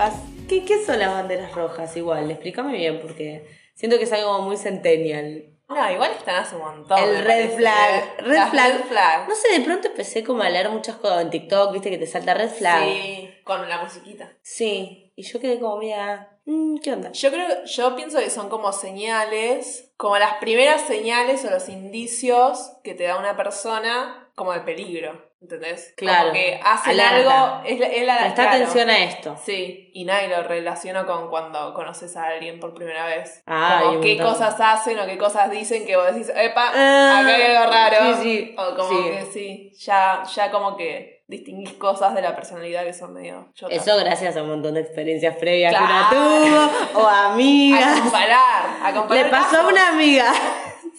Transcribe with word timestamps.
Rojas. 0.00 0.22
¿Qué, 0.48 0.64
¿Qué 0.64 0.82
son 0.84 0.98
las 0.98 1.12
banderas 1.12 1.54
rojas? 1.54 1.94
Igual, 1.94 2.30
explícame 2.30 2.72
bien 2.76 3.00
porque 3.00 3.46
siento 3.74 3.98
que 3.98 4.04
es 4.04 4.12
algo 4.12 4.40
muy 4.40 4.56
centennial. 4.56 5.44
No, 5.68 5.92
igual 5.92 6.12
están 6.12 6.36
hace 6.36 6.56
un 6.56 6.62
montón. 6.62 6.98
El 6.98 7.22
red 7.22 7.50
flag. 7.56 8.16
Red 8.18 8.32
Las 8.34 8.50
flag. 8.50 8.72
red 8.72 8.84
flag. 8.86 9.28
No 9.28 9.34
sé, 9.34 9.58
de 9.58 9.64
pronto 9.64 9.88
empecé 9.88 10.24
como 10.24 10.42
a 10.42 10.48
leer 10.48 10.70
muchas 10.70 10.96
cosas 10.96 11.22
en 11.22 11.30
TikTok, 11.30 11.72
viste 11.72 11.90
que 11.90 11.98
te 11.98 12.06
salta 12.06 12.32
red 12.32 12.48
flag. 12.48 12.82
Sí, 12.82 13.30
con 13.44 13.68
la 13.68 13.82
musiquita. 13.82 14.32
Sí, 14.42 15.12
y 15.14 15.22
yo 15.22 15.38
quedé 15.38 15.60
como 15.60 15.76
mira, 15.76 16.38
mm, 16.46 16.78
¿qué 16.78 16.92
onda? 16.92 17.12
Yo 17.12 17.30
creo, 17.30 17.64
yo 17.66 17.94
pienso 17.94 18.18
que 18.18 18.30
son 18.30 18.48
como 18.48 18.72
señales, 18.72 19.92
como 19.98 20.16
las 20.18 20.34
primeras 20.36 20.80
señales 20.80 21.44
o 21.44 21.50
los 21.50 21.68
indicios 21.68 22.72
que 22.82 22.94
te 22.94 23.04
da 23.04 23.18
una 23.18 23.36
persona 23.36 24.30
como 24.34 24.52
de 24.54 24.60
peligro, 24.60 25.29
¿entendés? 25.40 25.94
Claro, 25.96 26.28
Como 26.28 26.32
que 26.34 26.60
hacen 26.62 27.00
algo, 27.00 27.62
es 27.64 27.78
la, 27.80 27.86
es 27.86 28.06
la- 28.06 28.18
Presta 28.18 28.34
claro. 28.42 28.50
atención 28.56 28.90
a 28.90 28.98
esto. 28.98 29.36
Sí, 29.44 29.90
y 29.94 30.04
nadie 30.04 30.28
lo 30.28 30.42
relaciona 30.42 31.06
con 31.06 31.28
cuando 31.30 31.72
conoces 31.74 32.16
a 32.16 32.26
alguien 32.26 32.60
por 32.60 32.74
primera 32.74 33.06
vez. 33.06 33.42
Ah, 33.46 33.80
como 33.84 34.00
qué 34.00 34.14
montón. 34.16 34.32
cosas 34.34 34.56
hacen 34.60 34.98
o 34.98 35.06
qué 35.06 35.16
cosas 35.18 35.50
dicen 35.50 35.86
que 35.86 35.96
vos 35.96 36.06
decís, 36.12 36.30
epa, 36.34 36.70
Ah, 36.74 37.20
acá 37.20 37.34
hay 37.36 37.42
algo 37.56 37.70
raro. 37.72 37.96
sí, 38.16 38.22
sí, 38.22 38.54
O 38.58 38.76
como 38.76 38.88
sí. 38.90 39.10
que 39.10 39.26
sí, 39.32 39.72
ya, 39.80 40.22
ya 40.34 40.50
como 40.50 40.76
que 40.76 41.20
distinguís 41.26 41.74
cosas 41.74 42.12
de 42.16 42.22
la 42.22 42.34
personalidad 42.34 42.82
que 42.84 42.92
son 42.92 43.14
medio 43.14 43.50
chotas. 43.54 43.76
Eso 43.86 43.96
gracias 43.98 44.36
a 44.36 44.42
un 44.42 44.48
montón 44.48 44.74
de 44.74 44.80
experiencias 44.80 45.36
previas 45.36 45.70
Claro. 45.72 45.86
que 46.10 46.16
una 46.16 46.68
tuvo, 46.90 47.00
o 47.02 47.06
A 47.08 47.32
amigas. 47.32 48.00
comparar, 48.00 48.64
a 48.82 48.92
comparar. 48.92 49.24
Le 49.24 49.30
pasó 49.30 49.60
a 49.60 49.66
una 49.68 49.88
amiga. 49.90 50.24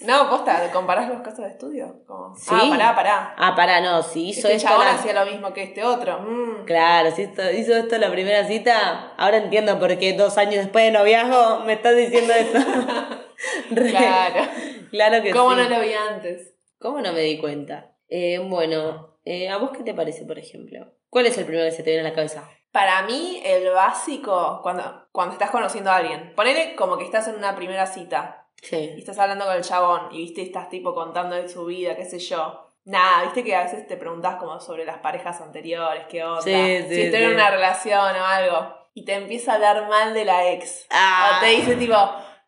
No, 0.06 0.30
posta, 0.30 0.72
¿comparás 0.72 1.08
los 1.10 1.22
casos 1.22 1.46
de 1.46 1.52
estudio? 1.52 2.04
Como, 2.08 2.36
Sí. 2.36 2.50
Ah, 2.54 2.66
pará, 2.70 2.96
pará. 2.96 3.36
Ah, 3.38 3.56
pará, 3.56 3.82
no, 3.82 4.02
si 4.04 4.30
hizo 4.30 4.48
este 4.48 4.56
esto. 4.56 4.70
chabón 4.70 4.86
la- 4.86 4.94
hacía 4.94 5.14
lo 5.14 5.26
mismo 5.32 5.54
que 5.54 5.64
este 5.64 5.84
otro. 5.84 6.20
Mm. 6.22 6.66
Claro, 6.66 7.12
si 7.12 7.24
esto- 7.24 7.52
hizo 7.52 7.76
esto 7.76 7.96
en 7.96 8.02
la 8.02 8.12
primera 8.12 8.46
cita, 8.48 9.14
ahora 9.18 9.38
entiendo 9.38 9.80
por 9.80 9.98
qué 9.98 10.14
dos 10.14 10.38
años 10.38 10.56
después 10.56 10.86
de 10.86 10.92
noviazgo 10.92 11.60
me 11.66 11.74
estás 11.74 11.96
diciendo 11.96 12.34
esto. 12.34 12.58
Re- 13.72 13.90
Claro. 13.92 14.48
claro 14.92 15.22
que 15.24 15.32
¿Cómo 15.32 15.52
sí. 15.52 15.58
no 15.58 15.70
lo 15.70 15.82
vi 15.82 15.94
antes? 15.94 16.54
¿Cómo 16.80 17.02
no 17.02 17.14
me 17.14 17.22
di 17.22 17.40
cuenta? 17.40 17.92
Eh, 18.10 18.40
bueno, 18.40 19.18
eh, 19.26 19.50
¿a 19.50 19.58
vos 19.58 19.72
qué 19.76 19.84
te 19.84 19.94
parece, 19.94 20.26
por 20.26 20.38
ejemplo? 20.40 20.94
¿Cuál 21.10 21.26
es 21.28 21.38
el 21.38 21.46
primero 21.46 21.66
que 21.66 21.72
se 21.76 21.84
te 21.84 21.92
viene 21.92 22.06
a 22.06 22.10
la 22.10 22.16
cabeza? 22.16 22.44
Para 22.72 23.02
mí, 23.04 23.42
el 23.46 23.70
básico, 23.72 24.62
cuando, 24.64 25.08
cuando 25.12 25.34
estás 25.34 25.50
conociendo 25.52 25.92
a 25.92 25.98
alguien, 25.98 26.34
ponele 26.36 26.76
como 26.76 26.98
que 26.98 27.04
estás 27.04 27.28
en 27.28 27.36
una 27.36 27.56
primera 27.56 27.86
cita 27.86 28.41
y 28.70 29.00
estás 29.00 29.18
hablando 29.20 29.46
con 29.46 29.56
el 29.56 29.64
chabón 29.64 30.10
y 30.12 30.18
viste, 30.20 30.42
estás 30.42 30.70
tipo 30.70 30.94
contando 30.94 31.36
de 31.36 31.50
su 31.50 31.66
vida, 31.66 31.96
qué 31.96 32.06
sé 32.06 32.20
yo. 32.20 32.68
Nada, 32.86 33.24
viste 33.24 33.44
que 33.44 33.56
a 33.56 33.64
veces 33.64 33.88
te 33.88 33.98
preguntás 33.98 34.38
como 34.38 34.60
sobre 34.60 34.86
las 34.86 34.98
parejas 35.00 35.40
anteriores, 35.42 36.06
qué 36.10 36.24
onda. 36.24 36.42
Sí, 36.42 36.78
sí, 36.88 36.96
si 36.96 37.02
estoy 37.04 37.24
en 37.24 37.34
una 37.34 37.50
relación 37.52 38.16
o 38.16 38.26
algo. 38.26 38.76
Y 38.94 39.06
te 39.06 39.14
empieza 39.16 39.52
a 39.52 39.56
hablar 39.56 39.88
mal 39.88 40.14
de 40.14 40.26
la 40.26 40.52
ex. 40.52 40.88
Ah. 40.90 41.38
O 41.38 41.40
te 41.42 41.52
dice 41.52 41.76
tipo, 41.76 41.96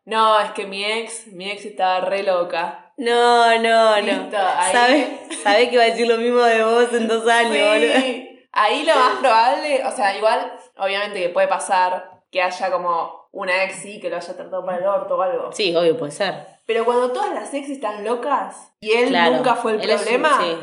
no, 0.06 0.40
es 0.40 0.52
que 0.52 0.66
mi 0.66 0.84
ex, 0.84 1.28
mi 1.28 1.50
ex 1.52 1.66
estaba 1.66 2.02
re 2.02 2.24
loca. 2.24 2.92
No, 2.98 3.58
no, 3.60 3.96
no. 3.96 4.02
Listo, 4.02 4.38
ahí- 4.38 4.72
¿Sabe, 4.74 5.20
sabe 5.44 5.70
que 5.70 5.78
va 5.78 5.84
a 5.84 5.88
decir 5.88 6.08
lo 6.08 6.18
mismo 6.18 6.42
de 6.42 6.64
vos 6.64 6.94
en 6.94 7.08
dos 7.08 7.28
años, 7.28 7.52
boludo? 7.52 7.94
Sí. 8.02 8.30
Ahí 8.52 8.84
lo 8.84 8.94
más 8.96 9.14
probable, 9.20 9.84
o 9.86 9.92
sea, 9.92 10.16
igual, 10.16 10.54
obviamente 10.78 11.20
que 11.22 11.30
puede 11.30 11.48
pasar 11.48 12.13
que 12.34 12.42
haya 12.42 12.70
como 12.72 13.30
una 13.32 13.64
ex 13.64 13.76
sí 13.76 14.00
que 14.02 14.10
lo 14.10 14.18
haya 14.18 14.36
tratado 14.36 14.66
para 14.66 14.78
el 14.80 14.86
orto 14.86 15.16
o 15.16 15.22
algo. 15.22 15.52
Sí, 15.54 15.74
obvio, 15.76 15.98
puede 15.98 16.12
ser. 16.12 16.34
Pero 16.66 16.84
cuando 16.84 17.12
todas 17.12 17.34
las 17.34 17.54
ex 17.54 17.70
están 17.70 18.04
locas 18.04 18.74
y 18.82 18.92
él 18.92 19.10
Claro. 19.10 19.36
nunca 19.38 19.56
fue 19.56 19.74
el 19.74 19.80
un- 19.80 19.86
problema, 19.86 20.40
sí. 20.42 20.58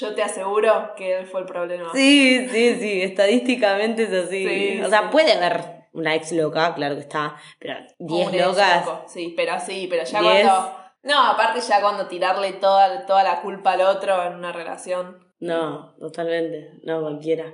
yo 0.00 0.14
te 0.14 0.22
aseguro 0.22 0.94
que 0.96 1.18
él 1.18 1.26
fue 1.26 1.40
el 1.40 1.46
problema. 1.46 1.90
Sí, 1.92 2.48
sí, 2.48 2.76
sí, 2.80 3.02
estadísticamente 3.02 4.04
es 4.04 4.26
así. 4.26 4.48
Sí, 4.48 4.80
o 4.82 4.88
sea, 4.88 5.02
sí. 5.02 5.06
puede 5.12 5.32
haber 5.34 5.60
una 5.92 6.14
ex 6.14 6.32
loca, 6.32 6.74
claro 6.74 6.94
que 6.94 7.00
está, 7.02 7.36
pero 7.58 7.74
Un 7.98 8.06
10 8.06 8.32
ex 8.32 8.46
locas. 8.46 8.86
loco. 8.86 9.04
Sí, 9.08 9.34
pero 9.36 9.60
sí, 9.60 9.86
pero 9.90 10.04
ya 10.04 10.20
Diez. 10.20 10.46
cuando. 10.46 10.76
No, 11.02 11.18
aparte 11.30 11.60
ya 11.60 11.80
cuando 11.80 12.06
tirarle 12.06 12.52
toda, 12.54 13.06
toda 13.06 13.22
la 13.24 13.40
culpa 13.42 13.72
al 13.72 13.80
otro 13.82 14.22
en 14.24 14.34
una 14.34 14.52
relación. 14.52 15.18
No, 15.40 15.94
totalmente, 15.98 16.72
no 16.84 17.00
cualquiera. 17.00 17.46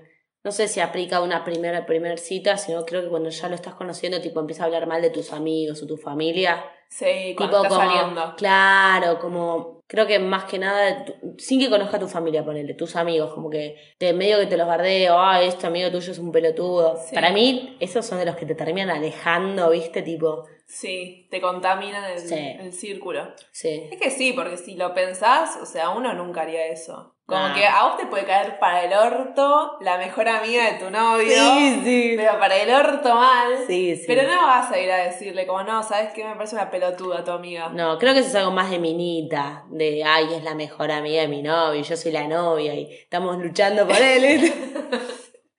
No 0.47 0.53
sé 0.53 0.69
si 0.69 0.79
aplica 0.79 1.23
una 1.23 1.43
primera 1.43 1.87
primer 1.87 2.21
cita, 2.21 2.57
sino 2.57 2.87
creo 2.87 3.03
que 3.03 3.09
cuando 3.09 3.31
ya 3.31 3.49
lo 3.49 3.57
estás 3.57 3.75
conociendo, 3.75 4.21
tipo 4.21 4.39
empieza 4.39 4.63
a 4.63 4.67
hablar 4.67 4.87
mal 4.87 5.03
de 5.03 5.11
tus 5.11 5.33
amigos 5.33 5.83
o 5.83 5.89
tu 5.89 5.97
familia. 5.97 6.65
Sí, 6.89 7.35
tipo 7.37 7.47
está 7.47 7.69
como, 7.69 7.75
saliendo. 7.75 8.35
claro, 8.37 9.19
como 9.19 9.83
creo 9.89 10.07
que 10.07 10.21
más 10.21 10.45
que 10.45 10.61
nada, 10.61 11.05
sin 11.37 11.59
que 11.59 11.69
conozca 11.69 11.97
a 11.97 11.99
tu 11.99 12.07
familia, 12.07 12.45
ponele, 12.45 12.75
tus 12.75 12.95
amigos, 12.95 13.35
como 13.35 13.51
que 13.51 13.75
de 13.99 14.13
medio 14.13 14.39
que 14.39 14.47
te 14.47 14.57
los 14.57 14.69
bardeo, 14.69 15.19
ah, 15.19 15.43
este 15.43 15.67
amigo 15.67 15.91
tuyo 15.91 16.13
es 16.13 16.19
un 16.21 16.31
pelotudo. 16.31 16.97
Sí. 16.97 17.13
Para 17.13 17.33
mí, 17.33 17.77
esos 17.81 18.07
son 18.07 18.19
de 18.21 18.27
los 18.27 18.37
que 18.37 18.47
te 18.47 18.55
terminan 18.55 18.91
alejando, 18.91 19.71
¿viste? 19.71 20.03
Tipo, 20.03 20.45
Sí, 20.69 21.29
te 21.31 21.41
contaminan 21.41 22.05
el, 22.11 22.19
Sí. 22.19 22.35
el 22.35 22.73
círculo. 22.73 23.33
sí. 23.53 23.89
Es 23.91 24.01
que 24.01 24.11
sí, 24.11 24.33
porque 24.33 24.57
si 24.57 24.75
lo 24.75 24.93
pensás, 24.95 25.57
o 25.63 25.67
sea, 25.67 25.91
uno 25.91 26.13
nunca 26.13 26.43
haría 26.43 26.67
eso. 26.67 27.13
Como 27.25 27.49
No. 27.49 27.55
que 27.55 27.67
a 27.67 27.85
vos 27.85 27.97
te 27.97 28.07
puede 28.07 28.25
caer 28.25 28.59
para 28.61 28.85
el 28.85 28.93
orto 28.93 29.79
la 29.81 29.97
mejor 29.99 30.29
amiga 30.29 30.65
de 30.73 30.79
tu 30.79 30.91
novio. 30.91 31.29
Sí, 31.29 31.81
sí. 31.85 32.15
Pero 32.17 32.39
para 32.39 32.57
el 32.57 32.71
orto 32.73 33.15
mal. 33.15 33.59
Sí, 33.67 33.97
sí. 33.97 34.05
Pero 34.07 34.23
no 34.25 34.47
vas 34.47 34.71
a 34.71 34.79
ir 34.79 34.91
a 34.93 34.99
decirle 35.07 35.45
como, 35.47 35.63
no, 35.65 35.83
¿sabes 35.83 36.13
qué? 36.13 36.25
Me 36.25 36.35
parece 36.37 36.55
una 36.55 36.71
pelotuda 36.71 37.25
tu 37.25 37.33
amiga. 37.33 37.69
No, 37.71 37.99
creo 37.99 38.13
que 38.15 38.21
eso 38.21 38.29
es 38.29 38.35
algo 38.37 38.53
más 38.53 38.71
de 38.71 38.79
minita, 38.79 39.65
de 39.71 40.05
ay, 40.05 40.35
es 40.35 40.45
la 40.45 40.55
mejor 40.55 40.91
amiga 40.93 41.23
de 41.23 41.29
mi 41.29 41.43
novio, 41.43 41.81
y 41.81 41.83
yo 41.85 41.97
soy 41.97 42.13
la 42.13 42.29
novia 42.29 42.75
y 42.75 42.93
estamos 42.93 43.37
luchando 43.39 43.87
por 43.87 43.97
él. 43.97 44.53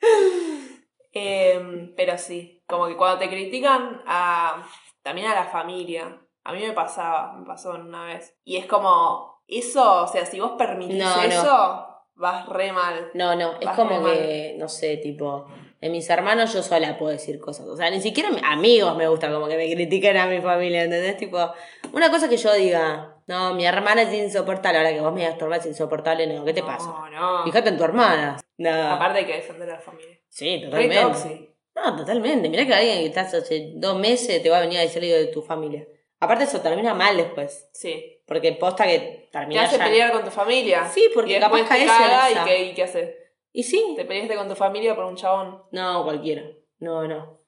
Em, 1.14 1.94
pero 1.96 2.18
sí, 2.18 2.64
como 2.68 2.88
que 2.88 2.96
cuando 2.96 3.18
te 3.20 3.28
critican 3.30 4.02
a, 4.06 4.64
también 5.08 5.28
a 5.28 5.36
la 5.36 5.46
familia. 5.46 6.20
A 6.44 6.52
mí 6.54 6.60
me 6.62 6.74
pasaba, 6.74 7.34
me 7.34 7.46
pasó 7.46 7.72
una 7.72 8.04
vez. 8.06 8.38
Y 8.44 8.58
es 8.58 8.66
como, 8.66 9.42
eso, 9.48 10.04
o 10.04 10.08
sea, 10.08 10.26
si 10.26 10.40
vos 10.40 10.52
permitís 10.58 10.98
No, 10.98 11.16
no. 11.16 11.22
eso, 11.24 11.88
vas 12.16 12.48
re 12.50 12.72
mal. 12.74 13.10
No, 13.14 13.36
no, 13.36 13.54
es 13.60 13.70
como 13.70 14.04
que, 14.04 14.56
no 14.58 14.68
sé, 14.68 14.98
tipo, 14.98 15.46
de 15.80 15.90
mis 15.90 16.10
hermanos 16.10 16.54
yo 16.54 16.62
sola 16.64 16.98
puedo 16.98 17.12
decir 17.12 17.40
cosas. 17.40 17.68
O 17.68 17.76
sea, 17.78 17.90
ni 17.90 18.02
siquiera 18.02 18.30
mi- 18.32 18.42
amigos 18.44 18.96
me 18.98 19.08
gusta 19.08 19.32
como 19.32 19.48
que 19.48 19.56
me 19.56 19.72
critiquen 19.74 20.18
a 20.18 20.26
mi 20.28 20.42
familia, 20.42 20.84
¿entendés? 20.84 21.16
Tipo, 21.18 21.52
una 21.94 22.10
cosa 22.10 22.28
que 22.28 22.38
yo 22.38 22.54
diga, 22.54 23.16
no, 23.28 23.54
mi 23.54 23.66
hermana 23.66 24.02
es 24.02 24.14
insoportable, 24.14 24.78
ahora 24.80 24.92
que 24.94 25.02
vos 25.02 25.14
me 25.14 25.22
digas 25.22 25.38
tu 25.38 25.46
hermana 25.46 25.62
es 25.62 25.68
insoportable, 25.68 26.28
no, 26.28 26.44
¿qué 26.44 26.54
te 26.54 26.64
pasa? 26.64 26.88
No, 26.88 27.10
no. 27.10 27.44
Fíjate 27.46 27.70
en 27.70 27.78
tu 27.78 27.84
hermana. 27.84 28.38
No. 28.58 28.92
Aparte 28.94 29.20
hay 29.20 29.26
que 29.26 29.36
defender 29.36 29.70
a 29.70 29.74
la 29.76 29.80
familia. 29.80 30.18
Sí, 30.30 30.62
totalmente. 30.64 31.57
No, 31.78 31.96
totalmente. 31.96 32.50
Mirá 32.50 32.66
que 32.66 32.74
alguien 32.74 33.00
que 33.00 33.06
estás 33.06 33.34
hace 33.34 33.74
dos 33.76 34.00
meses 34.00 34.42
te 34.42 34.50
va 34.50 34.58
a 34.58 34.62
venir 34.62 34.80
a 34.80 34.82
decir 34.82 35.04
algo 35.04 35.16
de 35.16 35.28
tu 35.28 35.42
familia. 35.42 35.88
Aparte 36.20 36.46
eso 36.46 36.60
termina 36.62 36.94
mal 36.96 37.16
después. 37.16 37.70
Sí. 37.72 38.24
Porque 38.26 38.54
posta 38.54 38.86
que 38.86 39.00
Te 39.00 39.30
termina 39.32 39.64
hace 39.64 39.78
ya. 39.78 39.86
pelear 39.86 40.12
con 40.12 40.24
tu 40.24 40.32
familia. 40.32 40.88
Sí, 40.88 41.10
porque 41.14 41.38
y 41.38 41.40
capaz 41.40 41.58
te 41.70 41.86
caga 41.86 42.32
y 42.32 42.46
qué, 42.46 42.64
y 42.66 42.74
qué 42.74 42.84
haces. 42.84 43.16
Y 43.54 43.64
sí. 43.64 43.94
Te 43.96 44.06
peleaste 44.06 44.36
con 44.36 44.50
tu 44.50 44.56
familia 44.56 44.96
por 44.96 45.06
un 45.06 45.16
chabón. 45.16 45.62
No, 45.72 46.04
cualquiera. 46.04 46.44
No, 46.80 47.08
no. 47.08 47.42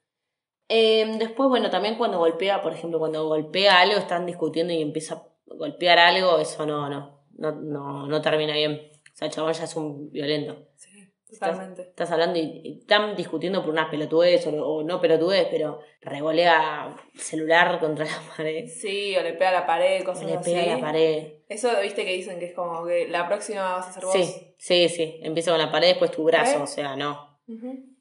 Eh, 0.68 1.16
después, 1.18 1.48
bueno, 1.48 1.68
también 1.68 1.96
cuando 1.96 2.18
golpea, 2.18 2.62
por 2.62 2.72
ejemplo, 2.72 3.00
cuando 3.00 3.26
golpea 3.26 3.80
algo, 3.80 3.98
están 3.98 4.24
discutiendo 4.24 4.72
y 4.72 4.80
empieza 4.80 5.14
a 5.16 5.26
golpear 5.46 5.98
algo, 5.98 6.38
eso 6.38 6.64
no, 6.64 6.88
no. 6.88 7.24
No, 7.36 7.52
no, 7.52 8.06
no 8.06 8.22
termina 8.22 8.54
bien. 8.54 8.90
O 9.12 9.16
sea, 9.16 9.26
el 9.26 9.34
chabón 9.34 9.52
ya 9.52 9.64
es 9.64 9.74
un 9.74 10.12
violento. 10.12 10.68
Sí, 10.76 10.89
totalmente. 11.30 11.82
Estás 11.82 12.10
hablando 12.10 12.38
y, 12.38 12.60
y 12.64 12.78
están 12.80 13.16
discutiendo 13.16 13.62
por 13.62 13.70
una 13.70 13.90
pelotudez 13.90 14.46
o, 14.46 14.50
o 14.50 14.82
no 14.82 15.00
pelotudez, 15.00 15.48
pero 15.50 15.80
revolea 16.00 16.94
celular 17.14 17.78
contra 17.80 18.04
la 18.04 18.20
pared. 18.36 18.66
Sí, 18.68 19.16
o 19.16 19.22
le 19.22 19.32
pega 19.34 19.50
a 19.50 19.60
la 19.60 19.66
pared, 19.66 20.04
cosas 20.04 20.24
le 20.24 20.34
así. 20.34 20.52
pega 20.52 20.72
a 20.72 20.76
la 20.76 20.80
pared. 20.80 21.32
Eso 21.48 21.68
viste 21.82 22.04
que 22.04 22.12
dicen 22.12 22.38
que 22.38 22.46
es 22.46 22.54
como 22.54 22.84
que 22.86 23.08
la 23.08 23.26
próxima 23.26 23.76
vas 23.76 23.88
a 23.88 23.92
ser 23.92 24.04
vos. 24.04 24.12
Sí, 24.12 24.54
sí, 24.58 24.88
sí. 24.88 25.20
Empieza 25.22 25.50
con 25.50 25.60
la 25.60 25.72
pared, 25.72 25.88
después 25.88 26.10
tu 26.10 26.24
brazo. 26.24 26.58
¿Eh? 26.58 26.62
O 26.62 26.66
sea, 26.66 26.96
no. 26.96 27.38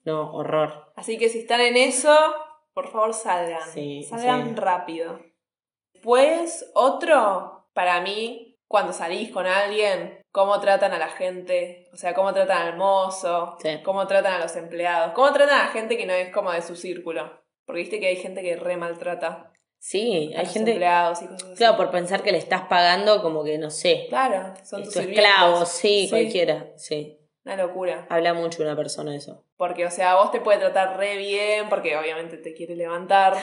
No, 0.05 0.31
horror. 0.33 0.91
Así 0.95 1.17
que 1.17 1.29
si 1.29 1.39
están 1.39 1.61
en 1.61 1.75
eso, 1.75 2.15
por 2.73 2.87
favor 2.91 3.13
salgan. 3.13 3.67
Sí, 3.73 4.03
salgan 4.03 4.49
sí. 4.49 4.55
rápido. 4.55 5.19
Después, 5.93 6.69
otro, 6.75 7.67
para 7.73 7.99
mí, 8.01 8.57
cuando 8.67 8.93
salís 8.93 9.31
con 9.31 9.47
alguien, 9.47 10.18
cómo 10.31 10.59
tratan 10.59 10.93
a 10.93 10.99
la 10.99 11.09
gente, 11.09 11.87
o 11.93 11.97
sea, 11.97 12.13
cómo 12.13 12.33
tratan 12.33 12.67
al 12.67 12.77
mozo, 12.77 13.57
Sí. 13.61 13.79
cómo 13.83 14.05
tratan 14.07 14.33
a 14.35 14.39
los 14.39 14.55
empleados, 14.55 15.13
cómo 15.13 15.31
tratan 15.33 15.59
a 15.59 15.63
la 15.65 15.71
gente 15.71 15.97
que 15.97 16.05
no 16.05 16.13
es 16.13 16.31
como 16.31 16.51
de 16.51 16.61
su 16.61 16.75
círculo. 16.75 17.41
Porque 17.65 17.81
viste 17.81 17.99
que 17.99 18.07
hay 18.07 18.15
gente 18.15 18.41
que 18.41 18.55
re 18.55 18.77
maltrata 18.77 19.51
Sí, 19.81 20.33
a 20.35 20.39
hay 20.39 20.45
los 20.45 20.53
gente. 20.53 20.71
empleados 20.71 21.21
y 21.21 21.27
cosas 21.27 21.43
así. 21.43 21.55
Claro, 21.55 21.77
por 21.77 21.89
pensar 21.91 22.21
que 22.21 22.31
le 22.33 22.37
estás 22.37 22.63
pagando 22.63 23.21
como 23.21 23.43
que, 23.43 23.57
no 23.57 23.69
sé, 23.69 24.07
Claro, 24.09 24.53
son 24.63 24.83
tus 24.83 24.93
tu 24.93 24.99
sirvientes. 24.99 25.25
esclavo, 25.29 25.65
sí, 25.65 26.07
cualquiera, 26.09 26.67
sí. 26.75 27.15
Una 27.45 27.55
locura. 27.55 28.05
Habla 28.09 28.33
mucho 28.33 28.61
una 28.61 28.75
persona 28.75 29.11
de 29.11 29.17
eso. 29.17 29.45
Porque, 29.55 29.85
o 29.85 29.91
sea, 29.91 30.15
vos 30.15 30.31
te 30.31 30.41
puede 30.41 30.59
tratar 30.59 30.97
re 30.97 31.15
bien, 31.17 31.69
porque 31.69 31.95
obviamente 31.97 32.37
te 32.37 32.53
quiere 32.53 32.75
levantar, 32.75 33.33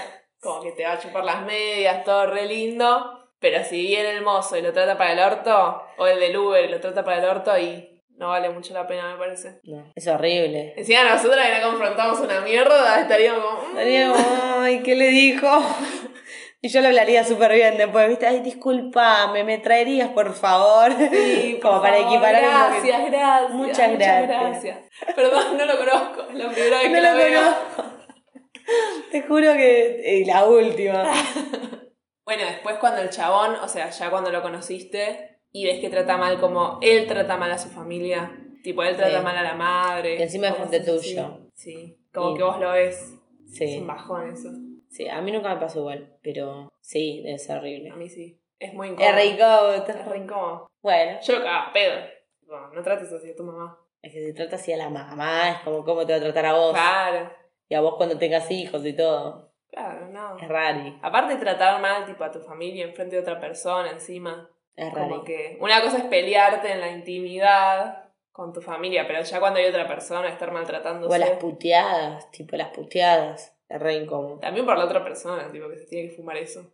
como 0.40 0.60
que 0.60 0.72
te 0.72 0.84
va 0.84 0.92
a 0.92 0.98
chupar 0.98 1.24
las 1.24 1.42
medias, 1.46 2.04
todo 2.04 2.26
re 2.26 2.44
lindo. 2.46 3.15
Pero 3.40 3.62
si 3.64 3.82
viene 3.86 4.10
el 4.12 4.22
mozo 4.22 4.56
y 4.56 4.62
lo 4.62 4.72
trata 4.72 4.96
para 4.96 5.12
el 5.12 5.18
orto, 5.18 5.82
o 5.98 6.06
el 6.06 6.18
del 6.20 6.36
Uber 6.36 6.64
y 6.64 6.68
lo 6.68 6.80
trata 6.80 7.04
para 7.04 7.18
el 7.18 7.24
orto, 7.24 7.56
y 7.58 7.92
No 8.18 8.28
vale 8.30 8.48
mucho 8.48 8.72
la 8.72 8.86
pena, 8.86 9.12
me 9.12 9.18
parece. 9.18 9.60
No, 9.64 9.92
es 9.94 10.06
horrible. 10.08 10.72
Encima 10.76 11.04
nosotras 11.04 11.46
que 11.50 11.60
no 11.60 11.68
confrontamos 11.70 12.18
una 12.20 12.40
mierda, 12.40 13.00
estaríamos 13.00 13.44
como... 13.44 13.58
"Mm". 13.74 13.78
Estaría 13.78 14.08
como, 14.08 14.62
ay, 14.62 14.82
¿qué 14.82 14.94
le 14.96 15.08
dijo? 15.08 15.48
Y 16.62 16.68
yo 16.68 16.80
le 16.80 16.88
hablaría 16.88 17.22
súper 17.22 17.52
bien 17.52 17.76
después, 17.76 18.08
¿viste? 18.08 18.26
Ay, 18.26 18.40
discúlpame, 18.40 19.44
¿me 19.44 19.58
traerías, 19.58 20.08
por 20.08 20.32
favor? 20.34 20.90
Sí, 21.12 21.58
como 21.62 21.80
para 21.82 21.98
equiparar 21.98 22.42
un. 22.42 22.50
Gracias, 22.50 23.10
gracias. 23.12 23.50
Muchas 23.50 23.92
gracias. 23.98 24.78
Perdón, 25.14 25.58
no 25.58 25.64
lo 25.66 25.76
conozco. 25.78 26.22
Es 26.30 26.34
la 26.34 26.48
primera 26.48 26.78
vez 26.82 26.90
No 26.90 26.94
que 26.94 27.00
lo 27.02 27.10
lo 27.12 27.16
veo. 27.18 27.40
conozco. 27.40 27.84
Te 29.12 29.22
juro 29.22 29.52
que 29.52 30.22
eh, 30.22 30.24
la 30.26 30.44
última. 30.46 31.04
Bueno, 32.26 32.42
después 32.44 32.76
cuando 32.78 33.00
el 33.00 33.08
chabón, 33.10 33.54
o 33.62 33.68
sea, 33.68 33.88
ya 33.88 34.10
cuando 34.10 34.30
lo 34.30 34.42
conociste 34.42 35.38
y 35.52 35.64
ves 35.64 35.80
que 35.80 35.88
trata 35.88 36.16
mal 36.18 36.38
como 36.40 36.78
él 36.82 37.06
trata 37.06 37.36
mal 37.36 37.52
a 37.52 37.56
su 37.58 37.68
familia, 37.70 38.36
tipo 38.64 38.82
él 38.82 38.96
trata 38.96 39.18
Sí. 39.18 39.24
mal 39.24 39.36
a 39.36 39.42
la 39.42 39.54
madre. 39.54 40.20
Encima 40.22 40.48
es 40.48 40.58
así. 40.60 40.84
tuyo. 40.84 41.38
Sí, 41.54 41.96
como 42.12 42.32
Y- 42.34 42.36
que 42.38 42.42
vos 42.42 42.58
lo 42.60 42.72
ves. 42.72 43.12
Es 43.46 43.56
Sí, 43.56 43.78
un 43.78 43.86
bajón 43.86 44.28
eso. 44.32 44.48
sí, 44.90 45.08
a 45.08 45.20
mí 45.22 45.30
nunca 45.30 45.54
me 45.54 45.60
pasó 45.60 45.78
igual, 45.78 46.18
pero 46.20 46.68
sí, 46.80 47.22
debe 47.24 47.38
ser 47.38 47.58
horrible. 47.58 47.90
A 47.90 47.94
mí 47.96 48.08
sí. 48.08 48.40
Es 48.58 48.74
muy 48.74 48.88
incómodo. 48.88 49.16
Es 49.18 49.30
rico. 49.32 49.72
Es 49.86 50.06
re 50.06 50.18
incómodo. 50.18 50.66
Bueno, 50.82 51.18
Yo 51.22 51.32
lo 51.34 51.38
cagaba 51.44 51.72
pedo. 51.72 51.94
Tipo, 52.40 52.56
no 52.74 52.82
trates 52.82 53.12
así 53.12 53.30
a 53.30 53.36
tu 53.36 53.44
mamá. 53.44 53.78
es 54.02 54.12
que 54.12 54.24
se 54.26 54.32
trata 54.34 54.54
así 54.56 54.72
a 54.72 54.76
la 54.76 54.88
mamá, 54.88 55.50
es 55.50 55.58
como 55.60 55.84
cómo 55.84 56.06
te 56.06 56.12
va 56.12 56.18
a 56.18 56.22
tratar 56.22 56.46
a 56.46 56.52
vos. 56.54 56.72
Claro. 56.72 57.30
Y 57.68 57.74
a 57.74 57.80
vos 57.80 57.94
cuando 57.96 58.16
tengas 58.18 58.48
hijos 58.52 58.84
y 58.86 58.92
todo. 58.92 59.45
No. 60.34 60.38
Es 60.38 60.48
rari, 60.48 60.98
Aparte 61.02 61.34
de 61.34 61.40
tratar 61.40 61.80
mal 61.80 62.04
tipo 62.06 62.24
a 62.24 62.30
tu 62.30 62.40
familia 62.40 62.84
enfrente 62.84 63.16
de 63.16 63.22
otra 63.22 63.38
persona 63.40 63.90
encima. 63.90 64.48
es 64.74 64.92
Como 64.92 65.16
rari. 65.16 65.24
que 65.24 65.58
una 65.60 65.80
cosa 65.82 65.98
es 65.98 66.04
pelearte 66.04 66.72
en 66.72 66.80
la 66.80 66.90
intimidad 66.90 68.04
con 68.32 68.52
tu 68.52 68.60
familia, 68.60 69.06
pero 69.06 69.22
ya 69.22 69.40
cuando 69.40 69.58
hay 69.60 69.66
otra 69.66 69.86
persona 69.86 70.28
estar 70.28 70.52
maltratándose. 70.52 71.14
O 71.14 71.18
las 71.18 71.30
puteadas, 71.38 72.30
tipo 72.30 72.56
las 72.56 72.68
puteadas. 72.68 73.54
Es 73.68 73.80
re 73.80 73.94
incómodo. 73.94 74.38
También 74.38 74.66
por 74.66 74.76
la 74.78 74.84
otra 74.84 75.02
persona, 75.02 75.50
tipo 75.50 75.68
que 75.68 75.78
se 75.78 75.86
tiene 75.86 76.08
que 76.10 76.16
fumar 76.16 76.36
eso. 76.36 76.70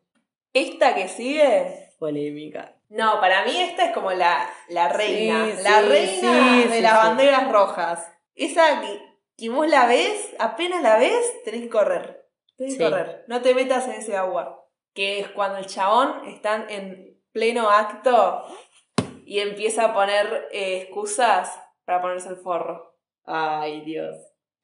Esta 0.53 0.95
que 0.95 1.09
sigue. 1.09 1.89
Polémica. 1.99 2.75
No, 2.91 3.21
para 3.21 3.45
mí 3.45 3.59
esta 3.59 3.87
es 3.87 3.93
como 3.93 4.11
la, 4.13 4.51
la 4.69 4.89
reina. 4.89 5.47
Sí, 5.57 5.63
la 5.63 5.81
sí, 5.81 5.89
reina 5.89 6.63
sí, 6.63 6.69
de 6.69 6.81
las 6.83 6.95
banderas 6.95 7.51
rojas. 7.51 8.13
Esa 8.35 8.81
que, 8.83 9.01
que 9.39 9.49
vos 9.49 9.67
la 9.69 9.87
ves, 9.87 10.35
apenas 10.39 10.83
la 10.83 10.99
ves, 10.99 11.43
tenés 11.45 11.63
que 11.63 11.69
correr. 11.71 12.22
Sí. 12.71 12.79
correr. 12.79 13.25
No 13.29 13.41
te 13.43 13.55
metas 13.55 13.87
en 13.89 13.95
ese 13.95 14.17
agua. 14.17 14.59
Que 14.95 15.21
es 15.21 15.29
cuando 15.29 15.59
el 15.59 15.67
chabón 15.67 16.27
está 16.27 16.67
en 16.69 17.19
pleno 17.33 17.71
acto 17.71 18.45
y 19.25 19.39
empieza 19.39 19.87
a 19.87 19.95
poner 19.95 20.49
eh, 20.53 20.83
excusas 20.83 21.59
para 21.85 22.01
ponerse 22.01 22.29
el 22.29 22.37
forro. 22.37 22.95
Ay, 23.25 23.81
Dios. 23.83 24.17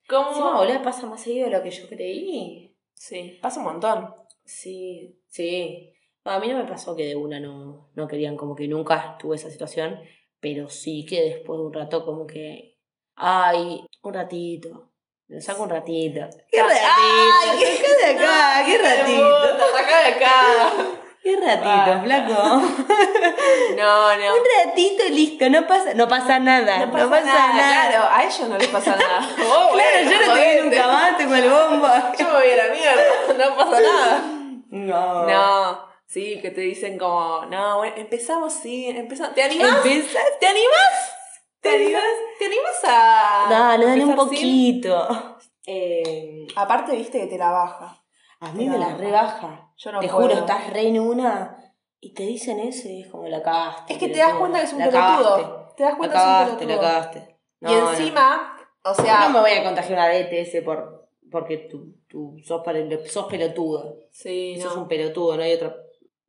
¿Cómo? 0.08 0.28
Encima, 0.30 0.56
boludo, 0.56 0.82
pasa 0.82 1.06
más 1.06 1.22
seguido 1.22 1.46
de 1.46 1.56
lo 1.56 1.62
que 1.62 1.70
yo 1.70 1.88
creí. 1.88 2.76
Sí, 2.94 3.38
pasa 3.40 3.60
un 3.60 3.66
montón. 3.66 4.14
Sí, 4.44 5.20
sí. 5.28 5.92
No, 6.24 6.32
a 6.32 6.40
mí 6.40 6.48
no 6.48 6.58
me 6.58 6.64
pasó 6.64 6.96
que 6.96 7.06
de 7.06 7.16
una 7.16 7.40
no, 7.40 7.90
no 7.94 8.08
querían, 8.08 8.36
como 8.36 8.54
que 8.54 8.68
nunca 8.68 9.16
tuve 9.18 9.36
esa 9.36 9.50
situación, 9.50 10.00
pero 10.40 10.68
sí 10.68 11.06
que 11.06 11.22
después 11.22 11.58
de 11.58 11.66
un 11.66 11.72
rato 11.72 12.04
como 12.04 12.26
que, 12.26 12.78
ay, 13.14 13.86
un 14.02 14.14
ratito, 14.14 14.88
me 15.28 15.40
saco 15.42 15.62
un 15.64 15.70
ratito. 15.70 16.20
¿Qué 16.50 16.60
Ay, 16.60 16.69
ratito? 16.69 17.88
Sacá 18.00 18.06
de 18.06 18.16
acá, 18.16 18.62
qué 18.64 18.78
ratito. 18.78 19.76
Sacá 19.76 20.00
de 20.00 20.06
acá. 20.08 20.72
Qué 21.22 21.36
ratito, 21.36 22.02
flaco. 22.04 22.32
No, 23.76 24.16
no. 24.16 24.34
Un 24.34 24.42
ratito 24.64 25.04
y 25.06 25.10
listo, 25.10 25.50
no 25.50 25.66
pasa, 25.66 25.92
no 25.94 26.08
pasa 26.08 26.38
nada. 26.38 26.86
No 26.86 26.92
pasa, 26.92 27.20
nada, 27.20 27.52
claro, 27.52 28.08
a 28.10 28.25
ellos 28.25 28.48
no 28.48 28.56
les 28.56 28.69
pasa 28.69 28.96
nada. 28.96 29.20
Vos, 29.20 29.36
Claro, 29.36 29.70
bueno, 29.72 30.10
yo 30.10 30.26
no 30.26 30.34
te 30.34 30.54
vi 30.54 30.62
nunca 30.62 30.86
más, 30.86 31.16
tengo 31.19 31.34
el 31.34 31.50
bombo. 31.50 31.86
Yo 32.19 32.26
me 32.26 32.32
voy 32.32 32.50
a 32.50 32.56
la 32.56 32.74
mierda, 32.74 33.02
no 33.36 33.56
pasa 33.56 33.81
nada. 33.81 34.22
No. 34.70 35.26
No, 35.26 35.88
sí, 36.06 36.40
que 36.40 36.50
te 36.50 36.62
dicen 36.62 36.98
como, 36.98 37.44
no, 37.46 37.78
bueno, 37.78 37.96
empezamos, 37.98 38.54
sí, 38.54 38.88
empezamos. 38.88 39.34
¿Te 39.34 39.42
animás? 39.42 39.82
¿Te 40.40 40.46
animás? 40.46 41.18
¿Te 41.60 41.69
animás? 41.70 42.02
¿Te 42.38 42.46
animás 42.46 42.81
a.? 42.84 43.46
Dale, 43.50 43.87
dale 43.87 44.05
un 44.05 44.14
poquito. 44.16 45.08
Eh, 45.66 46.46
Aparte, 46.56 46.96
viste 46.96 47.20
que 47.20 47.26
te 47.26 47.38
la 47.38 47.50
baja. 47.50 48.02
a 48.40 48.52
mí 48.52 48.69
me 48.69 48.78
la 48.78 48.96
rebaja. 48.96 49.72
Yo 49.76 49.93
no 49.93 50.00
te 50.00 50.08
puedo. 50.08 50.22
juro, 50.22 50.34
estás 50.40 50.70
re 50.72 50.88
en 50.88 51.00
una 51.00 51.56
y 52.00 52.14
te 52.14 52.22
dicen 52.22 52.58
eso 52.60 52.88
y 52.88 53.02
es 53.02 53.08
como 53.08 53.26
la 53.28 53.43
cagaste. 53.43 53.93
Es 53.93 53.99
que 53.99 54.08
te 54.08 54.19
das 54.19 54.34
cuenta 54.34 54.58
que 54.60 54.64
es 54.64 54.72
un 54.72 54.78
pelotudo. 54.78 55.75
Te 55.76 55.82
das 55.82 55.93
La 55.93 55.99
cuenta 55.99 56.16
que 56.16 56.22
es 56.22 56.49
un 56.49 56.52
la 56.52 56.58
pelotudo. 56.58 56.81
cagaste. 56.81 57.38
No, 57.60 57.70
y 57.72 57.75
no. 57.75 57.90
encima, 57.90 58.56
o 58.84 58.94
Yo 58.96 59.02
sea. 59.02 59.20
no 59.28 59.31
me 59.31 59.40
voy 59.40 59.50
a 59.52 59.64
contagiar 59.64 59.99
una 59.99 60.08
DTS 60.08 60.62
por, 60.64 61.08
porque 61.31 61.58
tú, 61.58 61.96
tú 62.08 62.37
sos, 62.44 62.62
sos 63.06 63.26
pelotudo. 63.26 63.96
Sí, 64.12 64.58
Sos 64.60 64.75
no. 64.76 64.82
un 64.82 64.88
pelotudo, 64.88 65.37
no 65.37 65.43
hay 65.43 65.52
otro. 65.55 65.75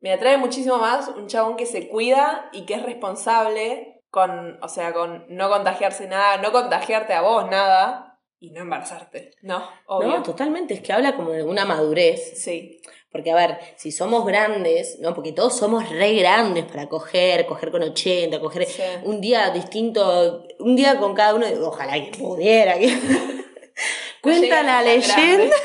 Me 0.00 0.12
atrae 0.12 0.36
muchísimo 0.38 0.78
más 0.78 1.08
un 1.08 1.26
chabón 1.28 1.56
que 1.56 1.66
se 1.66 1.88
cuida 1.88 2.48
y 2.52 2.66
que 2.66 2.74
es 2.74 2.82
responsable 2.82 3.89
con, 4.10 4.58
o 4.62 4.68
sea, 4.68 4.92
con 4.92 5.24
no 5.28 5.48
contagiarse 5.48 6.06
nada, 6.08 6.36
no 6.38 6.52
contagiarte 6.52 7.12
a 7.12 7.22
vos 7.22 7.48
nada 7.50 8.20
y 8.38 8.50
no 8.50 8.60
embarazarte. 8.62 9.32
No, 9.42 9.68
obvio. 9.86 10.08
No, 10.08 10.22
totalmente, 10.22 10.74
es 10.74 10.80
que 10.80 10.92
habla 10.92 11.14
como 11.16 11.30
de 11.30 11.42
una 11.44 11.64
madurez. 11.64 12.32
sí. 12.42 12.80
Porque, 13.12 13.32
a 13.32 13.34
ver, 13.34 13.58
si 13.76 13.90
somos 13.90 14.24
grandes, 14.24 15.00
¿no? 15.00 15.14
Porque 15.16 15.32
todos 15.32 15.56
somos 15.58 15.88
re 15.90 16.14
grandes 16.14 16.64
para 16.66 16.88
coger, 16.88 17.44
coger 17.44 17.72
con 17.72 17.82
80, 17.82 18.38
coger 18.38 18.66
Sí. 18.66 18.82
un 19.02 19.20
día 19.20 19.50
distinto, 19.50 20.46
un 20.60 20.76
día 20.76 20.96
con 20.96 21.12
cada 21.14 21.34
uno, 21.34 21.44
ojalá 21.64 21.94
que 21.94 22.16
pudiera. 22.16 22.78
que- 22.78 22.86
Cuenta 24.22 24.62
la 24.62 24.82
leyenda, 24.82 25.56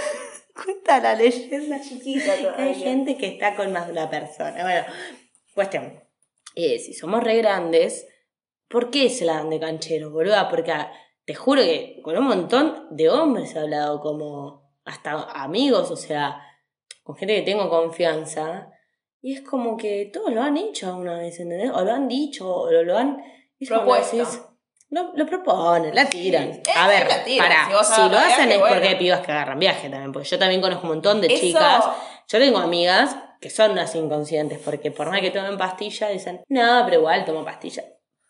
cuenta 0.56 1.00
la 1.00 1.14
leyenda 1.14 1.80
Chiquita 1.82 2.34
hay 2.58 2.74
gente 2.74 3.16
que 3.16 3.28
está 3.28 3.56
con 3.56 3.72
más 3.72 3.86
de 3.86 3.92
una 3.92 4.10
persona. 4.10 4.64
Bueno, 4.64 4.86
cuestión. 5.54 6.04
Eh, 6.56 6.80
si 6.80 6.94
somos 6.96 7.24
re 7.24 7.36
grandes, 7.38 8.08
¿por 8.68 8.90
qué 8.90 9.10
se 9.10 9.26
la 9.26 9.34
dan 9.36 9.50
de 9.50 9.60
cancheros, 9.60 10.12
boluda? 10.12 10.50
Porque 10.50 10.72
ah, 10.72 10.92
te 11.26 11.34
juro 11.36 11.62
que 11.62 12.00
con 12.04 12.18
un 12.18 12.26
montón 12.26 12.88
de 12.92 13.10
hombres 13.10 13.56
he 13.56 13.60
hablado 13.60 14.00
como 14.02 14.72
hasta 14.86 15.12
amigos, 15.42 15.92
o 15.92 15.96
sea, 15.96 16.42
con 17.04 17.16
gente 17.16 17.36
que 17.36 17.42
tengo 17.42 17.70
confianza. 17.70 18.70
Y 19.22 19.34
es 19.34 19.42
como 19.42 19.76
que 19.76 20.12
todos 20.14 20.32
lo 20.32 20.42
han 20.44 20.56
hecho 20.58 20.88
alguna 20.88 21.18
vez, 21.18 21.40
¿entendés? 21.40 21.72
O 21.74 21.82
lo 21.84 21.92
han 21.92 22.08
dicho, 22.08 22.54
o 22.54 22.72
lo, 22.72 22.84
lo 22.84 22.98
han... 22.98 23.24
Propuesto. 23.68 24.18
decís, 24.18 24.42
lo, 24.90 25.14
lo 25.16 25.26
proponen, 25.26 25.96
la 25.96 26.08
tiran. 26.08 26.54
Sí. 26.54 26.72
A 26.76 26.88
ver, 26.88 27.08
la 27.08 27.24
tiran. 27.24 27.48
pará, 27.48 27.66
Si 27.68 27.74
vos 27.74 27.88
si 27.88 27.94
agarrás 28.02 28.12
lo 28.12 28.18
hacen 28.34 28.52
es 28.52 28.58
porque 28.60 28.88
hay 28.90 28.96
pibas 28.98 29.22
que 29.22 29.32
agarran 29.32 29.58
viaje 29.58 29.90
también, 29.90 30.12
porque 30.12 30.28
yo 30.28 30.38
también 30.38 30.62
conozco 30.62 30.84
un 30.84 30.90
montón 30.90 31.22
de 31.22 31.28
Eso- 31.28 31.42
chicas 31.42 31.86
yo 32.28 32.40
tengo 32.40 32.58
amigas 32.58 33.18
que 33.42 33.50
son 33.50 33.72
unas 33.72 33.94
inconscientes, 33.96 34.60
porque 34.64 34.92
por 34.92 35.10
más 35.10 35.22
que 35.22 35.32
tomen 35.32 35.58
pastillas, 35.58 36.12
dicen, 36.12 36.44
no, 36.50 36.82
pero 36.86 36.98
igual 37.02 37.26
tomo 37.26 37.44
pastillas. 37.46 37.86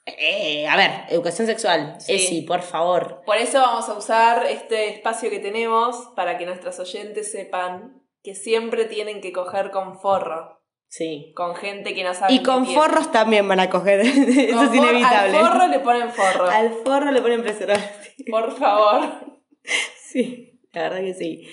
Eh, 0.05 0.67
a 0.67 0.77
ver, 0.77 0.91
educación 1.09 1.47
sexual. 1.47 1.95
Sí. 1.99 2.13
Eh, 2.13 2.19
sí, 2.19 2.41
por 2.43 2.61
favor. 2.61 3.21
Por 3.25 3.37
eso 3.37 3.59
vamos 3.59 3.89
a 3.89 3.93
usar 3.97 4.45
este 4.45 4.89
espacio 4.89 5.29
que 5.29 5.39
tenemos 5.39 6.09
para 6.15 6.37
que 6.37 6.45
nuestras 6.45 6.79
oyentes 6.79 7.31
sepan 7.31 8.01
que 8.23 8.35
siempre 8.35 8.85
tienen 8.85 9.21
que 9.21 9.31
coger 9.31 9.71
con 9.71 9.99
forro, 9.99 10.61
Sí. 10.87 11.33
con 11.35 11.55
gente 11.55 11.93
que 11.95 12.03
no 12.03 12.13
sabe 12.13 12.33
Y 12.33 12.43
con 12.43 12.63
tiene. 12.65 12.79
forros 12.79 13.11
también 13.11 13.47
van 13.47 13.59
a 13.59 13.69
coger. 13.69 13.99
Eso 14.01 14.63
es 14.63 14.73
inevitable. 14.75 15.37
Al 15.37 15.45
forro 15.47 15.67
le 15.67 15.79
ponen 15.79 16.09
forro. 16.11 16.49
Al 16.49 16.71
forro 16.83 17.11
le 17.11 17.21
ponen 17.21 17.41
preservativo. 17.41 18.29
Por 18.29 18.55
favor. 18.57 19.01
Sí, 20.11 20.61
la 20.71 20.83
verdad 20.83 20.99
que 21.01 21.13
sí. 21.15 21.47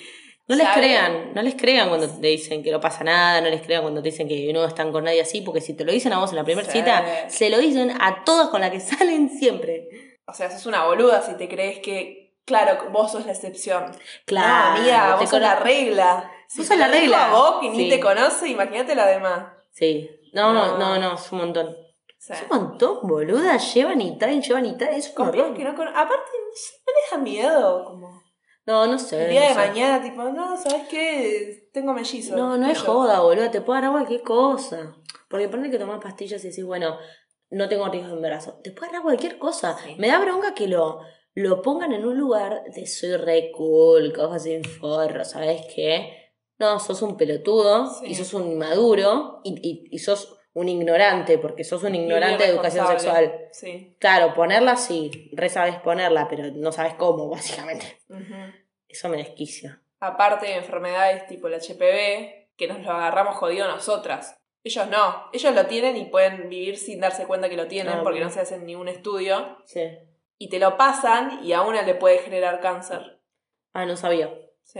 No 0.47 0.55
les 0.55 0.65
¿Saben? 0.67 0.79
crean, 0.83 1.33
no 1.33 1.41
les 1.41 1.55
crean 1.55 1.87
cuando 1.89 2.07
te 2.09 2.27
dicen 2.27 2.63
que 2.63 2.71
no 2.71 2.81
pasa 2.81 3.03
nada, 3.05 3.39
no 3.39 3.49
les 3.49 3.61
crean 3.61 3.81
cuando 3.81 4.01
te 4.01 4.09
dicen 4.09 4.27
que 4.27 4.51
no 4.51 4.65
están 4.65 4.91
con 4.91 5.05
nadie 5.05 5.21
así, 5.21 5.41
porque 5.41 5.61
si 5.61 5.73
te 5.73 5.85
lo 5.85 5.91
dicen 5.91 6.11
a 6.13 6.19
vos 6.19 6.31
en 6.31 6.35
la 6.35 6.43
primera 6.43 6.69
cita, 6.69 7.29
se 7.29 7.49
lo 7.49 7.57
dicen 7.59 7.91
a 8.01 8.23
todas 8.25 8.49
con 8.49 8.59
las 8.61 8.71
que 8.71 8.79
salen 8.81 9.29
siempre. 9.29 9.87
O 10.27 10.33
sea, 10.33 10.49
sos 10.51 10.65
una 10.65 10.85
boluda 10.85 11.21
si 11.21 11.35
te 11.37 11.47
crees 11.47 11.79
que, 11.79 12.35
claro, 12.45 12.89
vos 12.91 13.11
sos 13.13 13.25
la 13.25 13.31
excepción. 13.31 13.91
Claro, 14.25 14.75
no, 14.75 14.79
amiga, 14.81 15.15
vos 15.15 15.29
sos 15.29 15.39
la 15.41 15.55
regla. 15.55 16.29
Si 16.47 16.59
Vos 16.59 16.67
sos 16.67 16.77
la 16.77 16.87
regla. 16.87 17.25
a 17.27 17.33
vos 17.33 17.55
que 17.61 17.69
ni 17.69 17.77
Sí. 17.85 17.89
te 17.89 17.99
conoce, 17.99 18.47
imagínate 18.49 18.95
la 18.95 19.07
demás. 19.07 19.45
Sí. 19.71 20.09
No, 20.33 20.53
no, 20.53 20.77
No. 20.77 20.99
no, 20.99 21.15
es 21.15 21.31
un 21.31 21.37
montón. 21.39 21.75
Es 22.19 22.41
un 22.49 22.57
montón, 22.57 22.99
boluda. 23.03 23.57
Llevan 23.57 23.99
y 24.01 24.17
traen, 24.17 24.41
llevan 24.41 24.65
y 24.65 24.77
traen. 24.77 24.95
Es 24.95 25.13
un 25.17 25.27
horror. 25.27 25.53
que 25.53 25.63
no 25.63 25.71
Aparte, 25.71 26.31
no 26.37 26.93
les 26.93 27.11
da 27.11 27.17
miedo. 27.17 27.83
Como 27.85 28.22
No, 28.65 28.87
no 28.87 28.97
sé. 28.97 29.25
el 29.25 29.31
día 29.31 29.41
no 29.41 29.47
de 29.47 29.53
sé. 29.53 29.67
mañana, 29.69 30.01
tipo, 30.01 30.23
no, 30.23 30.55
¿sabes 30.57 30.87
qué? 30.89 31.69
Tengo 31.73 31.93
mellizo. 31.93 32.35
No, 32.35 32.57
no 32.57 32.67
es 32.69 32.79
joda, 32.81 33.19
boluda. 33.21 33.51
Te 33.51 33.61
puede 33.61 33.81
dar 33.81 33.91
cualquier 33.91 34.21
cosa. 34.21 34.95
Porque 35.29 35.49
ponen 35.49 35.69
que 35.71 35.79
tomar 35.79 35.99
pastillas 35.99 36.43
y 36.45 36.49
decís, 36.49 36.63
bueno, 36.65 36.97
no 37.49 37.67
tengo 37.67 37.87
riesgo 37.89 38.09
de 38.09 38.15
embarazo. 38.15 38.59
Te 38.63 38.71
puede 38.71 38.91
dar 38.93 39.01
cualquier 39.01 39.37
cosa. 39.37 39.77
Sí. 39.83 39.95
Me 39.97 40.07
da 40.07 40.19
bronca 40.19 40.53
que 40.53 40.67
lo, 40.67 41.01
lo 41.33 41.61
pongan 41.61 41.91
en 41.91 42.05
un 42.05 42.17
lugar 42.17 42.63
de 42.73 42.87
soy 42.87 43.17
re 43.17 43.51
cool, 43.55 44.13
cojo 44.13 44.39
sin 44.39 44.63
forro, 44.63 45.25
¿sabes 45.25 45.63
qué? 45.75 46.31
No, 46.59 46.79
sos 46.79 47.01
un 47.01 47.17
pelotudo 47.17 47.89
Sí. 47.99 48.05
y 48.07 48.15
sos 48.15 48.33
un 48.33 48.47
inmaduro 48.51 49.41
y, 49.43 49.55
y, 49.61 49.87
y 49.91 49.99
sos 49.99 50.37
un 50.53 50.69
ignorante, 50.69 51.37
porque 51.39 51.63
sos 51.63 51.83
un 51.83 51.95
ignorante 51.95 52.43
de 52.43 52.49
educación 52.49 52.87
sexual. 52.87 53.47
Sí. 53.51 53.95
Claro, 53.99 54.33
ponerla 54.33 54.75
sí, 54.77 55.31
re 55.33 55.49
sabes 55.49 55.75
ponerla, 55.77 56.27
pero 56.29 56.51
no 56.53 56.71
sabes 56.71 56.93
cómo, 56.95 57.29
básicamente. 57.31 57.99
Eso 58.87 59.09
me 59.09 59.17
desquicia. 59.17 59.81
Aparte 59.99 60.45
de 60.47 60.55
enfermedades 60.55 61.25
tipo 61.27 61.47
el 61.47 61.55
HPV, 61.55 62.55
que 62.55 62.67
nos 62.67 62.79
lo 62.81 62.91
agarramos 62.91 63.35
jodido 63.37 63.67
nosotras. 63.67 64.37
Ellos 64.63 64.87
no. 64.89 65.29
Ellos 65.33 65.53
lo 65.55 65.65
tienen 65.65 65.97
y 65.97 66.05
pueden 66.05 66.49
vivir 66.49 66.77
sin 66.77 66.99
darse 66.99 67.25
cuenta 67.25 67.49
que 67.49 67.57
lo 67.57 67.67
tienen 67.67 67.95
Ah, 67.95 68.01
porque 68.03 68.19
ok. 68.19 68.25
no 68.25 68.31
se 68.31 68.39
hacen 68.41 68.65
ningún 68.65 68.87
estudio. 68.87 69.57
Sí. 69.65 69.81
Y 70.37 70.49
te 70.49 70.59
lo 70.59 70.77
pasan 70.77 71.43
y 71.43 71.53
a 71.53 71.61
una 71.63 71.81
le 71.81 71.95
puede 71.95 72.19
generar 72.19 72.61
cáncer. 72.61 73.19
Ah, 73.73 73.85
no 73.85 73.95
sabía. 73.97 74.33
Sí. 74.63 74.79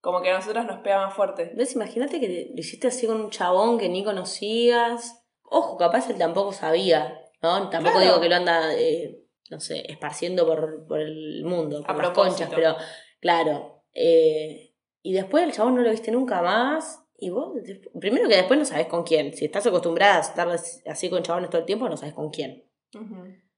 Como 0.00 0.22
que 0.22 0.30
a 0.30 0.34
nosotras 0.36 0.66
nos 0.66 0.80
pega 0.80 0.98
más 1.06 1.14
fuerte. 1.14 1.52
¿Ves? 1.54 1.74
Imagínate 1.74 2.20
que 2.20 2.50
lo 2.54 2.58
hiciste 2.60 2.88
así 2.88 3.06
con 3.06 3.20
un 3.20 3.30
chabón 3.30 3.78
que 3.78 3.88
ni 3.88 4.02
conocías. 4.02 5.22
Ojo, 5.42 5.76
capaz 5.76 6.08
él 6.08 6.16
tampoco 6.18 6.52
sabía, 6.52 7.20
¿no? 7.42 7.68
Tampoco 7.70 7.96
Claro. 7.96 8.06
digo 8.12 8.20
que 8.20 8.28
lo 8.28 8.36
anda, 8.36 8.74
eh, 8.74 9.22
no 9.50 9.60
sé, 9.60 9.84
esparciendo 9.90 10.46
por, 10.46 10.86
por 10.86 11.00
el 11.00 11.44
mundo, 11.44 11.82
por 11.82 11.90
A 11.90 11.92
las 11.94 12.06
propósito. 12.12 12.48
conchas, 12.48 12.50
pero 12.54 12.76
claro. 13.20 13.82
eh, 13.92 14.74
y 15.02 15.12
después 15.12 15.44
el 15.44 15.52
chabón 15.52 15.74
no 15.76 15.82
lo 15.82 15.90
viste 15.90 16.10
nunca 16.12 16.40
más. 16.42 17.02
Y 17.18 17.28
vos, 17.30 17.52
primero 18.00 18.28
que 18.28 18.36
después 18.36 18.58
no 18.58 18.64
sabes 18.64 18.86
con 18.86 19.02
quién. 19.02 19.34
Si 19.34 19.44
estás 19.44 19.66
acostumbrada 19.66 20.16
a 20.18 20.20
estar 20.20 20.48
así 20.86 21.10
con 21.10 21.22
chabones 21.22 21.50
todo 21.50 21.60
el 21.60 21.66
tiempo, 21.66 21.86
no 21.88 21.96
sabes 21.98 22.14
con 22.14 22.30
quién. 22.30 22.64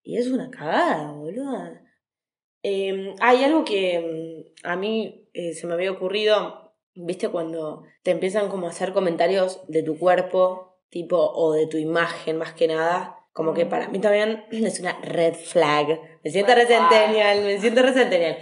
Y 0.02 0.16
es 0.18 0.26
una 0.28 0.50
cagada, 0.50 1.12
boluda. 1.12 1.80
Eh, 2.64 3.14
hay 3.20 3.44
algo 3.44 3.64
que 3.64 4.44
mm, 4.64 4.66
a 4.66 4.76
mí 4.76 5.21
eh, 5.32 5.54
se 5.54 5.66
me 5.66 5.74
había 5.74 5.90
ocurrido, 5.90 6.72
viste, 6.94 7.28
cuando 7.28 7.84
te 8.02 8.10
empiezan 8.10 8.48
como 8.48 8.66
a 8.66 8.70
hacer 8.70 8.92
comentarios 8.92 9.60
de 9.68 9.82
tu 9.82 9.98
cuerpo, 9.98 10.78
tipo, 10.88 11.16
o 11.18 11.52
de 11.52 11.66
tu 11.66 11.78
imagen 11.78 12.36
más 12.36 12.52
que 12.52 12.68
nada. 12.68 13.18
Como 13.32 13.54
que 13.54 13.64
para 13.64 13.88
mí 13.88 13.98
también 13.98 14.44
es 14.50 14.80
una 14.80 14.98
red 15.00 15.34
flag. 15.34 16.00
Me 16.22 16.30
siento 16.30 16.54
recentennial, 16.54 17.44
me 17.44 17.58
siento 17.58 17.82
recentennial. 17.82 18.36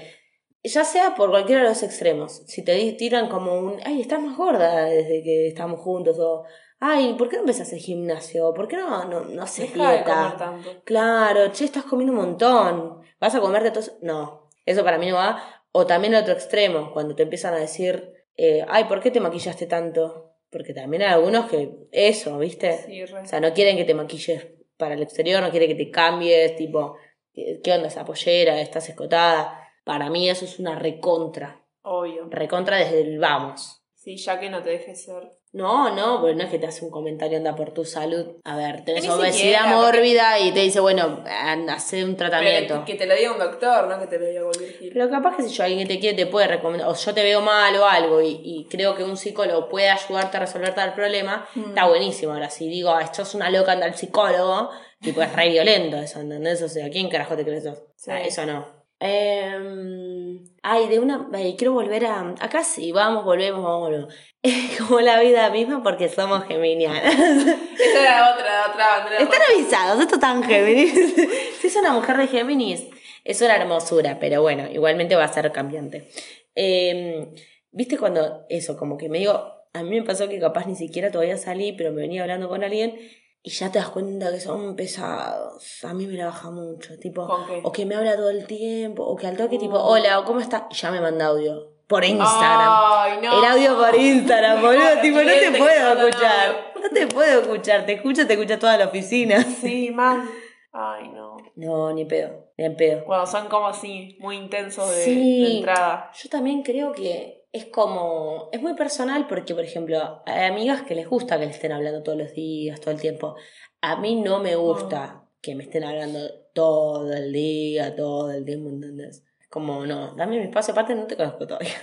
Ya 0.63 0.85
sea 0.85 1.15
por 1.15 1.31
cualquiera 1.31 1.63
de 1.63 1.69
los 1.69 1.83
extremos. 1.83 2.43
Si 2.47 2.63
te 2.63 2.93
tiran 2.93 3.29
como 3.29 3.55
un, 3.59 3.81
ay, 3.85 4.03
estás 4.03 4.21
más 4.21 4.37
gorda 4.37 4.85
desde 4.85 5.23
que 5.23 5.49
estamos 5.49 5.81
juntos, 5.81 6.19
o, 6.19 6.45
ay, 6.81 7.15
¿por 7.15 7.31
qué 7.31 7.37
no 7.37 7.43
empezás 7.43 7.73
el 7.73 7.79
gimnasio? 7.79 8.53
¿Por 8.53 8.69
qué 8.69 8.77
no, 8.77 9.05
no, 9.07 9.21
no 9.21 9.43
haces 9.43 9.73
Deja 9.73 9.91
de 9.91 9.97
dieta? 9.99 10.37
tanto. 10.37 10.83
Claro, 10.85 11.51
che, 11.53 11.65
estás 11.65 11.85
comiendo 11.85 12.13
un 12.13 12.19
montón. 12.19 13.01
¿Vas 13.19 13.35
a 13.35 13.41
comerte 13.41 13.71
todo? 13.71 13.85
No, 14.03 14.51
eso 14.67 14.85
para 14.85 14.99
mí 14.99 15.09
no 15.09 15.17
va. 15.17 15.60
O 15.73 15.87
también 15.87 16.15
el 16.15 16.23
otro 16.23 16.35
extremo, 16.35 16.93
cuando 16.93 17.15
te 17.15 17.23
empiezan 17.23 17.55
a 17.55 17.59
decir, 17.59 18.13
eh, 18.37 18.65
ay, 18.69 18.85
¿por 18.85 19.01
qué 19.01 19.11
te 19.11 19.21
maquillaste 19.21 19.67
tanto? 19.67 20.35
Porque 20.51 20.75
también 20.75 21.03
hay 21.03 21.11
algunos 21.13 21.49
que 21.49 21.71
eso, 21.93 22.39
¿viste? 22.39 22.79
Sí. 22.79 23.03
O 23.03 23.27
sea, 23.27 23.41
no 23.41 23.53
quieren 23.53 23.77
que 23.77 23.85
te 23.85 23.95
maquilles 23.95 24.49
para 24.77 24.95
el 24.95 25.03
exterior, 25.03 25.43
no 25.43 25.51
quieren 25.51 25.69
que 25.69 25.85
te 25.85 25.91
cambies, 25.91 26.57
tipo, 26.57 26.97
¿qué 27.33 27.61
qué 27.63 27.73
onda 27.73 27.89
esa 27.89 28.05
pollera? 28.05 28.61
¿Estás 28.61 28.89
escotada? 28.89 29.69
Para 29.85 30.11
mí 30.11 30.29
eso 30.29 30.45
es 30.45 30.59
una 30.59 30.79
recontra. 30.79 31.65
Obvio. 31.83 32.29
Recontra 32.31 32.77
desde 32.77 33.01
el 33.01 33.19
vamos. 33.19 33.83
Sí, 33.95 34.17
ya 34.17 34.41
que 34.41 34.51
no 34.51 34.63
te 34.63 34.71
dejes 34.71 35.05
ser. 35.05 35.33
No, 35.53 35.93
no, 35.95 36.21
porque 36.21 36.37
no 36.37 36.45
es 36.45 36.51
que 36.51 36.61
te 36.61 36.67
hace 36.69 36.85
un 36.85 36.93
comentario 36.93 37.37
anda 37.37 37.57
por 37.57 37.73
tu 37.73 37.85
salud. 37.85 38.37
A 38.45 38.57
ver, 38.57 38.85
tenés 38.85 39.03
Ni 39.03 39.11
obesidad 39.11 39.33
siquiera, 39.33 39.67
mórbida 39.67 40.39
y 40.39 40.53
te 40.53 40.61
dice, 40.61 40.79
bueno, 40.79 41.25
anda, 41.29 41.75
hace 41.75 42.05
un 42.05 42.17
tratamiento. 42.17 42.75
Pero 42.75 42.85
que, 42.85 42.95
te 42.95 43.07
lo 43.07 43.17
diga 43.17 43.33
un 43.33 43.39
doctor, 43.41 43.89
no 43.89 43.99
que 43.99 44.07
te 44.07 44.19
lo 44.21 44.27
diga 44.27 44.43
cualquier 44.43 44.79
gil. 44.79 44.91
Pero 44.93 45.11
capaz 45.11 45.37
que 45.37 45.43
si 45.43 45.49
yo 45.49 45.65
alguien 45.65 45.81
que 45.89 45.95
te 45.95 46.01
quiere 46.01 46.17
te 46.17 46.27
puede 46.27 46.47
recomendar, 46.47 46.89
o 46.89 46.95
yo 46.95 47.13
te 47.15 47.23
veo 47.25 47.41
mal 47.41 47.75
o 47.77 47.85
algo 47.85 48.23
y, 48.23 48.41
y 48.45 48.67
creo 48.71 48.95
que 48.95 49.03
un 49.03 49.17
psicólogo 49.17 49.69
puede 49.69 49.91
ayudarte 49.91 50.37
a 50.37 50.41
resolver 50.41 50.75
tal 50.75 50.95
problema, 50.95 51.49
Mm. 51.55 51.71
está 51.71 51.87
buenísimo. 51.89 52.33
Ahora, 52.33 52.49
si 52.49 52.69
digo, 52.69 52.97
esto 53.01 53.23
es 53.23 53.35
una 53.35 53.51
loca, 53.51 53.73
anda 53.73 53.87
al 53.87 53.97
psicólogo, 53.97 54.71
tipo 55.01 55.21
es 55.21 55.33
re 55.33 55.49
violento 55.49 55.97
eso, 55.97 56.21
¿entendés? 56.21 56.63
O 56.63 56.69
sea, 56.69 56.89
¿quién 56.91 57.09
carajo 57.09 57.35
te 57.35 57.45
crees 57.45 57.65
eso? 57.65 57.73
O 57.73 57.93
sea, 57.97 58.21
eso 58.23 58.47
no. 58.47 58.80
Eh, 59.01 60.41
ay, 60.63 60.89
de 60.89 60.99
una. 60.99 61.29
ay, 61.33 61.57
quiero 61.57 61.73
volver 61.73 62.05
a. 62.05 62.35
Acá 62.39 62.63
sí, 62.63 62.93
vamos, 62.93 63.25
volvemos, 63.25 63.63
vamos, 63.63 63.81
volvemos. 63.81 64.15
Como 64.79 65.01
la 65.01 65.19
vida 65.21 65.49
misma 65.51 65.83
porque 65.83 66.09
somos 66.09 66.45
geminianas. 66.45 67.15
Esa 67.15 68.03
era 68.03 68.35
otra, 68.35 68.71
otra 68.71 68.99
bandera. 68.99 69.23
Están 69.23 69.41
avisados, 69.55 70.01
esto 70.01 70.19
tan 70.19 70.43
Géminis. 70.43 70.93
si 71.61 71.67
es 71.67 71.77
una 71.77 71.93
mujer 71.93 72.19
de 72.19 72.27
Géminis, 72.27 72.87
es 73.25 73.41
una 73.41 73.57
hermosura, 73.57 74.19
pero 74.21 74.43
bueno, 74.43 74.69
igualmente 74.71 75.17
va 75.17 75.25
a 75.25 75.33
ser 75.33 75.51
cambiante. 75.51 76.09
Eh, 76.55 77.33
¿Viste 77.73 77.97
cuando 77.97 78.45
eso, 78.49 78.77
como 78.77 78.99
que 78.99 79.09
me 79.09 79.19
digo, 79.19 79.33
a 79.73 79.83
mí 79.83 80.01
me 80.01 80.03
pasó 80.03 80.29
que 80.29 80.41
capaz 80.41 80.67
ni 80.67 80.75
siquiera 80.75 81.11
todavía 81.11 81.37
salí, 81.37 81.73
pero 81.73 81.93
me 81.93 82.03
venía 82.03 82.23
hablando 82.23 82.49
con 82.49 82.65
alguien 82.65 82.99
y 83.43 83.51
ya 83.51 83.71
te 83.73 83.79
das 83.79 83.89
cuenta 83.89 84.31
que 84.31 84.41
son 84.41 84.77
pesados. 84.77 85.85
A 85.85 85.95
mí 85.95 86.07
me 86.07 86.15
la 86.15 86.27
baja 86.27 86.51
mucho, 86.51 86.99
tipo, 86.99 87.27
o 87.63 87.73
que 87.73 87.87
me 87.87 87.95
habla 87.95 88.17
todo 88.17 88.31
el 88.31 88.47
tiempo, 88.47 89.03
o 89.05 89.17
que 89.17 89.27
al 89.27 89.37
toque 89.37 89.59
tipo, 89.59 89.77
Uh. 89.77 89.93
hola, 89.93 90.23
¿cómo 90.27 90.41
está? 90.41 90.67
Y 90.71 90.75
ya 90.75 90.91
me 90.91 91.01
manda 91.01 91.27
audio. 91.27 91.71
Por 91.87 92.05
Instagram. 92.05 92.69
Ay, 92.93 93.19
no. 93.21 93.39
El 93.39 93.45
audio 93.51 93.77
por 93.77 93.95
Instagram, 93.97 94.61
boludo. 94.63 95.01
Tipo, 95.03 95.19
no 95.19 95.25
te 95.31 95.51
puedo 95.59 95.93
escuchar. 96.09 96.73
No 96.81 96.89
te 96.91 97.07
puedo 97.09 97.41
escuchar. 97.41 97.87
Te 97.87 97.93
escucho, 97.95 98.27
te 98.29 98.35
escucha 98.35 98.59
toda 98.61 98.77
la 98.77 98.87
oficina. 98.87 99.43
Sí, 99.43 99.91
man. 99.91 100.31
Ay, 100.73 101.09
no. 101.09 101.37
No, 101.57 101.93
ni 101.93 102.05
pedo. 102.05 102.53
Ni 102.57 102.71
pedo. 102.77 103.05
Cuando 103.05 103.27
son 103.27 103.49
como 103.49 103.67
así, 103.67 104.17
muy 104.21 104.37
intensos 104.37 104.89
de, 104.89 105.03
Sí. 105.05 105.43
de 105.43 105.57
entrada. 105.59 106.13
Yo 106.15 106.29
también 106.31 106.63
creo 106.63 106.93
que 106.93 107.40
es 107.53 107.67
como. 107.67 108.49
Es 108.53 108.63
muy 108.63 108.75
personal 108.75 109.27
porque, 109.27 109.55
por 109.55 109.65
ejemplo, 109.65 110.23
hay 110.27 110.47
amigas 110.47 110.83
que 110.83 110.95
les 110.95 111.09
gusta 111.09 111.39
que 111.39 111.47
le 111.47 111.53
estén 111.53 111.73
hablando 111.73 112.03
todos 112.03 112.19
los 112.19 112.33
días, 112.33 112.81
todo 112.81 112.93
el 112.93 113.01
tiempo. 113.01 113.37
A 113.81 113.97
mí 113.97 114.21
no 114.21 114.39
me 114.39 114.57
gusta 114.57 115.25
que 115.41 115.55
me 115.55 115.65
estén 115.65 115.85
hablando 115.85 116.21
todo 116.55 117.13
el 117.13 117.33
día, 117.33 117.97
todo 117.97 118.31
el 118.31 118.45
tiempo, 118.45 118.69
¿entendés? 118.69 119.25
Como, 119.49 119.85
no, 119.87 120.15
dame 120.15 120.39
mi 120.39 120.45
espacio. 120.45 120.73
Aparte, 120.73 120.95
no 120.95 121.07
te 121.07 121.17
conozco 121.17 121.47
todavía. 121.47 121.75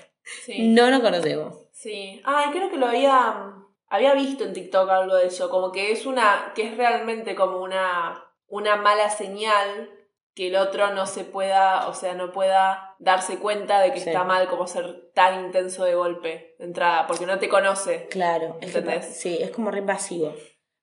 Sí. 0.46 0.70
No 0.74 0.90
nos 0.90 1.02
conocemos. 1.02 1.56
Sí. 1.72 2.22
Ay, 2.24 2.52
creo 2.52 2.70
que 2.70 2.78
lo 2.78 2.88
había. 2.88 3.54
Había 3.90 4.14
visto 4.14 4.44
en 4.44 4.54
TikTok 4.54 4.90
algo 4.90 5.16
de 5.16 5.28
eso. 5.28 5.50
Como 5.50 5.72
que 5.72 5.92
es 5.92 6.06
una. 6.06 6.54
que 6.56 6.68
es 6.68 6.78
realmente 6.78 7.36
como 7.36 7.62
una. 7.62 8.24
una 8.48 8.78
mala 8.78 9.10
señal 9.10 9.90
que 10.38 10.48
el 10.50 10.56
otro 10.56 10.94
no 10.94 11.08
se 11.08 11.24
pueda. 11.24 11.88
o 11.88 11.94
sea, 11.96 12.14
no 12.14 12.32
pueda 12.32 12.96
darse 13.00 13.40
cuenta 13.40 13.82
de 13.82 13.92
que 13.92 14.00
Sí. 14.00 14.10
está 14.10 14.24
mal 14.24 14.48
como 14.48 14.68
ser 14.68 15.10
tan 15.16 15.46
intenso 15.46 15.84
de 15.84 15.96
golpe 15.96 16.56
de 16.60 16.66
entrada. 16.66 17.08
Porque 17.08 17.26
no 17.26 17.40
te 17.40 17.50
conoce. 17.50 18.08
Claro, 18.12 18.56
es 18.62 18.72
que, 18.72 18.78
¿Entendés? 18.78 19.18
sí, 19.20 19.40
es 19.42 19.50
como 19.50 19.72
re 19.72 19.80
invasivo. 19.80 20.34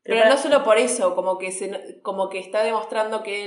Pero 0.02 0.28
no 0.28 0.37
solo 0.37 0.64
por 0.64 0.76
eso, 0.78 1.14
como 1.14 1.38
que 1.38 1.52
se, 1.52 2.00
como 2.02 2.28
que 2.28 2.40
está 2.40 2.64
demostrando 2.64 3.23
que 3.23 3.44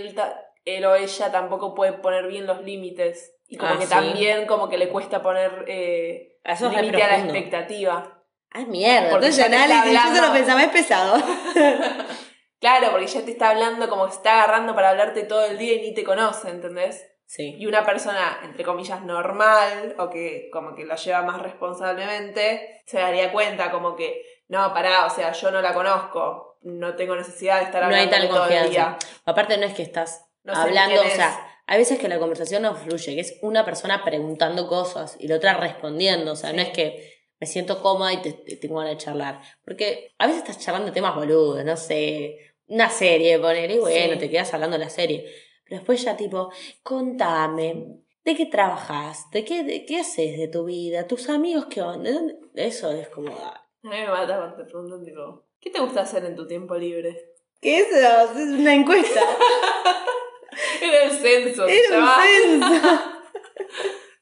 él, 0.66 0.86
o 0.86 0.96
ella 0.96 1.32
tampoco 1.32 1.76
puede 1.76 1.92
poner 1.94 2.26
bien 2.28 2.48
los 2.48 2.64
límites. 2.64 3.36
Y 3.50 3.58
como 3.58 3.74
Ah, 3.74 3.78
que 3.78 3.84
sí. 3.86 3.90
también 3.92 4.46
como 4.48 4.70
que 4.70 4.78
le 4.78 4.88
cuesta 4.90 5.22
poner 5.22 5.66
eh, 5.68 6.38
Eso 6.44 6.68
es 6.68 6.74
re 6.74 6.82
límite 6.84 7.04
a 7.04 7.08
la 7.08 7.20
expectativa. 7.20 8.24
Ay, 8.52 8.66
mierda, 8.66 9.10
Porque 9.10 9.26
entonces 9.28 9.46
análisis, 9.46 9.92
yo 10.10 10.16
solo 10.16 10.34
pensaba, 10.34 10.64
es 10.64 10.70
pesado. 10.70 11.18
Claro, 12.60 12.90
porque 12.92 13.08
ya 13.08 13.22
te 13.24 13.32
está 13.32 13.50
hablando 13.52 13.88
como 13.90 14.06
que 14.06 14.12
se 14.12 14.18
está 14.18 14.44
agarrando 14.44 14.74
para 14.76 14.90
hablarte 14.90 15.24
todo 15.24 15.46
el 15.46 15.58
día 15.58 15.74
y 15.76 15.82
ni 15.82 15.94
te 15.94 16.04
conoce, 16.04 16.50
¿entendés? 16.50 17.06
Sí. 17.26 17.56
Y 17.60 17.66
una 17.66 17.86
persona, 17.86 18.40
entre 18.44 18.64
comillas, 18.64 19.04
normal, 19.04 19.96
o 20.00 20.10
que 20.10 20.50
como 20.52 20.74
que 20.76 20.86
lo 20.86 20.96
lleva 20.96 21.22
más 21.24 21.42
responsablemente, 21.42 22.82
se 22.86 23.00
daría 23.00 23.32
cuenta 23.32 23.72
como 23.72 23.96
que, 23.96 24.24
no, 24.48 24.74
pará, 24.74 25.06
o 25.06 25.10
sea, 25.10 25.32
yo 25.34 25.52
no 25.52 25.62
la 25.62 25.74
conozco, 25.74 26.58
no 26.64 26.96
tengo 26.96 27.16
necesidad 27.16 27.60
de 27.60 27.66
estar 27.66 27.84
No 27.84 27.90
hay 27.96 28.06
hablando 28.06 28.18
tal 28.18 28.28
todo 28.30 28.38
el 28.38 28.42
confianza. 28.44 28.70
día. 28.70 28.98
Aparte 29.26 29.58
no 29.58 29.66
es 29.66 29.74
que 29.74 29.84
estás 29.84 30.26
No 30.44 30.56
hablando, 30.56 31.02
o 31.02 31.06
sea, 31.06 31.38
hay 31.68 31.78
veces 31.80 32.00
que 32.00 32.08
la 32.08 32.18
conversación 32.20 32.64
no 32.64 32.76
fluye, 32.76 33.16
que 33.16 33.22
es 33.22 33.38
una 33.42 33.66
persona 33.66 34.04
preguntando 34.04 34.68
cosas 34.68 35.18
y 35.20 35.28
la 35.28 35.36
otra 35.36 35.54
respondiendo, 35.56 36.32
o 36.32 36.36
sea, 36.36 36.54
no 36.54 36.62
es 36.62 36.70
que 36.70 37.14
me 37.40 37.46
siento 37.46 37.82
cómoda 37.84 38.14
y 38.14 38.22
te, 38.22 38.34
te 38.34 38.56
tengo 38.56 38.78
ganas 38.80 38.94
de 38.94 38.98
charlar. 38.98 39.42
Porque 39.64 40.16
a 40.18 40.26
veces 40.28 40.42
estás 40.42 40.60
charlando 40.60 40.92
temas 40.92 41.14
boludos, 41.14 41.64
no 41.64 41.78
sé, 41.78 42.38
una 42.68 42.90
serie, 42.90 43.40
poner, 43.40 43.72
y 43.72 43.80
bueno, 43.80 44.14
Sí. 44.14 44.20
te 44.20 44.30
quedas 44.30 44.54
hablando 44.54 44.78
de 44.78 44.84
la 44.84 44.90
serie. 44.90 45.26
Pero 45.66 45.78
después 45.80 46.02
ya 46.04 46.16
tipo, 46.16 46.52
contame, 46.84 47.86
¿de 48.24 48.36
qué 48.36 48.46
trabajas? 48.46 49.30
¿De 49.32 49.44
qué, 49.44 49.64
de 49.64 49.86
qué 49.86 50.00
haces 50.00 50.38
de 50.38 50.48
tu 50.48 50.66
vida? 50.66 51.08
¿Tus 51.08 51.30
amigos 51.30 51.66
qué 51.70 51.82
onda? 51.82 52.10
Eso 52.56 52.92
es 52.92 53.08
como... 53.10 53.30
ah, 53.38 53.68
A 53.84 53.88
mí 53.90 53.96
me 53.96 54.08
mata 54.08 54.38
cuando 54.38 54.56
te 54.58 54.64
preguntan, 54.64 55.04
tipo, 55.04 55.46
¿qué 55.60 55.70
te 55.70 55.80
gusta 55.80 56.02
hacer 56.02 56.24
en 56.26 56.36
tu 56.36 56.46
tiempo 56.48 56.76
libre? 56.76 57.34
¿Qué 57.60 57.80
es 57.80 57.88
eso? 57.92 58.32
Es 58.34 58.48
una 58.60 58.74
encuesta. 58.76 59.22
Era 60.82 61.04
el 61.04 61.12
censo, 61.12 61.68
se 61.68 61.78
Era 61.80 61.88
un 61.90 61.96
llama, 62.06 62.16
censo. 62.24 63.02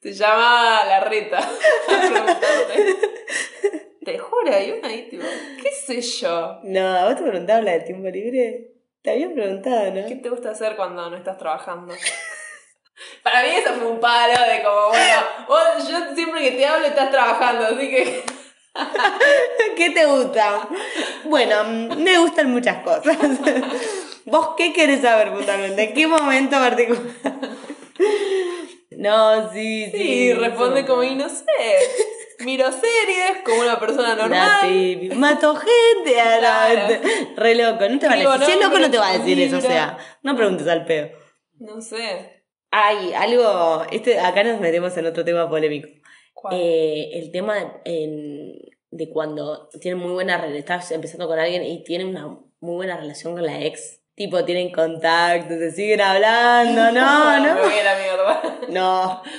se 0.02 0.12
llama 0.12 0.84
la 0.86 1.00
reta. 1.00 1.38
Te 4.06 4.18
juro, 4.18 4.54
hay 4.54 4.70
una 4.70 4.86
ahí, 4.86 5.08
tipo, 5.10 5.24
¿qué 5.60 5.68
sé 5.72 6.00
yo? 6.00 6.60
No, 6.62 7.06
¿vos 7.06 7.16
te 7.16 7.24
preguntabas 7.24 7.64
la 7.64 7.72
de 7.72 7.80
tiempo 7.80 8.06
libre? 8.08 8.70
Te 9.02 9.10
había 9.10 9.34
preguntado, 9.34 9.90
¿no? 9.90 10.06
¿Qué 10.06 10.14
te 10.14 10.28
gusta 10.28 10.52
hacer 10.52 10.76
cuando 10.76 11.10
no 11.10 11.16
estás 11.16 11.36
trabajando? 11.36 11.92
Para 13.24 13.42
mí 13.42 13.48
eso 13.48 13.74
fue 13.74 13.88
un 13.88 13.98
palo 13.98 14.32
de 14.48 14.62
como, 14.62 14.90
bueno, 14.90 15.22
vos, 15.48 15.88
yo 15.88 16.14
siempre 16.14 16.40
que 16.40 16.52
te 16.52 16.64
hablo 16.64 16.86
estás 16.86 17.10
trabajando, 17.10 17.64
así 17.64 17.90
que 17.90 18.22
¿Qué 19.76 19.90
te 19.90 20.06
gusta? 20.06 20.68
Bueno, 21.24 21.64
mm, 21.64 22.00
me 22.00 22.16
gustan 22.18 22.52
muchas 22.52 22.84
cosas. 22.84 23.18
¿Vos 24.24 24.50
qué 24.56 24.72
querés 24.72 25.02
saber 25.02 25.32
puntualmente? 25.32 25.82
¿En 25.82 25.94
qué 25.94 26.06
momento 26.06 26.56
particular? 26.56 27.02
No, 28.92 29.52
sí, 29.52 29.86
sí. 29.90 29.98
Sí, 29.98 30.32
responde 30.32 30.86
como, 30.86 31.02
y 31.02 31.16
no 31.16 31.28
sé. 31.28 31.44
Miro 32.40 32.70
series 32.70 33.42
como 33.44 33.60
una 33.62 33.78
persona 33.80 34.14
normal. 34.14 34.60
Mato 35.16 35.54
gente. 35.56 36.20
a 36.20 36.40
la- 36.40 36.86
Claro. 36.88 37.04
Re 37.36 37.54
loco. 37.54 37.88
No 37.88 37.98
te 37.98 38.06
va 38.08 38.12
a 38.12 38.16
decir. 38.16 38.46
Si 38.46 38.52
es 38.52 38.60
loco, 38.64 38.78
no 38.78 38.90
te 38.90 38.98
va 38.98 39.08
a 39.10 39.18
decir 39.18 39.40
eso. 39.40 39.56
O 39.58 39.60
sea, 39.60 39.98
no 40.22 40.36
preguntes 40.36 40.66
al 40.68 40.84
pedo. 40.84 41.08
No 41.58 41.80
sé. 41.80 42.44
Hay 42.70 43.12
algo. 43.14 43.84
Este, 43.90 44.18
acá 44.20 44.42
nos 44.44 44.60
metemos 44.60 44.96
en 44.96 45.06
otro 45.06 45.24
tema 45.24 45.48
polémico. 45.48 45.88
¿Cuál? 46.34 46.54
Eh, 46.58 47.10
el 47.18 47.30
tema 47.32 47.80
en- 47.84 48.52
de 48.90 49.10
cuando 49.10 49.68
tienen 49.80 49.98
muy 50.00 50.12
buena 50.12 50.36
relación, 50.36 50.58
estás 50.58 50.90
empezando 50.92 51.26
con 51.26 51.38
alguien 51.38 51.64
y 51.64 51.82
tienen 51.84 52.08
una 52.08 52.28
muy 52.60 52.74
buena 52.76 52.96
relación 52.96 53.34
con 53.34 53.44
la 53.44 53.60
ex. 53.64 54.02
Tipo, 54.16 54.44
tienen 54.46 54.72
contacto, 54.72 55.50
se 55.58 55.70
siguen 55.72 56.00
hablando, 56.00 56.90
no, 56.90 57.40
Me 57.42 57.48
no. 57.48 57.60
voy 57.60 57.78
a 57.78 57.84
la 57.84 57.96
mierda. 57.96 58.58
No. 58.68 59.22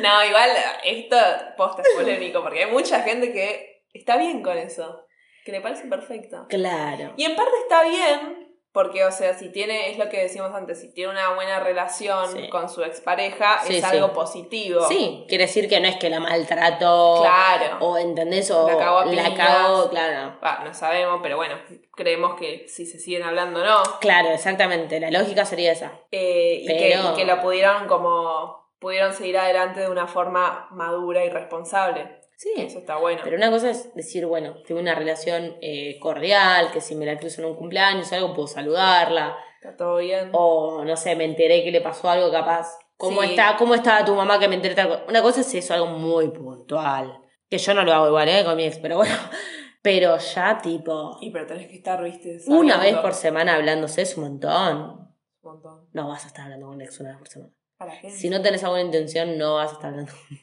No, 0.00 0.24
igual 0.24 0.50
esto 0.82 1.16
posta 1.58 1.82
es 1.82 1.88
polémico 1.94 2.42
porque 2.42 2.64
hay 2.64 2.70
mucha 2.70 3.02
gente 3.02 3.32
que 3.32 3.82
está 3.92 4.16
bien 4.16 4.42
con 4.42 4.56
eso. 4.56 5.06
Que 5.44 5.52
le 5.52 5.60
parece 5.60 5.86
perfecto. 5.88 6.46
Claro. 6.48 7.12
Y 7.18 7.24
en 7.24 7.36
parte 7.36 7.52
está 7.62 7.82
bien, 7.84 8.49
porque, 8.72 9.04
o 9.04 9.10
sea, 9.10 9.34
si 9.34 9.50
tiene, 9.50 9.90
es 9.90 9.98
lo 9.98 10.08
que 10.08 10.18
decíamos 10.22 10.54
antes, 10.54 10.80
si 10.80 10.92
tiene 10.92 11.10
una 11.10 11.34
buena 11.34 11.58
relación 11.60 12.30
Sí. 12.30 12.48
con 12.50 12.68
su 12.68 12.82
expareja, 12.84 13.60
Sí, 13.64 13.76
es 13.76 13.84
sí. 13.84 13.96
algo 13.96 14.12
positivo. 14.12 14.86
Sí, 14.86 15.24
quiere 15.28 15.44
decir 15.44 15.68
que 15.68 15.80
no 15.80 15.88
es 15.88 15.96
que 15.96 16.08
la 16.08 16.20
maltrató. 16.20 17.20
Claro. 17.22 17.78
O 17.80 17.98
entendés, 17.98 18.50
o 18.50 18.68
La 18.68 19.26
a 19.26 19.34
cagó, 19.34 19.90
claro. 19.90 20.36
No 20.64 20.72
sabemos, 20.74 21.18
pero 21.22 21.36
bueno, 21.36 21.56
creemos 21.96 22.34
que 22.38 22.66
si 22.68 22.86
se 22.86 22.98
siguen 23.00 23.24
hablando 23.24 23.64
no. 23.64 23.82
Claro, 24.00 24.30
exactamente. 24.30 25.00
La 25.00 25.10
lógica 25.10 25.44
sería 25.44 25.72
esa. 25.72 25.92
Eh, 26.12 26.60
y, 26.62 26.66
que, 26.66 26.96
y 26.96 27.16
que 27.16 27.24
lo 27.24 27.40
pudieron 27.40 27.88
como. 27.88 28.70
pudieron 28.78 29.12
seguir 29.12 29.36
adelante 29.36 29.80
de 29.80 29.90
una 29.90 30.06
forma 30.06 30.68
madura 30.70 31.24
y 31.24 31.28
responsable. 31.28 32.19
Sí. 32.40 32.52
Eso 32.56 32.78
está 32.78 32.96
bueno. 32.96 33.20
Pero 33.22 33.36
una 33.36 33.50
cosa 33.50 33.68
es 33.70 33.94
decir, 33.94 34.24
bueno, 34.24 34.54
tengo 34.66 34.80
una 34.80 34.94
relación 34.94 35.56
eh, 35.60 35.98
cordial, 36.00 36.70
que 36.72 36.80
si 36.80 36.94
me 36.94 37.04
la 37.04 37.18
cruzo 37.18 37.42
en 37.42 37.48
un 37.48 37.54
cumpleaños 37.56 38.10
o 38.10 38.14
algo, 38.14 38.32
puedo 38.34 38.48
saludarla. 38.48 39.36
Está 39.62 39.76
todo 39.76 39.96
bien. 39.98 40.30
O, 40.32 40.82
no 40.84 40.96
sé, 40.96 41.16
me 41.16 41.24
enteré 41.24 41.62
que 41.62 41.70
le 41.70 41.82
pasó 41.82 42.08
algo 42.08 42.30
capaz. 42.30 42.68
¿Cómo, 42.96 43.20
Sí. 43.22 43.30
está, 43.30 43.56
¿Cómo 43.58 43.74
estaba 43.74 44.04
tu 44.06 44.14
mamá 44.14 44.38
que 44.38 44.48
me 44.48 44.54
enteré 44.54 44.74
tal? 44.74 45.04
Una 45.06 45.20
cosa 45.20 45.42
es 45.42 45.54
eso, 45.54 45.74
algo 45.74 45.86
muy 45.88 46.28
puntual. 46.30 47.20
Que 47.50 47.58
yo 47.58 47.74
no 47.74 47.84
lo 47.84 47.92
hago 47.92 48.06
igual, 48.08 48.28
¿eh? 48.30 48.42
Con 48.44 48.56
mi 48.56 48.64
ex, 48.64 48.78
pero 48.78 48.96
bueno. 48.96 49.14
Pero 49.82 50.18
ya, 50.18 50.58
tipo, 50.62 51.16
Y 51.22 51.30
pero 51.30 51.46
tenés 51.46 51.66
que 51.66 51.76
estar, 51.76 52.02
viste. 52.04 52.36
una 52.48 52.74
sabiendo. 52.74 52.78
vez 52.80 52.96
por 53.02 53.14
semana 53.14 53.54
hablándose 53.56 54.02
es 54.02 54.14
un 54.18 54.24
montón. 54.24 54.76
Un 54.80 55.16
montón. 55.42 55.88
No 55.94 56.06
vas 56.08 56.24
a 56.24 56.26
estar 56.28 56.44
hablando 56.44 56.66
con 56.66 56.74
un 56.76 56.82
ex 56.82 57.00
una 57.00 57.10
vez 57.10 57.18
por 57.18 57.28
semana. 57.28 57.52
Para 57.78 57.94
la 57.94 57.98
gente. 57.98 58.14
Si 58.14 58.28
no 58.28 58.42
tenés 58.42 58.62
alguna 58.62 58.82
intención, 58.82 59.38
no 59.38 59.54
vas 59.54 59.70
a 59.70 59.72
estar 59.74 59.90
hablando. 59.90 60.12
Un 60.30 60.38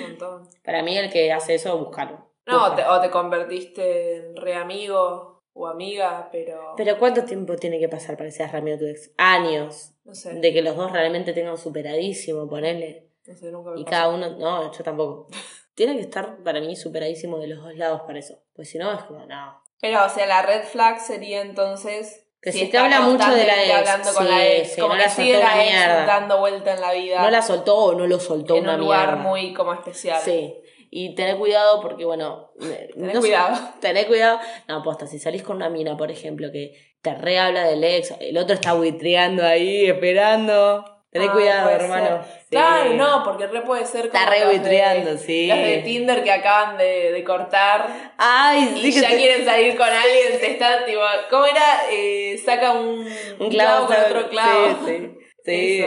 montón. 0.00 0.48
Para 0.64 0.82
mí, 0.82 0.96
el 0.96 1.10
que 1.10 1.32
hace 1.32 1.54
eso, 1.54 1.76
búscalo. 1.78 2.30
No, 2.46 2.74
te- 2.74 2.84
o 2.84 3.00
te 3.00 3.10
convertiste 3.10 4.16
en 4.16 4.36
re 4.36 4.54
amigo 4.54 5.42
o 5.54 5.66
amiga, 5.66 6.28
pero. 6.32 6.74
Pero 6.76 6.98
¿cuánto 6.98 7.24
tiempo 7.24 7.56
tiene 7.56 7.78
que 7.78 7.88
pasar 7.88 8.16
para 8.16 8.28
que 8.28 8.32
seas 8.36 8.52
Ramiro 8.52 8.78
tu 8.78 8.86
ex? 8.86 9.12
Años. 9.18 9.92
no 10.04 10.14
sé. 10.14 10.34
De 10.34 10.52
que 10.52 10.62
los 10.62 10.76
dos 10.76 10.90
realmente 10.92 11.32
tengan 11.32 11.56
superadísimo, 11.56 12.48
ponele. 12.48 13.08
No 13.26 13.34
sé, 13.34 13.52
nunca 13.52 13.70
me 13.70 13.80
Y 13.80 13.84
pasó. 13.84 13.90
cada 13.90 14.08
uno, 14.08 14.30
no, 14.38 14.72
yo 14.72 14.82
tampoco. 14.84 15.28
Tiene 15.74 15.94
que 15.94 16.02
estar 16.02 16.36
para 16.42 16.60
mí 16.60 16.76
superadísimo 16.76 17.38
de 17.38 17.46
los 17.46 17.62
dos 17.62 17.74
lados 17.76 18.02
para 18.02 18.18
eso. 18.18 18.42
Pues 18.54 18.68
si 18.68 18.78
no, 18.78 18.92
es 18.92 19.02
como, 19.04 19.24
no. 19.26 19.62
Pero, 19.80 20.04
o 20.04 20.08
sea, 20.08 20.26
la 20.26 20.42
red 20.42 20.64
flag 20.64 21.00
sería 21.00 21.40
entonces. 21.42 22.21
Que 22.42 22.50
si 22.50 22.58
te 22.58 22.64
está 22.64 22.84
habla 22.84 23.00
mucho 23.02 23.30
de 23.30 23.46
la 23.46 23.62
ex, 23.64 23.72
hablando 23.72 24.12
con 24.12 24.26
sí, 24.26 24.32
la 24.32 24.46
ex, 24.48 24.72
sí, 24.72 24.80
como 24.80 24.94
no 24.94 24.98
que 24.98 25.04
la 25.06 25.10
sigue 25.10 25.38
la 25.38 25.62
ex 25.64 25.72
mierda. 25.72 26.06
dando 26.06 26.38
vuelta 26.40 26.74
en 26.74 26.80
la 26.80 26.92
vida. 26.92 27.22
No 27.22 27.30
la 27.30 27.40
soltó 27.40 27.76
o 27.76 27.94
no 27.94 28.06
lo 28.08 28.18
soltó 28.18 28.56
en 28.56 28.64
una 28.64 28.74
un 28.74 28.80
lugar 28.80 29.06
mierda. 29.12 29.22
muy 29.22 29.54
como 29.54 29.72
especial. 29.72 30.20
Sí. 30.20 30.52
Y 30.90 31.14
tener 31.14 31.36
cuidado 31.38 31.80
porque, 31.80 32.04
bueno. 32.04 32.50
Tené 32.58 32.88
no 32.96 33.12
sé- 33.12 33.18
cuidado. 33.20 33.56
Tené 33.80 34.06
cuidado. 34.06 34.40
No, 34.68 34.82
posta, 34.82 35.06
si 35.06 35.18
salís 35.20 35.42
con 35.44 35.56
una 35.56 35.70
mina, 35.70 35.96
por 35.96 36.10
ejemplo, 36.10 36.50
que 36.52 36.72
te 37.00 37.14
re 37.14 37.38
habla 37.38 37.64
del 37.64 37.82
ex, 37.84 38.12
el 38.20 38.36
otro 38.36 38.54
está 38.54 38.72
buitreando 38.72 39.44
ahí, 39.46 39.86
esperando. 39.86 40.84
Tené 41.12 41.26
Ah, 41.28 41.32
cuidado, 41.32 41.68
hermano. 41.70 42.24
Sí. 42.24 42.46
Claro, 42.50 42.94
no, 42.94 43.22
porque 43.22 43.46
re 43.46 43.60
puede 43.60 43.84
ser 43.84 44.06
Está 44.06 44.20
como 44.20 44.30
re 44.30 44.38
de- 44.40 44.46
buitreando, 44.46 45.18
sí. 45.18 45.46
Los 45.46 45.58
de 45.58 45.82
Tinder 45.84 46.24
que 46.24 46.32
acaban 46.32 46.78
de, 46.78 47.12
de 47.12 47.22
cortar 47.24 47.86
Ay, 48.16 48.70
sí 48.74 48.88
y 48.88 48.92
ya 48.92 49.08
quieren 49.10 49.44
salir 49.44 49.76
con 49.76 49.86
alguien, 49.88 50.40
te 50.40 50.52
está 50.52 50.84
tipo, 50.86 51.00
¿cómo 51.28 51.44
era? 51.44 51.82
Eh, 51.90 52.40
saca 52.42 52.72
un, 52.72 53.06
Un 53.38 53.50
clavo, 53.50 53.86
con 53.86 53.96
otro 53.96 54.28
clavo. 54.30 54.78
Sí, 54.86 54.96
sí. 54.96 55.18
Sí. 55.44 55.84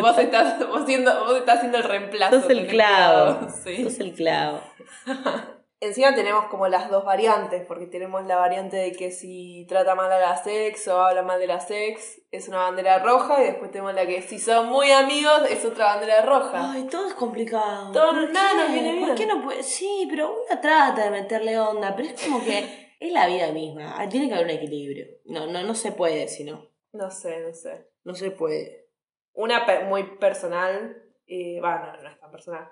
Vos 0.00 0.16
estás, 0.18 0.66
vos, 0.66 0.82
siendo, 0.86 1.24
vos 1.26 1.36
estás 1.36 1.58
haciendo 1.58 1.76
el 1.76 1.84
reemplazo. 1.84 2.40
Sos 2.40 2.50
el 2.50 2.66
clavo. 2.66 3.46
Sí. 3.64 3.84
Sos 3.84 4.00
el 4.00 4.14
clavo. 4.14 4.62
Encima 5.80 6.12
tenemos 6.12 6.46
como 6.46 6.66
las 6.66 6.90
dos 6.90 7.04
variantes, 7.04 7.64
porque 7.64 7.86
tenemos 7.86 8.24
la 8.26 8.34
variante 8.36 8.76
de 8.76 8.90
que 8.92 9.12
si 9.12 9.64
trata 9.68 9.94
mal 9.94 10.10
a 10.10 10.18
la 10.18 10.36
sex 10.36 10.88
o 10.88 11.00
habla 11.00 11.22
mal 11.22 11.38
de 11.38 11.46
la 11.46 11.60
sex, 11.60 12.20
es 12.32 12.48
una 12.48 12.58
bandera 12.58 12.98
roja, 12.98 13.40
y 13.40 13.46
después 13.46 13.70
tenemos 13.70 13.94
la 13.94 14.04
que 14.04 14.20
si 14.22 14.40
son 14.40 14.66
muy 14.70 14.90
amigos, 14.90 15.42
es 15.48 15.64
otra 15.64 15.86
bandera 15.94 16.22
roja. 16.22 16.72
Ay, 16.72 16.88
todo 16.90 17.06
es 17.06 17.14
complicado. 17.14 17.92
Todo- 17.92 18.10
¿Por 18.10 18.30
nada 18.32 18.50
qué? 18.50 18.56
nos 18.58 18.72
viene 18.72 18.92
bien. 18.94 19.06
¿Por 19.06 19.14
qué 19.16 19.26
no 19.26 19.42
puede? 19.44 19.62
Sí, 19.62 20.06
pero 20.10 20.32
uno 20.32 20.60
trata 20.60 21.04
de 21.04 21.10
meterle 21.10 21.56
onda, 21.60 21.94
pero 21.94 22.08
es 22.08 22.24
como 22.24 22.42
que 22.44 22.94
es 23.00 23.12
la 23.12 23.28
vida 23.28 23.52
misma. 23.52 23.94
Ah, 24.00 24.08
Tiene 24.08 24.26
que 24.26 24.34
haber 24.34 24.46
un 24.46 24.50
equilibrio. 24.50 25.06
No, 25.26 25.46
no, 25.46 25.62
no 25.62 25.74
se 25.76 25.92
puede, 25.92 26.26
si 26.26 26.42
no. 26.42 26.66
No 26.92 27.10
sé, 27.12 27.38
no 27.38 27.54
sé. 27.54 27.86
No 28.02 28.14
se 28.16 28.32
puede. 28.32 28.88
Una 29.32 29.64
pe- 29.64 29.84
muy 29.84 30.02
personal, 30.16 31.04
eh, 31.28 31.60
va, 31.60 31.78
no, 31.78 32.02
no 32.02 32.08
es 32.08 32.18
tan 32.18 32.32
personal, 32.32 32.68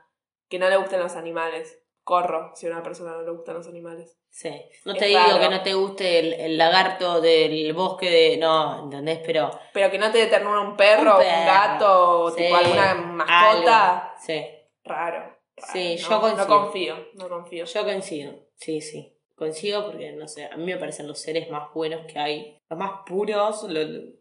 que 0.48 0.58
no 0.58 0.68
le 0.68 0.76
gusten 0.76 0.98
los 0.98 1.14
animales. 1.14 1.80
Corro 2.06 2.52
si 2.54 2.68
a 2.68 2.70
una 2.70 2.84
persona 2.84 3.10
no 3.16 3.22
le 3.22 3.32
gustan 3.32 3.56
los 3.56 3.66
animales. 3.66 4.16
Sí. 4.30 4.50
No 4.84 4.92
Es 4.92 4.98
te 5.00 5.06
digo 5.06 5.18
raro. 5.18 5.40
que 5.40 5.48
no 5.48 5.62
te 5.64 5.74
guste 5.74 6.18
el, 6.20 6.32
el 6.34 6.56
lagarto 6.56 7.20
del 7.20 7.72
bosque 7.72 8.08
de. 8.08 8.36
No, 8.36 8.84
¿entendés? 8.84 9.20
Pero. 9.26 9.50
Pero 9.72 9.90
que 9.90 9.98
no 9.98 10.12
te 10.12 10.18
determina 10.18 10.60
un 10.60 10.76
perro, 10.76 11.16
Un 11.16 11.16
un, 11.16 11.22
perro, 11.22 11.46
gato, 11.46 12.20
o 12.20 12.30
sí, 12.30 12.44
tipo 12.44 12.54
alguna 12.54 12.94
mascota. 12.94 13.98
algo. 13.98 14.14
Sí. 14.24 14.46
Raro. 14.84 15.16
raro. 15.18 15.36
Sí, 15.58 15.96
no, 16.00 16.08
yo 16.08 16.20
coincido. 16.20 16.46
No 16.46 16.46
confío, 16.46 16.94
no 17.14 17.28
confío. 17.28 17.64
Yo 17.64 17.82
coincido. 17.84 18.34
Sí, 18.54 18.80
sí. 18.80 19.12
Coincido 19.34 19.84
porque, 19.86 20.12
no 20.12 20.28
sé, 20.28 20.44
a 20.46 20.56
mí 20.56 20.64
me 20.64 20.76
parecen 20.76 21.08
los 21.08 21.18
seres 21.20 21.50
más 21.50 21.74
buenos 21.74 22.06
que 22.06 22.18
hay. 22.20 22.62
Los 22.70 22.78
más 22.78 23.00
puros. 23.04 23.66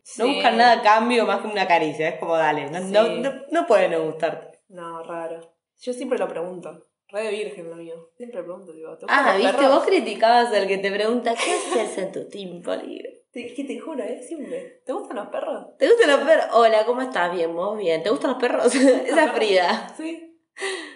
Sí. 0.04 0.21
No 0.24 0.28
buscan 0.28 0.58
nada 0.58 0.80
a 0.80 0.82
cambio 0.82 1.28
más 1.28 1.41
que 1.41 1.48
una 1.50 1.67
caricia. 1.67 2.10
Es 2.10 2.19
como, 2.19 2.36
dale. 2.36 2.65
No, 2.71 2.80
Sí. 2.80 2.91
no, 2.91 3.08
no, 3.10 3.41
no 3.52 3.67
puede 3.67 3.89
no 3.89 4.02
gustarte. 4.02 4.60
No, 4.69 5.04
raro. 5.04 5.39
Yo 5.82 5.93
siempre 5.93 6.17
lo 6.17 6.28
pregunto. 6.28 6.88
Re 7.15 7.23
de 7.23 7.32
virgen 7.32 7.69
lo 7.69 7.78
mío. 7.78 8.10
Siempre 8.17 8.43
pregunto, 8.43 8.73
digo, 8.73 8.97
¿te 8.97 9.06
Ah, 9.08 9.38
viste, 9.38 9.54
perros? 9.54 9.75
vos 9.75 9.86
criticabas 9.86 10.54
al 10.54 10.67
que 10.67 10.80
te 10.80 10.91
pregunta, 10.91 11.34
¿qué 11.34 11.54
haces 11.54 11.97
en 11.97 12.12
tu 12.12 12.28
tiempo 12.28 12.75
libre? 12.75 13.23
Te, 13.32 13.54
que 13.54 13.63
te 13.63 13.80
juro, 13.80 14.04
¿eh? 14.04 14.21
Siempre. 14.21 14.82
¿Te 14.86 14.91
gustan 14.91 15.15
los 15.15 15.28
perros? 15.28 15.78
¿Te 15.78 15.88
gustan 15.88 16.10
los 16.12 16.19
perros? 16.28 16.45
Hola, 16.51 16.86
¿cómo 16.86 17.01
estás? 17.01 17.34
Bien, 17.34 17.56
vos 17.56 17.78
bien. 17.78 18.04
¿Te 18.04 18.10
gustan 18.10 18.32
los 18.32 18.39
perros? 18.41 18.65
Esa 18.75 19.25
es 19.25 19.32
Frida. 19.32 19.93
Sí. 19.95 20.38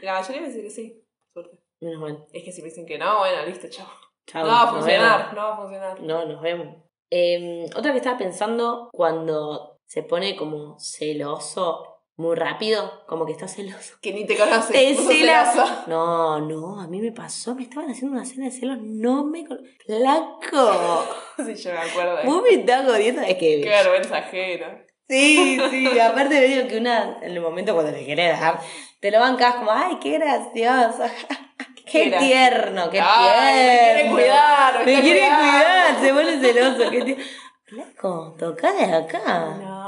La 0.01 0.15
mayoría 0.19 0.41
me 0.41 0.47
dice 0.49 0.62
que 0.62 0.69
sí. 0.69 1.01
Suerte. 1.32 1.58
Menos 1.79 2.01
mal. 2.01 2.25
Es 2.34 2.43
que 2.43 2.51
si 2.51 2.62
me 2.62 2.67
dicen 2.67 2.86
que 2.86 2.97
no, 2.97 3.19
bueno, 3.19 3.45
listo, 3.45 3.67
chao. 3.69 3.88
Chao, 4.27 4.43
No 4.43 4.51
va 4.51 4.63
a 4.63 4.67
funcionar, 4.73 5.34
no 5.34 5.41
va 5.41 5.53
a 5.53 5.58
funcionar. 5.58 6.01
No, 6.01 6.25
nos 6.25 6.41
vemos. 6.41 6.84
Eh, 7.12 7.65
otra 7.77 7.91
que 7.93 7.97
estaba 7.97 8.17
pensando, 8.17 8.89
cuando 8.91 9.77
se 9.88 10.03
pone 10.03 10.36
como 10.36 10.77
celoso 10.79 11.88
muy 12.19 12.36
rápido, 12.36 13.03
como 13.08 13.25
que 13.25 13.32
está 13.32 13.47
celoso. 13.47 13.95
Que 14.01 14.13
ni 14.13 14.25
te 14.25 14.38
conoce. 14.38 14.73
Te 14.73 14.93
celoso. 14.95 15.65
No, 15.88 16.39
no, 16.41 16.79
a 16.82 16.88
mí 16.88 16.99
me 17.01 17.12
pasó, 17.12 17.55
me 17.55 17.63
estaban 17.63 17.89
haciendo 17.89 18.15
una 18.17 18.25
cena 18.25 18.45
de 18.45 18.51
celos, 18.51 18.77
no 18.82 19.23
me... 19.25 19.45
¡Flaco! 19.86 21.05
Sí, 21.45 21.55
yo 21.55 21.71
me 21.71 21.77
acuerdo. 21.79 22.17
de- 22.17 22.23
Vos 22.25 22.41
me 22.43 22.49
estás 22.49 22.86
jodiendo, 22.86 23.21
es 23.21 23.36
que... 23.38 23.62
Qué 23.62 23.69
vergüenza 23.69 24.17
ajena. 24.17 24.84
Sí, 25.08 25.58
sí, 25.71 25.99
aparte 25.99 26.36
me 26.39 26.41
digo 26.47 26.67
que 26.67 26.77
una, 26.77 27.17
en 27.21 27.32
el 27.32 27.41
momento 27.41 27.73
cuando 27.73 27.91
le 27.91 28.05
querés 28.05 28.39
dar, 28.39 28.60
te 28.99 29.10
lo 29.10 29.19
bancas 29.19 29.55
como, 29.55 29.71
ay, 29.71 29.97
qué 30.01 30.19
gracioso, 30.19 31.03
qué 31.91 32.12
tierno, 32.19 32.89
qué 32.91 32.99
Ay, 33.01 33.55
me 33.55 33.63
tierno. 33.63 33.93
quiere 33.95 34.12
cuidar, 34.12 34.86
me 34.86 34.95
me 34.95 35.01
quiere 35.01 35.19
cuidar, 35.21 35.99
se 36.01 36.13
pone 36.13 36.39
celoso, 36.39 36.91
qué 36.91 37.01
tierno. 37.01 37.23
Flaco, 37.65 38.36
toca 38.38 38.71
de 38.73 38.93
acá. 38.93 39.58
No, 39.62 39.78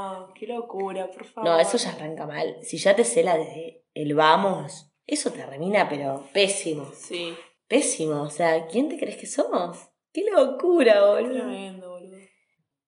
qué 0.42 0.52
locura, 0.52 1.08
por 1.08 1.24
favor. 1.24 1.48
No, 1.48 1.60
eso 1.60 1.76
ya 1.76 1.90
arranca 1.90 2.26
mal. 2.26 2.56
Si 2.62 2.76
ya 2.76 2.96
te 2.96 3.04
cela 3.04 3.36
desde 3.36 3.84
el 3.94 4.16
vamos, 4.16 4.90
eso 5.06 5.30
termina, 5.30 5.88
pero 5.88 6.26
pésimo. 6.32 6.90
Sí. 6.96 7.36
Pésimo. 7.68 8.22
O 8.22 8.30
sea, 8.30 8.66
¿quién 8.66 8.88
te 8.88 8.98
crees 8.98 9.18
que 9.18 9.26
somos? 9.26 9.78
¡Qué 10.12 10.24
locura, 10.28 11.06
boludo! 11.06 11.32
Tremendo, 11.32 11.90
boludo. 11.90 12.16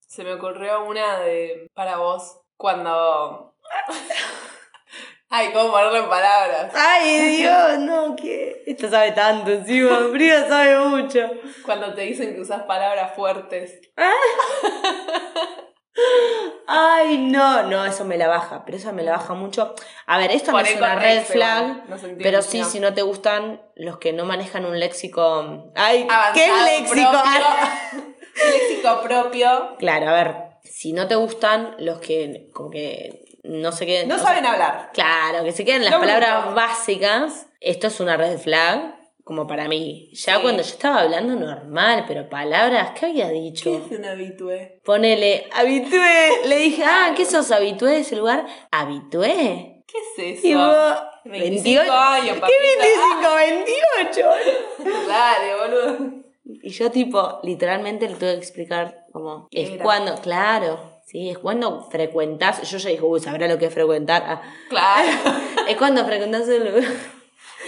Se 0.01 0.25
me 0.25 0.33
ocurrió 0.33 0.85
una 0.85 1.21
de 1.21 1.69
para 1.75 1.99
vos 1.99 2.41
cuando 2.57 3.55
Ay, 5.29 5.53
cómo 5.53 5.71
ponerlo 5.71 5.99
en 5.99 6.09
palabras. 6.09 6.73
Ay, 6.75 7.37
Dios, 7.37 7.79
no, 7.79 8.17
que. 8.17 8.65
Esto 8.67 8.91
sabe 8.91 9.13
tanto 9.13 9.53
encima. 9.53 10.09
Frida 10.11 10.49
sabe 10.49 10.89
mucho. 10.89 11.31
Cuando 11.65 11.95
te 11.95 12.03
dicen 12.03 12.35
que 12.35 12.41
usas 12.41 12.65
palabras 12.65 13.15
fuertes. 13.15 13.81
Ay, 16.67 17.19
no, 17.19 17.63
no, 17.65 17.85
eso 17.85 18.05
me 18.05 18.17
la 18.17 18.29
baja, 18.29 18.65
pero 18.65 18.79
eso 18.79 18.93
me 18.93 19.03
la 19.03 19.13
baja 19.13 19.35
mucho. 19.35 19.75
A 20.07 20.19
ver, 20.19 20.33
esto 20.33 20.51
no 20.53 20.59
es 20.61 20.77
una 20.77 20.97
red 20.97 21.23
flag, 21.23 21.89
no 21.89 21.97
pero 22.19 22.43
sí, 22.43 22.61
no. 22.61 22.67
si 22.67 22.81
no 22.81 22.95
te 22.95 23.03
gustan 23.03 23.63
los 23.77 23.99
que 23.99 24.13
no 24.13 24.25
manejan 24.25 24.65
un 24.65 24.79
léxico. 24.79 25.71
Ay, 25.75 26.07
Avanzado, 26.09 26.35
¿qué 26.35 26.49
léxico? 26.65 27.11
propio. 27.11 28.15
Léxico 28.51 29.01
propio. 29.03 29.77
Claro, 29.79 30.09
a 30.09 30.13
ver, 30.13 30.37
si 30.65 30.93
no 30.93 31.07
te 31.07 31.15
gustan 31.15 31.77
los 31.79 32.01
que 32.01 32.49
como 32.53 32.71
que 32.71 33.25
no 33.45 33.71
se 33.71 33.87
queden. 33.87 34.09
No 34.09 34.17
sea, 34.17 34.29
saben 34.29 34.47
hablar. 34.47 34.91
Claro, 34.93 35.45
que 35.45 35.53
se 35.53 35.65
queden 35.65 35.85
las 35.85 35.93
Lo 35.93 36.01
palabras 36.01 36.55
básicas. 36.55 37.47
Esto 37.61 37.87
es 37.87 38.01
una 38.01 38.17
red 38.17 38.39
flag, 38.39 38.94
como 39.25 39.47
para 39.47 39.67
mí. 39.69 40.11
Ya 40.13 40.37
Sí. 40.37 40.43
cuando 40.43 40.63
yo 40.63 40.69
estaba 40.69 41.01
hablando 41.01 41.35
normal, 41.35 42.05
pero 42.07 42.29
palabras, 42.29 42.91
¿qué 42.99 43.07
había 43.07 43.29
dicho? 43.31 43.71
¿Qué 43.89 43.95
es 43.95 43.99
un 43.99 44.05
habitué? 44.05 44.81
Ponele, 44.85 45.49
habitué. 45.53 46.47
Le 46.47 46.57
dije, 46.59 46.85
ah, 46.85 47.15
¿qué 47.17 47.25
sos 47.25 47.51
habitué 47.51 47.91
de 47.93 48.01
ese 48.01 48.17
lugar? 48.17 48.47
¿Habitué? 48.71 49.83
¿Qué 49.87 49.99
es 50.29 50.39
eso? 50.39 50.47
Y 50.47 50.55
vos, 50.55 50.97
25 51.25 51.93
años, 51.93 52.35
¿Qué 52.35 52.41
papita. 52.41 53.35
25, 53.35 54.31
28? 54.79 55.09
Dale, 55.09 55.55
boludo. 55.57 56.25
Y 56.63 56.71
yo, 56.71 56.91
tipo, 56.91 57.41
literalmente 57.43 58.07
le 58.09 58.15
tuve 58.17 58.33
que 58.33 58.39
explicar 58.39 59.07
como, 59.13 59.49
¿Qué 59.51 59.63
es 59.63 59.83
cuando, 59.83 60.15
claro, 60.17 60.79
sí, 61.07 61.31
es 61.31 61.39
cuando 61.39 61.89
frecuentás. 61.91 62.61
Yo 62.71 62.77
ya 62.79 62.91
dije, 62.91 63.03
uy, 63.03 63.21
sabrá 63.21 63.49
lo 63.49 63.57
que 63.59 63.67
es 63.67 63.75
frecuentar. 63.75 64.23
Ah, 64.27 64.43
Claro. 64.69 65.09
es 65.69 65.77
cuando 65.77 66.05
frecuentás 66.05 66.47
el 66.49 66.65
lugar. 66.71 66.85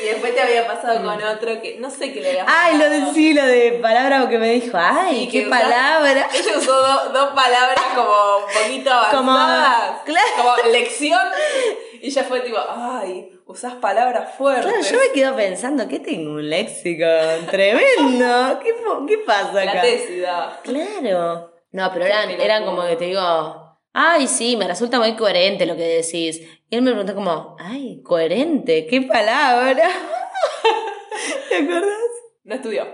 Y 0.03 0.07
después 0.09 0.35
te 0.35 0.41
había 0.43 0.67
pasado 0.67 1.03
con 1.03 1.23
otro 1.23 1.61
que 1.63 1.77
no 1.79 1.91
sé 1.91 2.13
qué 2.13 2.21
le 2.21 2.29
había 2.31 2.45
Ay, 2.47 2.77
lo 2.79 2.85
de 2.91 2.99
pasado. 2.99 3.15
sí, 3.15 3.33
lo 3.35 3.45
de 3.47 3.73
palabra 3.81 4.29
que 4.29 4.39
me 4.39 4.51
dijo, 4.53 4.77
ay, 4.79 5.21
Sí, 5.21 5.29
qué 5.31 5.45
que 5.45 5.51
palabra. 5.51 6.29
Ella 6.35 6.59
usó 6.59 6.73
do- 6.75 7.11
dos 7.13 7.31
palabras 7.35 7.81
como 7.95 8.11
un 8.47 8.53
poquito 8.63 8.91
Como- 9.11 9.33
avanzadas. 9.33 10.01
claro. 10.05 10.27
Como 10.37 10.73
lección. 10.73 11.21
Y 12.03 12.09
ella 12.09 12.25
fue 12.25 12.41
tipo, 12.41 12.59
ay, 12.69 13.31
usás 13.47 13.75
palabras 13.77 14.35
fuertes. 14.37 14.67
Claro, 14.67 14.83
yo 14.83 14.99
me 14.99 15.13
quedo 15.13 15.35
pensando, 15.35 15.89
¿qué 15.89 15.99
tengo 16.01 16.33
un 16.33 16.51
léxico 16.51 17.07
tremendo? 17.51 18.61
¿Qué, 18.63 18.75
qué 19.09 19.19
pasa 19.19 19.65
La 19.65 19.71
acá? 19.73 19.81
tesis 19.83 20.23
daba. 20.23 20.61
Claro. 20.63 21.53
No, 21.73 21.91
pero 21.93 22.05
eran, 22.07 22.31
eran 22.31 22.65
como 22.65 22.87
que 22.87 22.97
te 22.97 23.07
digo, 23.07 23.21
ay, 23.93 24.27
sí, 24.29 24.57
me 24.57 24.67
resulta 24.69 24.99
muy 24.99 25.15
coherente 25.17 25.67
lo 25.67 25.77
que 25.77 25.83
decís. 25.83 26.41
Y 26.69 26.77
él 26.77 26.83
me 26.83 26.91
preguntó 26.91 27.15
como, 27.15 27.57
ay, 27.61 28.03
coherente, 28.03 28.87
qué 28.87 29.03
palabra. 29.03 29.89
¿Te 31.49 31.57
acordás? 31.57 31.99
No 32.45 32.55
estudió. 32.55 32.87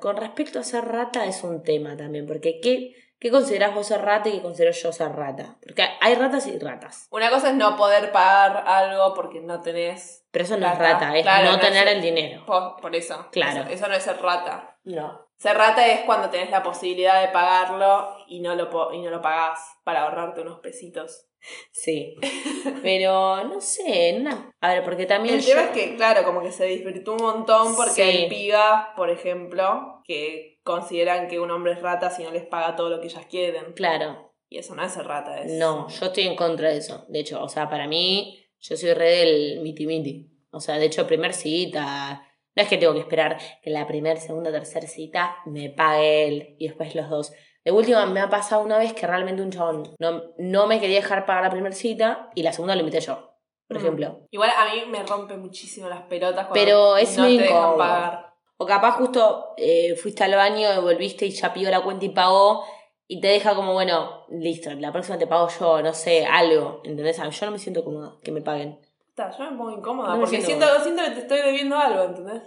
Con 0.00 0.16
respecto 0.16 0.58
a 0.58 0.62
ser 0.62 0.84
rata 0.86 1.24
es 1.26 1.42
un 1.42 1.62
tema 1.62 1.96
también, 1.96 2.26
porque 2.26 2.60
¿qué, 2.60 2.94
qué 3.18 3.30
considerás 3.30 3.74
vos 3.74 3.88
ser 3.88 4.00
rata 4.02 4.28
y 4.28 4.32
qué 4.32 4.42
considero 4.42 4.72
yo 4.72 4.92
ser 4.92 5.12
rata? 5.12 5.56
Porque 5.62 5.84
hay 6.00 6.14
ratas 6.14 6.46
y 6.46 6.58
ratas. 6.58 7.08
Una 7.10 7.28
cosa 7.28 7.50
es 7.50 7.56
no 7.56 7.76
poder 7.76 8.10
pagar 8.12 8.64
algo 8.66 9.12
porque 9.14 9.40
no 9.40 9.60
tenés. 9.60 10.24
Pero 10.30 10.44
eso 10.44 10.56
no 10.56 10.66
es 10.66 10.78
rata, 10.78 11.14
es 11.16 11.22
Claro, 11.22 11.46
no 11.46 11.52
no 11.52 11.60
tener 11.60 11.88
es- 11.88 11.94
el 11.96 12.00
dinero. 12.02 12.46
Por, 12.46 12.76
por 12.80 12.94
eso. 12.94 13.26
Claro. 13.32 13.62
Eso, 13.62 13.70
eso 13.70 13.88
no 13.88 13.94
es 13.94 14.02
ser 14.02 14.22
rata. 14.22 14.78
No. 14.84 15.26
Ser 15.36 15.56
rata 15.56 15.86
es 15.86 16.00
cuando 16.02 16.30
tenés 16.30 16.50
la 16.50 16.62
posibilidad 16.62 17.20
de 17.20 17.28
pagarlo 17.28 18.16
y 18.28 18.40
no 18.40 18.54
lo, 18.54 18.92
y 18.94 19.02
no 19.02 19.10
lo 19.10 19.20
pagás 19.20 19.58
para 19.84 20.04
ahorrarte 20.04 20.40
unos 20.42 20.60
pesitos. 20.60 21.26
Sí. 21.72 22.14
Pero 22.82 23.44
no 23.44 23.60
sé, 23.60 24.18
no. 24.20 24.52
A 24.60 24.74
ver, 24.74 24.84
porque 24.84 25.06
también. 25.06 25.36
El 25.36 25.44
tema 25.44 25.62
es 25.64 25.70
que, 25.70 25.96
claro, 25.96 26.24
como 26.24 26.42
que 26.42 26.52
se 26.52 26.64
disfrutó 26.66 27.12
un 27.12 27.22
montón 27.22 27.74
porque 27.76 27.92
Sí. 27.94 28.02
hay 28.02 28.28
pigas, 28.28 28.88
por 28.96 29.10
ejemplo, 29.10 30.02
que 30.04 30.60
consideran 30.62 31.28
que 31.28 31.40
un 31.40 31.50
hombre 31.50 31.72
es 31.72 31.82
rata 31.82 32.10
si 32.10 32.22
no 32.22 32.30
les 32.30 32.44
paga 32.46 32.76
todo 32.76 32.90
lo 32.90 33.00
que 33.00 33.06
ellas 33.06 33.26
quieren. 33.26 33.72
Claro. 33.74 34.32
Y 34.48 34.58
eso 34.58 34.74
no 34.74 34.84
es 34.84 34.92
ser 34.92 35.06
rata, 35.06 35.40
es. 35.40 35.52
No, 35.52 35.88
yo 35.88 36.06
estoy 36.06 36.24
en 36.26 36.36
contra 36.36 36.70
de 36.70 36.78
eso. 36.78 37.04
De 37.08 37.20
hecho, 37.20 37.42
o 37.42 37.48
sea, 37.48 37.68
para 37.70 37.86
mí, 37.86 38.44
yo 38.58 38.76
soy 38.76 38.92
re 38.94 39.10
del 39.10 39.60
miti 39.60 39.86
miti. 39.86 40.26
O 40.50 40.60
sea, 40.60 40.78
de 40.78 40.86
hecho, 40.86 41.06
primer 41.06 41.32
cita. 41.32 42.26
No 42.56 42.62
es 42.64 42.68
que 42.68 42.76
tengo 42.76 42.92
que 42.94 43.00
esperar 43.00 43.38
que 43.62 43.70
la 43.70 43.86
primer, 43.86 44.18
segunda, 44.18 44.50
tercera 44.50 44.88
cita 44.88 45.36
me 45.46 45.70
pague 45.70 46.26
él 46.26 46.56
y 46.58 46.66
después 46.66 46.94
los 46.96 47.08
dos. 47.08 47.32
De 47.64 47.72
última, 47.72 48.06
me 48.06 48.20
ha 48.20 48.30
pasado 48.30 48.62
una 48.62 48.78
vez 48.78 48.92
que 48.94 49.06
realmente 49.06 49.42
un 49.42 49.50
chabón 49.50 49.94
no, 49.98 50.22
no 50.38 50.66
me 50.66 50.80
quería 50.80 50.96
dejar 50.96 51.26
pagar 51.26 51.44
la 51.44 51.50
primera 51.50 51.74
cita 51.74 52.30
y 52.34 52.42
la 52.42 52.52
segunda 52.52 52.74
lo 52.74 52.80
invité 52.80 53.00
yo, 53.00 53.34
por 53.68 53.76
Mm. 53.76 53.80
ejemplo. 53.80 54.20
Igual 54.30 54.50
a 54.56 54.72
mí 54.72 54.82
me 54.90 55.02
rompe 55.02 55.36
muchísimo 55.36 55.88
las 55.88 56.02
pelotas 56.02 56.46
cuando 56.46 56.54
Pero 56.54 56.96
es 56.96 57.16
no 57.18 57.24
muy 57.24 57.36
te 57.36 57.42
dejan 57.44 57.76
pagar. 57.76 58.30
O 58.56 58.66
capaz 58.66 58.92
justo 58.92 59.54
eh, 59.56 59.94
fuiste 59.96 60.24
al 60.24 60.34
baño, 60.34 60.82
volviste 60.82 61.26
y 61.26 61.30
ya 61.30 61.52
pidió 61.52 61.70
la 61.70 61.80
cuenta 61.82 62.04
y 62.04 62.10
pagó. 62.10 62.64
Y 63.06 63.20
te 63.20 63.26
deja 63.28 63.54
como, 63.56 63.72
bueno, 63.72 64.24
listo, 64.28 64.70
la 64.74 64.92
próxima 64.92 65.18
te 65.18 65.26
pago 65.26 65.48
yo, 65.58 65.82
no 65.82 65.92
sé, 65.92 66.24
algo. 66.26 66.80
¿Entendés? 66.84 67.18
A 67.18 67.24
mí 67.24 67.30
Yo 67.32 67.46
no 67.46 67.52
me 67.52 67.58
siento 67.58 67.82
cómoda 67.84 68.12
que 68.22 68.30
me 68.30 68.40
paguen. 68.40 68.78
Puta, 69.08 69.30
yo 69.36 69.50
me 69.50 69.56
pongo 69.56 69.70
incómoda 69.72 70.10
No 70.14 70.20
porque 70.20 70.40
siento 70.40 70.64
siento, 70.66 70.82
siento 70.84 71.02
que 71.04 71.10
te 71.10 71.20
estoy 71.20 71.38
debiendo 71.42 71.76
algo, 71.76 72.04
¿entendés? 72.04 72.42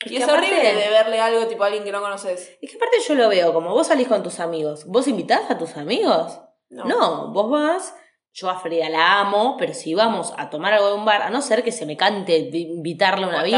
Es 0.00 0.12
Y 0.12 0.16
es 0.16 0.24
aparte- 0.24 0.46
horrible 0.48 0.74
deberle 0.74 1.20
algo 1.20 1.46
tipo 1.46 1.62
a 1.62 1.66
alguien 1.66 1.84
que 1.84 1.92
no 1.92 2.00
conoces. 2.00 2.56
Es 2.60 2.70
que 2.70 2.76
aparte 2.76 2.96
yo 3.06 3.14
lo 3.14 3.28
veo 3.28 3.52
como 3.54 3.70
vos 3.70 3.86
salís 3.86 4.08
con 4.08 4.22
tus 4.22 4.40
amigos. 4.40 4.84
¿Vos 4.86 5.08
invitás 5.08 5.50
a 5.50 5.56
tus 5.58 5.76
amigos? 5.76 6.40
No. 6.70 6.84
No, 6.84 7.32
vos 7.32 7.50
vas. 7.50 7.94
Yo 8.32 8.50
a 8.50 8.58
Frida 8.58 8.88
la 8.88 9.20
amo, 9.20 9.56
pero 9.58 9.72
si 9.74 9.94
vamos 9.94 10.34
a 10.36 10.50
tomar 10.50 10.72
algo 10.74 10.88
de 10.88 10.94
un 10.94 11.04
bar, 11.04 11.22
a 11.22 11.30
no 11.30 11.40
ser 11.40 11.62
que 11.62 11.70
se 11.70 11.86
me 11.86 11.96
cante 11.96 12.48
de 12.50 12.58
invitarle 12.58 13.26
una 13.26 13.44
birra. 13.44 13.56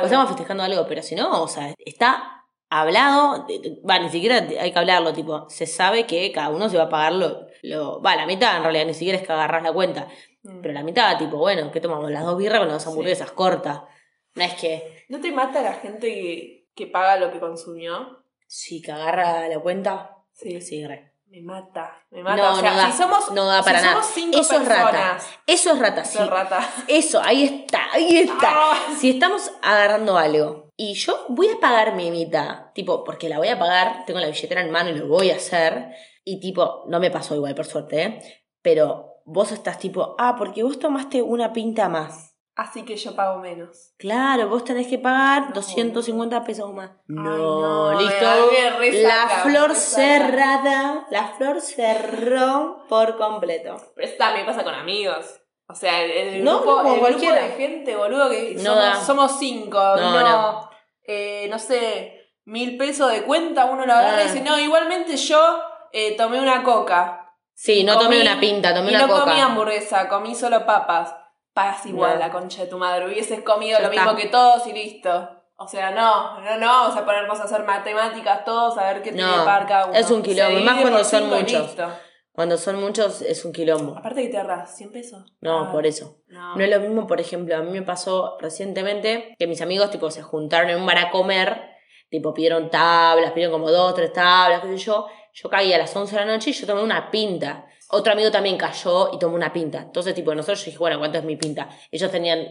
O 0.00 0.04
estamos 0.04 0.28
festejando 0.28 0.62
algo, 0.62 0.86
pero 0.86 1.02
si 1.02 1.16
no, 1.16 1.42
o 1.42 1.48
sea, 1.48 1.74
está 1.84 2.44
hablado, 2.70 3.44
de- 3.48 3.58
de- 3.58 3.80
va, 3.88 3.98
ni 3.98 4.08
siquiera 4.08 4.36
hay 4.60 4.70
que 4.72 4.78
hablarlo, 4.78 5.12
tipo, 5.12 5.46
se 5.50 5.66
sabe 5.66 6.06
que 6.06 6.30
cada 6.32 6.50
uno 6.50 6.68
se 6.68 6.76
va 6.76 6.84
a 6.84 6.88
pagar 6.88 7.12
lo, 7.14 7.46
lo- 7.62 8.00
va, 8.00 8.14
la 8.14 8.26
mitad 8.26 8.56
en 8.58 8.62
realidad, 8.62 8.86
ni 8.86 8.94
siquiera 8.94 9.18
es 9.18 9.26
que 9.26 9.32
agarras 9.32 9.62
la 9.64 9.72
cuenta, 9.72 10.06
Mm. 10.44 10.60
pero 10.60 10.74
la 10.74 10.84
mitad, 10.84 11.18
tipo, 11.18 11.36
bueno, 11.38 11.70
¿qué 11.72 11.80
tomamos? 11.80 12.08
Las 12.10 12.24
dos 12.24 12.38
birras 12.38 12.60
con 12.60 12.68
las 12.68 12.76
dos 12.84 12.86
hamburguesas, 12.86 13.32
corta. 13.32 13.86
No 14.34 14.44
es 14.44 14.54
que, 14.54 15.04
¿No 15.08 15.20
te 15.20 15.30
mata 15.32 15.62
la 15.62 15.74
gente 15.74 16.06
que, 16.08 16.68
que 16.74 16.86
paga 16.86 17.16
lo 17.16 17.32
que 17.32 17.40
consumió? 17.40 18.22
sí, 18.46 18.80
que 18.80 18.92
agarra 18.92 19.46
la 19.48 19.58
cuenta, 19.60 20.16
Sí. 20.32 20.60
sí, 20.60 20.86
re. 20.86 21.12
Me 21.26 21.42
mata, 21.42 21.92
me 22.10 22.22
mata. 22.22 22.36
No, 22.36 22.52
o 22.52 22.56
sea, 22.60 22.70
no 22.70 22.76
da, 22.78 22.90
si 22.90 22.96
somos, 22.96 23.30
no 23.32 23.44
da 23.44 23.62
para 23.62 23.80
si 23.80 23.84
nada. 23.84 23.96
somos 24.00 24.14
cinco 24.14 24.38
Eso 24.40 24.56
es 24.56 24.66
rata. 24.66 24.90
personas, 24.90 25.28
Eso 25.46 25.72
es 25.72 25.78
rata, 25.78 26.04
sí. 26.04 26.14
Eso 26.16 26.24
es 26.24 26.30
rata. 26.30 26.70
Eso, 26.88 27.20
ahí 27.22 27.44
está, 27.44 27.80
ahí 27.92 28.16
está. 28.18 28.48
Ah. 28.50 28.78
Si 28.98 29.10
estamos 29.10 29.50
agarrando 29.60 30.16
algo 30.16 30.70
y 30.76 30.94
yo 30.94 31.26
voy 31.28 31.48
a 31.50 31.60
pagar 31.60 31.94
mi 31.94 32.10
mitad, 32.10 32.72
tipo, 32.72 33.04
porque 33.04 33.28
la 33.28 33.36
voy 33.36 33.48
a 33.48 33.58
pagar, 33.58 34.04
tengo 34.06 34.20
la 34.20 34.28
billetera 34.28 34.62
en 34.62 34.70
mano 34.70 34.88
y 34.88 34.94
lo 34.94 35.06
voy 35.08 35.30
a 35.30 35.36
hacer, 35.36 35.88
y 36.24 36.40
tipo, 36.40 36.84
no 36.88 36.98
me 36.98 37.10
pasó 37.10 37.34
igual, 37.34 37.54
por 37.54 37.66
suerte, 37.66 38.02
¿eh? 38.02 38.42
Pero 38.62 39.16
vos 39.26 39.52
estás 39.52 39.78
tipo, 39.78 40.14
ah, 40.18 40.34
porque 40.38 40.62
vos 40.62 40.78
tomaste 40.78 41.20
una 41.20 41.52
pinta 41.52 41.90
más. 41.90 42.27
Así 42.60 42.82
que 42.84 42.96
yo 42.96 43.14
pago 43.14 43.38
menos. 43.38 43.92
Claro, 43.98 44.48
vos 44.48 44.64
tenés 44.64 44.88
que 44.88 44.98
pagar 44.98 45.46
No. 45.50 45.54
250 45.54 46.42
pesos 46.42 46.74
más. 46.74 46.90
no, 47.06 47.92
listo. 48.00 48.16
me- 48.20 48.26
a 48.26 48.34
mí 48.34 48.42
me 48.52 48.70
resaca, 48.78 49.16
la 49.36 49.42
flor 49.44 49.68
resaca. 49.68 50.02
cerrada, 50.02 51.06
la 51.10 51.28
flor 51.38 51.60
cerró 51.60 52.84
por 52.88 53.16
completo. 53.16 53.76
Pero 53.94 54.08
eso 54.08 54.16
también 54.18 54.44
pasa 54.44 54.64
con 54.64 54.74
amigos. 54.74 55.40
O 55.68 55.74
sea, 55.74 56.02
el, 56.02 56.10
el 56.10 56.44
No, 56.44 56.60
grupo, 56.62 56.82
no, 56.82 56.94
el 56.94 57.00
cualquiera. 57.00 57.36
grupo 57.36 57.48
de 57.48 57.56
gente, 57.68 57.96
boludo, 57.96 58.30
que 58.30 58.54
No 58.56 58.74
somos, 58.74 59.06
somos 59.06 59.38
cinco. 59.38 59.78
No, 59.78 59.96
No, 60.10 60.20
no. 60.20 60.70
eh, 61.06 61.46
no 61.50 61.58
sé, 61.60 62.32
mil 62.44 62.76
pesos 62.76 63.12
de 63.12 63.22
cuenta, 63.22 63.66
uno 63.66 63.86
lo 63.86 63.92
agarra 63.92 64.18
Ah. 64.18 64.22
y 64.22 64.26
dice, 64.28 64.40
no, 64.40 64.58
igualmente 64.58 65.16
yo 65.16 65.60
eh, 65.92 66.16
tomé 66.16 66.40
una 66.40 66.62
coca. 66.64 67.34
Sí, 67.54 67.84
no 67.84 67.98
tomé 67.98 68.16
Comí- 68.16 68.22
una 68.22 68.40
pinta, 68.40 68.74
tomé 68.74 68.92
y 68.92 68.94
una 68.96 69.06
no 69.06 69.12
coca. 69.12 69.24
comí 69.26 69.40
hamburguesa, 69.40 70.08
comí 70.08 70.34
solo 70.34 70.64
papas. 70.66 71.14
Pagas 71.58 71.86
igual 71.86 72.14
No. 72.14 72.18
la 72.20 72.30
concha 72.30 72.62
de 72.62 72.68
tu 72.68 72.78
madre. 72.78 73.06
Hubieses 73.06 73.42
comido 73.42 73.78
Ya 73.78 73.86
lo 73.86 73.90
está. 73.92 74.04
mismo 74.04 74.16
que 74.16 74.28
todos 74.28 74.66
y 74.68 74.72
listo. 74.72 75.28
O 75.56 75.66
sea, 75.66 75.90
no, 75.90 76.40
no, 76.40 76.56
no 76.58 76.66
vamos 76.66 76.96
a 76.96 77.04
ponernos 77.04 77.40
a 77.40 77.44
hacer 77.44 77.64
matemáticas 77.64 78.44
todos, 78.44 78.78
a 78.78 78.84
ver 78.92 79.02
qué 79.02 79.10
tiene 79.10 79.26
No, 79.26 79.32
que 79.40 79.44
pagar 79.44 79.66
cada 79.66 79.86
uno. 79.86 79.94
es 79.98 80.08
un 80.10 80.22
quilombo, 80.22 80.60
más 80.60 80.80
cuando 80.80 81.02
son 81.02 81.28
muchos. 81.28 81.62
listo. 81.66 81.88
Cuando 82.30 82.56
son 82.56 82.80
muchos 82.80 83.20
es 83.22 83.44
un 83.44 83.50
quilombo. 83.52 83.98
Aparte 83.98 84.22
que 84.22 84.28
te 84.28 84.38
ahorras 84.38 84.76
100 84.76 84.92
pesos. 84.92 85.24
No, 85.40 85.64
Ah, 85.64 85.72
por 85.72 85.84
eso. 85.84 86.18
No. 86.28 86.54
No 86.54 86.62
es 86.62 86.70
lo 86.70 86.78
mismo, 86.78 87.08
por 87.08 87.20
ejemplo, 87.20 87.56
a 87.56 87.60
mí 87.62 87.72
me 87.72 87.82
pasó 87.82 88.36
recientemente 88.40 89.34
que 89.36 89.48
mis 89.48 89.60
amigos 89.60 89.90
tipo 89.90 90.08
se 90.12 90.22
juntaron 90.22 90.70
en 90.70 90.78
un 90.78 90.86
bar 90.86 90.98
a 90.98 91.10
comer, 91.10 91.60
tipo 92.08 92.32
pidieron 92.32 92.70
tablas, 92.70 93.32
pidieron 93.32 93.52
como 93.52 93.72
dos, 93.72 93.94
tres 93.96 94.12
tablas, 94.12 94.60
qué 94.60 94.68
sé 94.68 94.76
yo. 94.76 95.06
Yo 95.32 95.50
caí 95.50 95.72
a 95.72 95.78
las 95.78 95.94
11 95.96 96.14
de 96.16 96.24
la 96.24 96.32
noche 96.32 96.50
y 96.50 96.52
yo 96.52 96.66
tomé 96.68 96.82
una 96.84 97.10
pinta. 97.10 97.66
Otro 97.90 98.12
amigo 98.12 98.30
también 98.30 98.56
cayó 98.58 99.10
y 99.14 99.18
tomó 99.18 99.34
una 99.34 99.52
pinta. 99.52 99.78
Entonces, 99.78 100.14
tipo, 100.14 100.34
nosotros 100.34 100.60
yo 100.60 100.64
dije, 100.66 100.78
bueno, 100.78 100.98
¿cuánto 100.98 101.18
es 101.18 101.24
mi 101.24 101.36
pinta? 101.36 101.68
Ellos 101.90 102.10
tenían 102.10 102.46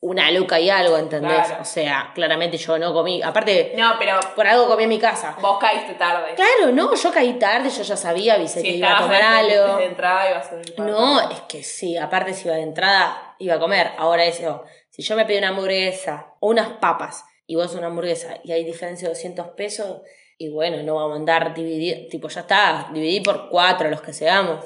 una 0.00 0.30
luca 0.30 0.60
y 0.60 0.70
algo, 0.70 0.96
¿entendés? 0.96 1.46
Claro. 1.46 1.62
O 1.62 1.64
sea, 1.64 2.12
claramente 2.14 2.56
yo 2.56 2.78
no 2.78 2.92
comí. 2.94 3.20
Aparte, 3.22 3.72
No, 3.76 3.94
pero 3.98 4.20
por 4.36 4.46
algo 4.46 4.68
comí 4.68 4.84
en 4.84 4.90
mi 4.90 4.98
casa. 5.00 5.36
vos 5.40 5.58
caíste 5.58 5.94
tarde. 5.94 6.34
Claro, 6.36 6.70
no, 6.72 6.94
yo 6.94 7.10
caí 7.12 7.32
tarde, 7.38 7.70
yo 7.70 7.82
ya 7.82 7.96
sabía, 7.96 8.34
avisé 8.34 8.60
Si 8.60 8.66
que 8.68 8.76
iba 8.76 8.96
a 8.96 9.02
comer 9.02 9.22
algo. 9.22 9.76
desde 9.76 9.84
entrada 9.86 10.30
ibas 10.30 10.52
a 10.52 10.82
No, 10.82 11.30
es 11.30 11.40
que 11.48 11.64
sí, 11.64 11.96
aparte 11.96 12.34
si 12.34 12.46
iba 12.46 12.56
de 12.56 12.62
entrada, 12.62 13.34
iba 13.40 13.54
a 13.54 13.58
comer. 13.58 13.90
Ahora 13.98 14.24
eso, 14.24 14.62
si 14.90 15.02
yo 15.02 15.16
me 15.16 15.24
pido 15.24 15.38
una 15.40 15.48
hamburguesa 15.48 16.34
o 16.38 16.50
unas 16.50 16.68
papas 16.74 17.24
y 17.46 17.56
vos 17.56 17.74
una 17.74 17.88
hamburguesa 17.88 18.36
y 18.44 18.52
hay 18.52 18.62
diferencia 18.62 19.08
de 19.08 19.14
200 19.14 19.48
pesos, 19.56 20.02
y 20.38 20.50
bueno, 20.50 20.82
no 20.82 20.96
vamos 20.96 21.14
a 21.14 21.16
andar 21.16 21.54
dividir, 21.54 22.08
tipo, 22.10 22.28
ya 22.28 22.42
está, 22.42 22.90
dividí 22.92 23.20
por 23.22 23.48
cuatro 23.48 23.88
los 23.90 24.02
que 24.02 24.12
seamos. 24.12 24.64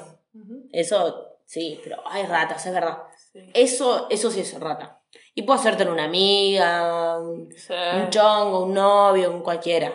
Eso, 0.71 1.39
sí, 1.45 1.79
pero 1.83 1.97
hay 2.05 2.23
ratas, 2.25 2.65
es 2.65 2.73
verdad. 2.73 2.99
Sí. 3.31 3.39
Eso, 3.53 4.07
eso 4.09 4.31
sí 4.31 4.41
es 4.41 4.59
rata. 4.59 5.01
Y 5.35 5.43
puedo 5.43 5.59
hacerte 5.59 5.87
una 5.87 6.05
amiga, 6.05 7.17
un, 7.19 7.51
Sí. 7.55 7.73
un 7.73 8.09
chongo, 8.09 8.63
un 8.65 8.73
novio, 8.73 9.31
un 9.31 9.41
cualquiera. 9.41 9.93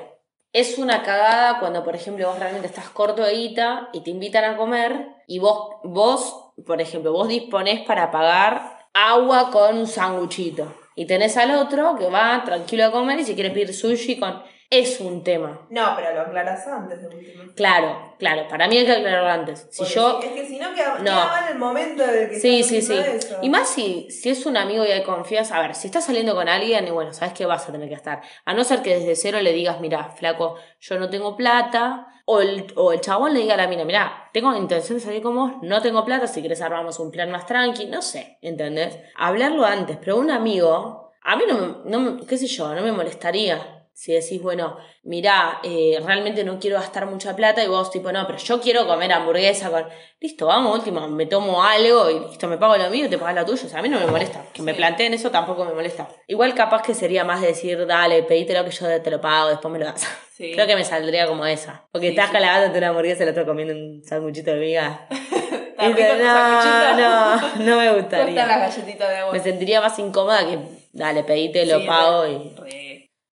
Es 0.52 0.78
una 0.78 1.02
cagada 1.02 1.58
cuando, 1.60 1.84
por 1.84 1.94
ejemplo, 1.94 2.28
vos 2.28 2.38
realmente 2.38 2.66
estás 2.66 2.88
corto 2.88 3.22
de 3.22 3.34
guita 3.34 3.90
y 3.92 4.00
te 4.00 4.10
invitan 4.10 4.44
a 4.44 4.56
comer 4.56 5.08
y 5.26 5.38
vos, 5.38 5.76
vos, 5.84 6.52
por 6.66 6.80
ejemplo, 6.80 7.12
vos 7.12 7.28
disponés 7.28 7.80
para 7.86 8.10
pagar 8.10 8.88
agua 8.94 9.50
con 9.50 9.76
un 9.78 9.86
sanguchito. 9.86 10.72
Y 10.94 11.04
tenés 11.06 11.36
al 11.36 11.50
otro 11.54 11.96
que 11.98 12.08
va 12.08 12.42
tranquilo 12.44 12.86
a 12.86 12.90
comer 12.90 13.20
y 13.20 13.24
si 13.24 13.34
quiere 13.34 13.50
pedir 13.50 13.74
sushi 13.74 14.18
con... 14.18 14.42
Es 14.68 15.00
un 15.00 15.22
tema. 15.22 15.60
No, 15.70 15.92
pero 15.94 16.12
lo 16.12 16.22
aclaras 16.22 16.66
antes 16.66 17.00
de 17.00 17.08
última. 17.08 17.44
Claro, 17.54 18.14
claro. 18.18 18.48
Para 18.48 18.66
mí 18.66 18.76
hay 18.78 18.84
que 18.84 18.92
aclararlo 18.92 19.28
antes. 19.30 19.68
Si 19.70 19.78
Porque 19.78 19.94
yo... 19.94 20.20
Es 20.20 20.32
que 20.32 20.46
si 20.46 20.58
no 20.58 20.74
queda, 20.74 20.94
No. 20.98 21.04
queda 21.04 21.26
mal 21.26 21.52
el 21.52 21.58
momento 21.58 22.04
del 22.04 22.28
que 22.30 22.40
Sí, 22.40 22.62
sí, 22.64 22.82
sí. 22.82 22.94
eso. 22.94 23.38
Y 23.42 23.48
más 23.48 23.68
si, 23.68 24.10
si 24.10 24.30
es 24.30 24.44
un 24.44 24.56
amigo 24.56 24.84
y 24.84 24.90
hay 24.90 25.04
confianza. 25.04 25.56
A 25.56 25.60
ver, 25.62 25.74
si 25.76 25.86
estás 25.86 26.04
saliendo 26.06 26.34
con 26.34 26.48
alguien, 26.48 26.86
y 26.86 26.90
bueno, 26.90 27.12
sabes 27.12 27.32
que 27.34 27.46
vas 27.46 27.68
a 27.68 27.72
tener 27.72 27.88
que 27.88 27.94
estar. 27.94 28.22
A 28.44 28.54
no 28.54 28.64
ser 28.64 28.82
que 28.82 28.98
desde 28.98 29.14
cero 29.14 29.40
le 29.40 29.52
digas, 29.52 29.80
mira, 29.80 30.10
flaco, 30.10 30.56
yo 30.80 30.98
no 30.98 31.08
tengo 31.10 31.36
plata. 31.36 32.08
O 32.28 32.40
el, 32.40 32.66
o 32.74 32.92
el 32.92 33.00
chabón 33.00 33.34
le 33.34 33.38
diga 33.40 33.54
a 33.54 33.56
la 33.56 33.68
mina, 33.68 33.84
mira, 33.84 34.30
tengo 34.32 34.52
intención 34.56 34.98
de 34.98 35.04
salir 35.04 35.22
con 35.22 35.36
vos, 35.36 35.52
no 35.62 35.80
tengo 35.80 36.04
plata, 36.04 36.26
si 36.26 36.42
querés 36.42 36.60
armamos 36.60 36.98
un 36.98 37.12
plan 37.12 37.30
más 37.30 37.46
tranqui, 37.46 37.86
no 37.86 38.02
sé, 38.02 38.38
¿entendés? 38.42 38.98
Hablarlo 39.14 39.64
antes, 39.64 39.96
pero 39.98 40.16
un 40.16 40.32
amigo, 40.32 41.12
a 41.22 41.36
mí 41.36 41.44
no 41.46 41.54
me, 41.84 41.88
no 42.16 42.26
qué 42.26 42.36
sé 42.36 42.48
yo, 42.48 42.74
no 42.74 42.82
me 42.82 42.90
molestaría. 42.90 43.75
Si 43.98 44.12
decís, 44.12 44.42
bueno, 44.42 44.76
mirá, 45.04 45.58
eh, 45.62 45.98
realmente 46.04 46.44
no 46.44 46.58
quiero 46.60 46.76
gastar 46.76 47.06
mucha 47.06 47.34
plata 47.34 47.64
y 47.64 47.66
vos 47.68 47.90
tipo, 47.90 48.12
no, 48.12 48.26
pero 48.26 48.38
yo 48.38 48.60
quiero 48.60 48.86
comer 48.86 49.10
hamburguesa 49.10 49.70
con... 49.70 49.86
Listo, 50.20 50.44
vamos, 50.46 50.76
último, 50.76 51.08
me 51.08 51.24
tomo 51.24 51.62
algo 51.64 52.10
y 52.10 52.20
listo, 52.28 52.46
me 52.46 52.58
pago 52.58 52.76
lo 52.76 52.90
mío 52.90 53.06
y 53.06 53.08
te 53.08 53.16
pagas 53.16 53.34
lo 53.36 53.46
tuyo. 53.46 53.66
O 53.66 53.70
sea, 53.70 53.78
a 53.78 53.82
mí 53.82 53.88
no 53.88 53.98
me 53.98 54.06
molesta. 54.06 54.44
Que 54.52 54.60
me 54.60 54.74
planteen 54.74 55.14
eso 55.14 55.30
tampoco 55.30 55.64
me 55.64 55.72
molesta. 55.72 56.08
Igual 56.26 56.54
capaz 56.54 56.82
que 56.82 56.92
sería 56.92 57.24
más 57.24 57.40
decir, 57.40 57.86
dale, 57.86 58.22
pedítelo 58.24 58.66
que 58.66 58.70
yo 58.70 59.00
te 59.00 59.10
lo 59.10 59.18
pago, 59.18 59.48
después 59.48 59.72
me 59.72 59.78
lo 59.78 59.86
das. 59.86 60.06
Sí. 60.36 60.52
Creo 60.54 60.66
que 60.66 60.76
me 60.76 60.84
saldría 60.84 61.26
como 61.26 61.46
esa. 61.46 61.86
Porque 61.90 62.08
Sí, 62.08 62.10
estás 62.10 62.26
sí. 62.26 62.32
calagándote 62.34 62.76
una 62.76 62.88
hamburguesa 62.90 63.20
y 63.20 63.22
el 63.24 63.30
otro 63.30 63.46
comiendo 63.46 63.72
un 63.72 64.04
sanguchito 64.04 64.50
de 64.52 64.60
miga. 64.60 65.06
¿Está 65.10 65.88
Y 65.88 65.92
no, 65.92 66.96
no, 66.96 67.56
no 67.64 67.76
me 67.78 67.92
gustaría. 67.98 68.46
las 68.46 68.58
galletitas 68.76 69.08
de 69.08 69.16
agua. 69.16 69.32
Me 69.32 69.40
sentiría 69.40 69.80
más 69.80 69.98
incómoda 69.98 70.46
que, 70.46 70.58
dale, 70.92 71.24
pedite, 71.24 71.64
lo 71.66 71.84
pago 71.86 72.24
re- 72.24 72.30
y... 72.32 72.54
re. 72.58 72.85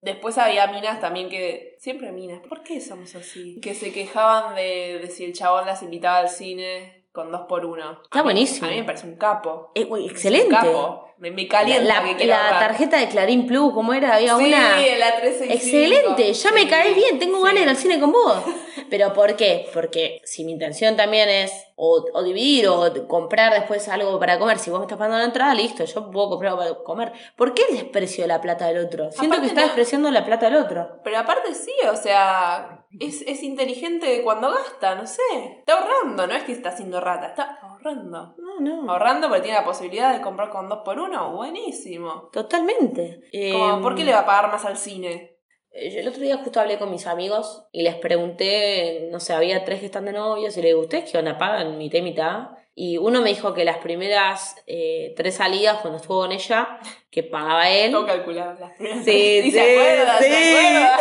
Después 0.01 0.37
había 0.37 0.67
minas 0.67 0.99
también 0.99 1.29
que. 1.29 1.75
Siempre 1.79 2.11
minas. 2.11 2.41
¿Por 2.47 2.63
qué 2.63 2.81
somos 2.81 3.13
así? 3.15 3.59
Que 3.61 3.73
se 3.75 3.91
quejaban 3.93 4.55
de, 4.55 4.99
de 5.01 5.07
si 5.09 5.23
el 5.25 5.33
chabón 5.33 5.65
las 5.65 5.83
invitaba 5.83 6.17
al 6.17 6.29
cine 6.29 7.03
con 7.11 7.31
dos 7.31 7.41
por 7.47 7.65
uno. 7.65 8.01
Está 8.03 8.19
A 8.19 8.21
mí- 8.21 8.23
buenísimo. 8.23 8.67
A 8.67 8.71
mí 8.71 8.77
me 8.77 8.83
parece 8.83 9.05
un 9.07 9.15
capo. 9.15 9.71
Eh, 9.75 9.85
Un 9.85 10.01
excelente. 10.01 10.49
capo. 10.49 11.07
Me, 11.21 11.29
me 11.29 11.47
calienta 11.47 11.83
La, 12.01 12.17
que 12.17 12.25
la 12.25 12.49
tarjeta 12.59 12.97
de 12.97 13.07
Clarín 13.07 13.45
Plus, 13.45 13.71
¿cómo 13.73 13.93
era? 13.93 14.15
Había 14.15 14.35
sí, 14.37 14.45
una... 14.47 14.75
la 14.97 15.17
365. 15.17 15.53
Excelente, 15.53 16.33
ya 16.33 16.51
me 16.51 16.61
Sí, 16.61 16.67
caes 16.67 16.95
bien, 16.95 17.19
tengo 17.19 17.37
sí. 17.37 17.43
ganas 17.43 17.55
de 17.57 17.61
ir 17.61 17.69
al 17.69 17.77
cine 17.77 17.99
con 17.99 18.11
vos. 18.11 18.37
Pero 18.89 19.13
¿por 19.13 19.35
qué? 19.35 19.69
Porque 19.71 20.19
si 20.25 20.43
mi 20.43 20.51
intención 20.51 20.97
también 20.97 21.29
es 21.29 21.51
o, 21.75 22.03
o 22.13 22.23
dividir 22.23 22.67
o 22.67 22.91
comprar 23.07 23.53
después 23.53 23.87
algo 23.87 24.19
para 24.19 24.39
comer, 24.39 24.57
si 24.57 24.71
vos 24.71 24.79
me 24.79 24.85
estás 24.85 24.97
pagando 24.97 25.19
la 25.19 25.25
entrada, 25.25 25.53
listo, 25.53 25.85
yo 25.85 26.09
puedo 26.09 26.29
comprar 26.31 26.53
algo 26.53 26.63
para 26.73 26.83
comer. 26.83 27.13
¿Por 27.35 27.53
qué 27.53 27.61
el 27.69 27.75
desprecio 27.77 28.23
de 28.23 28.27
la 28.27 28.41
plata 28.41 28.65
del 28.65 28.83
otro? 28.83 29.11
Siento 29.11 29.35
Aparte 29.35 29.41
que 29.41 29.47
está 29.47 29.61
no- 29.61 29.67
despreciando 29.67 30.09
la 30.09 30.25
plata 30.25 30.47
del 30.49 30.55
otro. 30.55 30.99
Pero 31.03 31.19
aparte 31.19 31.53
sí, 31.53 31.71
o 31.91 31.95
sea, 31.95 32.83
es, 32.99 33.21
es 33.27 33.43
inteligente 33.43 34.21
cuando 34.23 34.49
gasta, 34.49 34.95
no 34.95 35.05
sé. 35.05 35.21
Está 35.59 35.73
ahorrando, 35.73 36.25
no 36.25 36.33
es 36.33 36.43
que 36.43 36.51
está 36.51 36.69
haciendo 36.69 36.99
rata, 36.99 37.27
está 37.27 37.59
ahorrando. 37.83 38.35
No, 38.37 38.59
no. 38.59 38.91
Ahorrando 38.91 39.27
porque 39.27 39.41
tiene 39.43 39.57
la 39.57 39.65
posibilidad 39.65 40.13
de 40.13 40.21
comprar 40.21 40.49
con 40.49 40.69
dos 40.69 40.79
por 40.85 40.99
uno, 40.99 41.31
buenísimo. 41.35 42.29
Totalmente. 42.31 43.21
Como, 43.51 43.77
Eh, 43.77 43.81
¿Por 43.81 43.95
qué 43.95 44.03
le 44.03 44.13
va 44.13 44.19
a 44.19 44.25
pagar 44.25 44.51
más 44.51 44.65
al 44.65 44.77
cine? 44.77 45.37
Eh, 45.71 45.99
El 45.99 46.07
otro 46.07 46.21
día 46.21 46.37
justo 46.37 46.59
hablé 46.59 46.77
con 46.77 46.91
mis 46.91 47.07
amigos 47.07 47.65
y 47.71 47.81
les 47.83 47.95
pregunté, 47.95 49.07
no 49.11 49.19
sé, 49.19 49.33
había 49.33 49.63
tres 49.65 49.79
que 49.79 49.85
están 49.87 50.05
de 50.05 50.13
novios 50.13 50.55
y 50.57 50.61
le 50.61 50.67
digo, 50.69 50.81
¿ustedes 50.81 51.09
qué 51.11 51.17
onda? 51.17 51.37
¿Pagan 51.37 51.77
mitad 51.77 51.99
y 51.99 52.01
mitad? 52.03 52.49
Y 52.73 52.97
uno 52.97 53.21
me 53.21 53.29
dijo 53.29 53.53
que 53.53 53.65
las 53.65 53.77
primeras 53.79 54.55
eh, 54.65 55.13
tres 55.17 55.35
salidas 55.35 55.79
cuando 55.81 55.97
estuvo 55.99 56.21
con 56.21 56.31
ella, 56.31 56.79
que 57.11 57.21
pagaba 57.21 57.69
él. 57.69 57.91
Todo 57.91 58.05
calculado. 58.05 58.57
las 58.59 58.71
primeras. 58.77 59.03
Sí, 59.03 59.41
sí, 59.43 59.51
se 59.51 59.59
acuerda, 59.61 60.17
sí. 60.19 60.23
se 60.29 60.57
acuerda. 60.57 60.97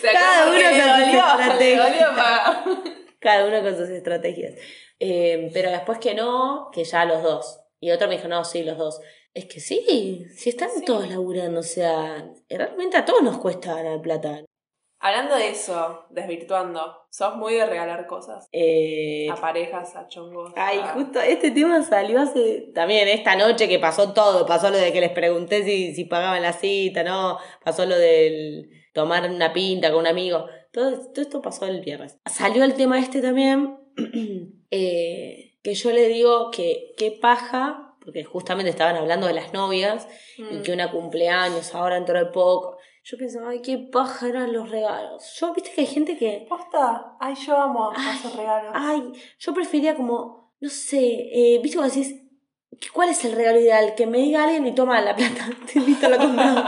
Se 0.00 0.06
Cada 0.12 0.42
acuerda 0.42 0.70
uno 0.70 0.70
con 0.70 1.44
sus 1.44 1.58
dolió, 1.58 2.91
Cada 3.22 3.46
uno 3.46 3.62
con 3.62 3.76
sus 3.76 3.88
estrategias. 3.88 4.54
Eh, 4.98 5.50
pero 5.54 5.70
después 5.70 5.98
que 5.98 6.14
no, 6.14 6.68
que 6.72 6.84
ya 6.84 7.04
los 7.04 7.22
dos. 7.22 7.60
Y 7.80 7.90
otro 7.92 8.08
me 8.08 8.16
dijo, 8.16 8.28
no, 8.28 8.44
sí, 8.44 8.62
los 8.64 8.76
dos. 8.76 9.00
Es 9.34 9.46
que 9.46 9.60
sí, 9.60 10.26
si 10.36 10.50
están 10.50 10.68
Sí. 10.70 10.84
todos 10.84 11.08
laburando, 11.08 11.60
o 11.60 11.62
sea, 11.62 12.30
realmente 12.50 12.96
a 12.98 13.04
todos 13.04 13.22
nos 13.22 13.38
cuesta 13.38 13.74
ganar 13.76 14.00
plata. 14.02 14.44
Hablando 15.04 15.34
de 15.34 15.48
eso, 15.50 16.04
desvirtuando, 16.10 16.80
sos 17.10 17.34
muy 17.34 17.54
de 17.54 17.66
regalar 17.66 18.06
cosas 18.06 18.46
Eh, 18.52 19.26
a 19.30 19.34
parejas, 19.34 19.96
a 19.96 20.06
chongos. 20.06 20.52
Ay, 20.54 20.78
a- 20.78 20.88
justo 20.94 21.20
este 21.20 21.50
tema 21.50 21.82
salió 21.82 22.20
hace. 22.20 22.70
También 22.72 23.08
esta 23.08 23.34
noche 23.34 23.68
que 23.68 23.80
pasó 23.80 24.12
todo. 24.12 24.46
Pasó 24.46 24.70
lo 24.70 24.76
de 24.78 24.92
que 24.92 25.00
les 25.00 25.10
pregunté 25.10 25.64
si, 25.64 25.92
si 25.94 26.04
pagaban 26.04 26.42
la 26.42 26.52
cita, 26.52 27.02
¿no? 27.02 27.38
Pasó 27.64 27.84
lo 27.84 27.96
del 27.98 28.70
tomar 28.92 29.28
una 29.28 29.52
pinta 29.52 29.90
con 29.90 30.00
un 30.00 30.06
amigo. 30.06 30.46
Todo, 30.72 30.98
todo 31.12 31.22
esto 31.22 31.42
pasó 31.42 31.66
el 31.66 31.80
viernes. 31.80 32.18
Salió 32.26 32.64
el 32.64 32.74
tema 32.74 32.98
este 32.98 33.20
también. 33.20 33.76
eh, 34.70 35.58
que 35.62 35.74
yo 35.74 35.92
le 35.92 36.08
digo 36.08 36.50
que 36.50 36.94
qué 36.96 37.12
paja, 37.12 37.94
porque 38.04 38.24
justamente 38.24 38.70
estaban 38.70 38.96
hablando 38.96 39.26
de 39.26 39.34
las 39.34 39.52
novias 39.52 40.08
y 40.36 40.42
Mm. 40.42 40.62
que 40.62 40.72
una 40.72 40.90
cumpleaños 40.90 41.74
ahora 41.74 41.94
dentro 41.96 42.18
de 42.18 42.26
poco. 42.26 42.78
Yo 43.04 43.18
pensaba, 43.18 43.50
ay, 43.50 43.60
qué 43.62 43.78
paja 43.78 44.28
eran 44.28 44.52
los 44.52 44.70
regalos. 44.70 45.36
Yo, 45.38 45.52
viste 45.52 45.70
que 45.74 45.82
hay 45.82 45.86
gente 45.86 46.16
que. 46.16 46.46
¿Posta? 46.48 47.16
Ay, 47.20 47.34
yo 47.34 47.56
amo 47.56 47.90
Ay, 47.94 48.16
hacer 48.16 48.36
regalos. 48.36 48.72
Ay, 48.74 49.12
yo 49.38 49.54
prefería 49.54 49.94
como, 49.94 50.52
no 50.60 50.68
sé, 50.68 50.98
eh, 51.00 51.60
¿viste 51.62 51.76
cuando 51.78 51.94
decís, 51.94 52.14
¿cuál 52.92 53.08
es 53.10 53.24
el 53.24 53.32
regalo 53.32 53.60
ideal? 53.60 53.94
Que 53.96 54.06
me 54.06 54.18
diga 54.18 54.44
alguien 54.44 54.66
y 54.66 54.74
toma 54.74 55.00
la 55.00 55.14
plata, 55.16 55.50
te 55.72 55.78
invito 55.80 56.06
a 56.06 56.10
la 56.10 56.18
compramos. 56.18 56.64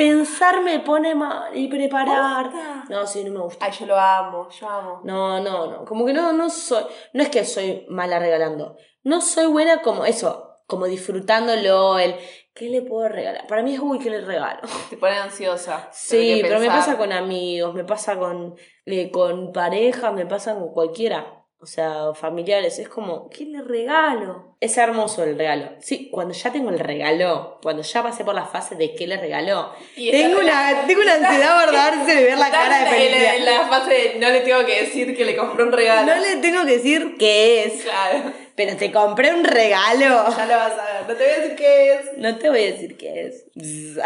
Pensar 0.00 0.62
me 0.62 0.80
pone 0.80 1.14
mal 1.14 1.54
y 1.54 1.68
preparar. 1.68 2.50
No, 2.88 3.06
sí, 3.06 3.22
no 3.22 3.32
me 3.32 3.40
gusta. 3.40 3.66
Ay, 3.66 3.72
yo 3.78 3.84
lo 3.84 3.98
amo, 3.98 4.48
yo 4.48 4.66
amo. 4.66 5.02
No, 5.04 5.40
no, 5.40 5.70
no, 5.70 5.84
como 5.84 6.06
que 6.06 6.14
no, 6.14 6.32
no 6.32 6.48
soy, 6.48 6.84
no 7.12 7.22
es 7.22 7.28
que 7.28 7.44
soy 7.44 7.84
mala 7.90 8.18
regalando, 8.18 8.78
no 9.02 9.20
soy 9.20 9.44
buena 9.44 9.82
como 9.82 10.06
eso, 10.06 10.56
como 10.66 10.86
disfrutándolo, 10.86 11.98
el, 11.98 12.14
¿qué 12.54 12.70
le 12.70 12.80
puedo 12.80 13.10
regalar? 13.10 13.46
Para 13.46 13.62
mí 13.62 13.74
es, 13.74 13.80
uy, 13.80 13.98
¿qué 13.98 14.08
le 14.08 14.22
regalo? 14.22 14.62
Te 14.88 14.96
pone 14.96 15.18
ansiosa. 15.18 15.90
Sí, 15.92 16.38
pero 16.40 16.60
me 16.60 16.68
pasa 16.68 16.96
con 16.96 17.12
amigos, 17.12 17.74
me 17.74 17.84
pasa 17.84 18.18
con, 18.18 18.54
eh, 18.86 19.10
con 19.10 19.52
pareja, 19.52 20.12
me 20.12 20.24
pasa 20.24 20.54
con 20.54 20.72
cualquiera. 20.72 21.44
O 21.60 21.66
sea, 21.66 22.14
familiares. 22.14 22.78
Es 22.78 22.88
como, 22.88 23.28
¿qué 23.28 23.44
le 23.44 23.60
regalo? 23.60 24.49
Es 24.62 24.76
hermoso 24.76 25.24
el 25.24 25.38
regalo. 25.38 25.70
Sí, 25.80 26.10
cuando 26.12 26.34
ya 26.34 26.52
tengo 26.52 26.68
el 26.68 26.78
regalo, 26.78 27.58
cuando 27.62 27.82
ya 27.82 28.02
pasé 28.02 28.24
por 28.24 28.34
la 28.34 28.44
fase 28.44 28.74
de 28.74 28.94
qué 28.94 29.06
le 29.06 29.16
regaló, 29.16 29.72
tengo 29.96 30.38
una, 30.38 30.84
tengo 30.86 31.00
una 31.00 31.14
ansiedad 31.14 31.64
por 31.64 31.72
darse 31.74 32.14
de 32.14 32.24
ver 32.24 32.36
la 32.36 32.50
cara 32.50 32.80
de 32.80 32.86
felicidad. 32.90 33.36
En 33.36 33.44
la 33.46 33.60
fase 33.68 33.90
de 33.90 34.14
no 34.18 34.28
le 34.28 34.40
tengo 34.40 34.66
que 34.66 34.82
decir 34.82 35.16
que 35.16 35.24
le 35.24 35.34
compré 35.34 35.64
un 35.64 35.72
regalo. 35.72 36.14
No 36.14 36.20
le 36.20 36.36
tengo 36.36 36.66
que 36.66 36.72
decir 36.72 37.16
qué 37.18 37.64
es, 37.64 37.84
Claro, 37.84 38.32
pero 38.54 38.76
te 38.76 38.92
compré 38.92 39.32
un 39.32 39.44
regalo. 39.44 40.26
ya 40.36 40.44
lo 40.46 40.56
vas 40.56 40.72
a 40.72 40.84
ver. 40.84 41.08
No 41.08 41.14
te 41.16 41.24
voy 41.24 41.32
a 41.32 41.38
decir 41.38 41.56
qué 41.56 41.94
es. 41.94 42.18
No 42.18 42.36
te 42.38 42.50
voy 42.50 42.62
a 42.62 42.66
decir 42.66 42.98
qué 42.98 43.26
es. 43.28 43.44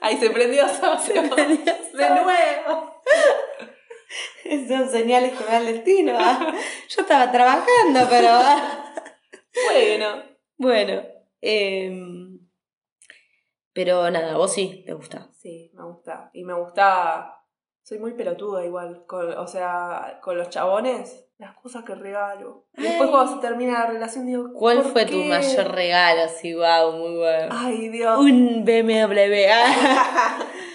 Ahí 0.00 0.18
se 0.18 0.30
prendió 0.30 0.68
Sabio. 0.80 1.22
De 1.34 2.10
nuevo. 2.10 3.02
Son 4.68 4.88
señales 4.88 5.32
que 5.32 5.44
me 5.44 5.50
da 5.50 5.58
el 5.58 5.66
destino. 5.66 6.12
Yo 6.88 7.02
estaba 7.02 7.30
trabajando, 7.30 8.00
pero. 8.08 8.30
Bueno. 9.72 10.22
Bueno. 10.58 11.02
em, 11.40 12.38
pero 13.72 14.10
nada, 14.10 14.36
vos 14.36 14.52
sí 14.54 14.82
te 14.86 14.94
gusta. 14.94 15.28
Sí, 15.32 15.70
me 15.74 15.84
gusta. 15.84 16.30
Y 16.32 16.44
me 16.44 16.54
gusta 16.54 17.36
Soy 17.82 18.00
muy 18.00 18.14
pelotuda 18.14 18.64
igual. 18.64 19.04
Con, 19.06 19.30
o 19.32 19.46
sea, 19.46 20.18
con 20.20 20.36
los 20.36 20.50
chabones, 20.50 21.28
las 21.38 21.54
cosas 21.54 21.84
que 21.84 21.94
regalo. 21.94 22.66
Y 22.76 22.82
Después 22.82 23.08
Ay. 23.08 23.10
cuando 23.10 23.34
se 23.34 23.40
termina 23.40 23.74
la 23.80 23.86
relación 23.86 24.26
digo, 24.26 24.50
¿Cuál 24.54 24.82
¿por 24.82 24.92
fue 24.92 25.06
tu 25.06 25.18
mayor 25.18 25.72
regalo? 25.72 26.22
Así, 26.22 26.52
wow, 26.54 26.92
muy 26.92 27.16
bueno. 27.16 27.48
Ay, 27.56 27.88
Dios. 27.90 28.18
Un 28.18 28.64
BMW. 28.64 29.46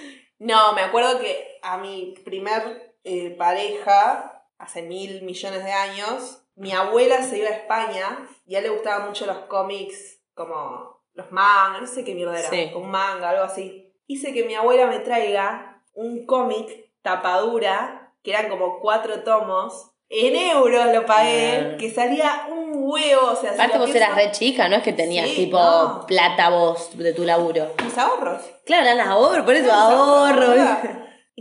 No, 0.43 0.73
me 0.73 0.81
acuerdo 0.81 1.19
que 1.19 1.59
a 1.61 1.77
mi 1.77 2.15
primer 2.25 2.90
eh, 3.03 3.35
pareja, 3.37 4.43
hace 4.57 4.81
mil 4.83 5.21
millones 5.23 5.63
de 5.63 5.71
años, 5.71 6.43
mi 6.55 6.71
abuela 6.71 7.23
se 7.23 7.39
iba 7.39 7.49
a 7.49 7.53
España 7.53 8.27
y 8.45 8.55
a 8.55 8.59
él 8.59 8.65
le 8.65 8.69
gustaban 8.71 9.07
mucho 9.07 9.25
los 9.25 9.37
cómics 9.45 10.19
como 10.33 10.99
los 11.13 11.31
mangas, 11.31 11.81
no 11.81 11.87
sé 11.87 12.03
qué 12.03 12.13
mierda 12.15 12.37
era, 12.39 12.49
Sí. 12.49 12.71
un 12.75 12.89
manga, 12.89 13.29
algo 13.29 13.43
así. 13.43 13.91
Hice 14.07 14.33
que 14.33 14.43
mi 14.45 14.55
abuela 14.55 14.87
me 14.87 14.99
traiga 14.99 15.81
un 15.93 16.25
cómic 16.25 16.89
tapadura, 17.01 18.13
que 18.23 18.31
eran 18.31 18.49
como 18.49 18.79
cuatro 18.79 19.23
tomos. 19.23 19.87
En 20.09 20.35
euros 20.35 20.93
lo 20.93 21.05
pagué, 21.05 21.71
Ah. 21.73 21.77
que 21.77 21.89
salía 21.89 22.47
un 22.51 22.71
huevo, 22.83 23.31
o 23.31 23.35
sea, 23.35 23.53
Aparte 23.53 23.77
vos 23.77 23.95
eras 23.95 24.09
pienso, 24.13 24.25
re 24.29 24.31
chica, 24.31 24.67
no 24.67 24.75
es 24.75 24.83
que 24.83 24.91
tenías 24.93 25.29
Sí, 25.29 25.35
tipo 25.45 25.57
no. 25.57 26.05
plata 26.05 26.49
vos 26.49 26.97
de 26.97 27.13
tu 27.13 27.23
laburo. 27.23 27.73
mis 27.83 27.97
ahorros. 27.97 28.41
Claro, 28.65 28.85
eran 28.87 28.99
ahorro, 29.07 29.45
por 29.45 29.55
eso 29.55 29.63
Mis 29.65 29.73
ahorro. 29.73 30.53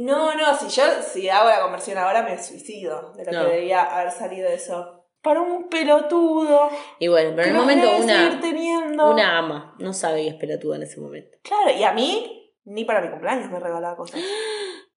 No, 0.03 0.35
no, 0.35 0.55
si 0.57 0.69
yo 0.69 0.83
si 1.03 1.29
hago 1.29 1.49
la 1.49 1.61
conversión 1.63 1.99
ahora 1.99 2.23
me 2.23 2.39
suicido 2.43 3.13
de 3.15 3.25
lo 3.25 3.33
No. 3.33 3.45
que 3.45 3.51
debería 3.53 3.83
haber 3.83 4.11
salido 4.13 4.49
de 4.49 4.55
eso. 4.57 5.05
Para 5.23 5.41
un 5.41 5.69
pelotudo. 5.69 6.71
Y 6.99 7.09
bueno, 7.09 7.33
pero 7.37 7.49
en 7.49 7.55
el 7.55 7.61
momento 7.61 7.87
una, 7.99 8.41
teniendo. 8.41 9.11
una 9.13 9.39
ama 9.39 9.75
no 9.79 9.93
sabe 9.93 10.23
que 10.23 10.29
es 10.29 10.35
pelotuda 10.37 10.77
en 10.77 10.83
ese 10.85 10.99
momento. 11.01 11.37
Claro, 11.43 11.71
y 11.79 11.85
a 11.85 11.93
mí 11.93 12.55
ni 12.65 12.85
para 12.85 13.01
mi 13.03 13.11
cumpleaños 13.11 13.51
me 13.51 13.59
regalaba 13.61 13.97
cosas. 13.97 14.21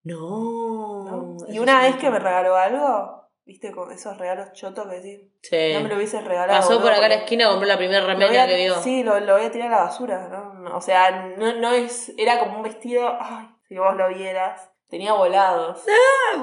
No. 0.06 1.06
¿no? 1.06 1.38
Y 1.48 1.60
una 1.60 1.82
vez 1.82 1.96
que 1.96 2.10
me 2.10 2.20
regaló 2.20 2.56
algo, 2.58 3.30
viste, 3.46 3.72
con 3.72 3.89
esos 3.92 4.18
regalos 4.18 4.52
chotos 4.52 4.86
que 4.88 4.96
decís, 5.00 5.22
Sí. 5.42 5.72
no 5.74 5.82
me 5.82 5.88
lo 5.89 5.96
hubieses 5.96 6.24
regalado. 6.26 6.60
Pasó 6.60 6.82
por 6.82 6.92
acá 6.92 7.06
a 7.06 7.10
la 7.10 7.16
esquina, 7.16 7.48
compró 7.48 7.68
la 7.68 7.78
primera 7.78 8.06
remera 8.06 8.44
a- 8.44 8.48
que 8.48 8.56
vio. 8.58 8.76
Sí, 8.82 9.04
lo, 9.04 9.20
lo 9.22 9.34
voy 9.38 9.46
a 9.46 9.52
tirar 9.52 9.70
a 9.70 9.78
la 9.78 9.84
basura, 9.86 10.28
¿no? 10.28 10.54
No, 10.56 10.76
O 10.78 10.82
sea, 10.82 11.28
no, 11.38 11.54
no 11.54 11.72
es. 11.72 12.12
Era 12.18 12.39
como 12.39 12.58
un 12.58 12.63
vestido. 12.63 13.16
Ay, 13.20 13.48
si 13.68 13.78
vos 13.78 13.96
lo 13.96 14.10
vieras. 14.10 14.70
Tenía 14.89 15.13
volados. 15.13 15.82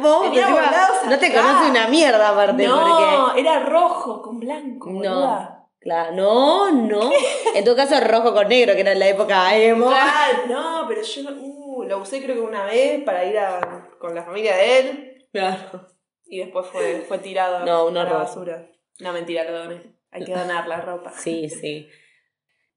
Vos, 0.00 0.22
Tenía 0.24 0.48
volados 0.50 1.07
no 1.09 1.18
te 1.18 1.33
conoce 1.33 1.70
una 1.70 1.87
mierda 1.88 2.31
aparte, 2.31 2.66
No, 2.66 3.26
porque. 3.29 3.40
era 3.40 3.61
rojo 3.61 4.22
con 4.22 4.40
blanco. 4.40 4.90
No. 4.90 5.68
Claro, 5.81 6.12
no, 6.14 6.70
no. 6.72 7.11
En 7.55 7.64
tu 7.64 7.74
caso 7.74 7.98
rojo 8.00 8.35
con 8.35 8.48
negro, 8.48 8.74
que 8.74 8.81
era 8.81 8.92
en 8.92 8.98
la 8.98 9.09
época 9.09 9.57
emo. 9.57 9.87
Claro, 9.88 10.38
no, 10.48 10.85
pero 10.88 11.00
yo 11.03 11.22
no- 11.31 11.40
uh, 11.40 11.85
lo 11.85 11.98
usé 11.98 12.22
creo 12.22 12.35
que 12.37 12.42
una 12.42 12.64
vez 12.66 13.03
para 13.03 13.24
ir 13.24 13.38
a, 13.38 13.88
con 13.98 14.14
la 14.14 14.22
familia 14.24 14.57
de 14.57 14.79
él 14.79 15.26
Claro. 15.33 15.87
y 16.26 16.38
después 16.40 16.66
fue, 16.66 17.05
fue 17.09 17.18
tirado 17.18 17.64
No, 17.64 17.87
un 17.87 17.96
a 17.96 18.05
la 18.05 18.12
basura. 18.12 18.68
No, 18.98 19.12
mentira, 19.14 19.44
lo 19.44 19.57
doné. 19.59 19.94
Hay 20.11 20.24
que 20.24 20.35
donar 20.35 20.66
la 20.66 20.81
ropa. 20.83 21.12
Sí, 21.16 21.48
sí. 21.48 21.88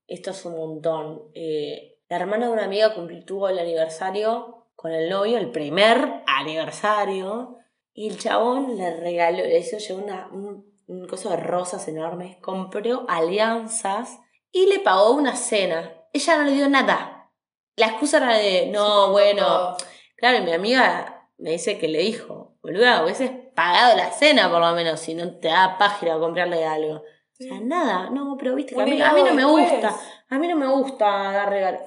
Esto 0.08 0.32
es 0.32 0.46
un 0.46 0.56
montón. 0.56 1.24
Eh, 1.34 1.98
la 2.08 2.18
hermana 2.18 2.46
de 2.48 2.54
una 2.54 2.64
amiga 2.66 2.94
cumplió, 2.94 3.26
tuvo 3.26 3.50
el 3.50 3.60
aniversario 3.60 4.63
con 4.76 4.92
el 4.92 5.10
novio, 5.10 5.38
el 5.38 5.52
primer 5.52 6.24
aniversario, 6.28 7.58
y 7.94 8.10
el 8.10 8.18
chabón 8.18 8.76
le 8.76 9.00
regaló, 9.00 9.44
le 9.44 9.60
hizo 9.60 9.78
llevar 9.78 10.04
una, 10.04 10.28
un, 10.32 10.74
un 10.88 11.08
coso 11.08 11.30
de 11.30 11.38
rosas 11.38 11.88
enormes, 11.88 12.38
compró 12.38 13.06
alianzas 13.08 14.20
y 14.52 14.66
le 14.68 14.80
pagó 14.80 15.12
una 15.12 15.36
cena. 15.36 15.94
Ella 16.12 16.38
no 16.38 16.44
le 16.44 16.52
dio 16.52 16.70
nada. 16.70 17.32
La 17.76 17.88
excusa 17.88 18.18
era 18.18 18.38
de, 18.38 18.68
no, 18.68 19.12
bueno. 19.12 19.76
Claro, 20.16 20.38
y 20.38 20.42
mi 20.42 20.54
amiga 20.54 21.30
me 21.38 21.52
dice 21.52 21.78
que 21.78 21.88
le 21.88 22.00
dijo, 22.00 22.56
boluda, 22.62 23.04
hubieses 23.04 23.32
pagado 23.56 23.96
la 23.96 24.12
cena 24.12 24.50
por 24.50 24.62
lo 24.62 24.74
menos, 24.74 25.00
si 25.00 25.14
no 25.14 25.38
te 25.38 25.48
da 25.48 25.78
página 25.78 26.20
comprarle 26.20 26.66
algo. 26.66 26.96
O 26.98 27.44
sea, 27.44 27.60
nada, 27.60 28.10
no, 28.10 28.38
pero 28.38 28.56
viste 28.56 28.76
que 28.76 28.82
a 28.82 28.86
mí, 28.86 29.02
a 29.02 29.12
mí 29.12 29.24
no 29.24 29.34
me 29.34 29.44
gusta, 29.44 29.96
a 30.30 30.40
mí 30.40 30.48
no 30.48 30.56
me 30.56 30.68
gusta 30.68 31.06
dar 31.06 31.50
regalos. 31.50 31.82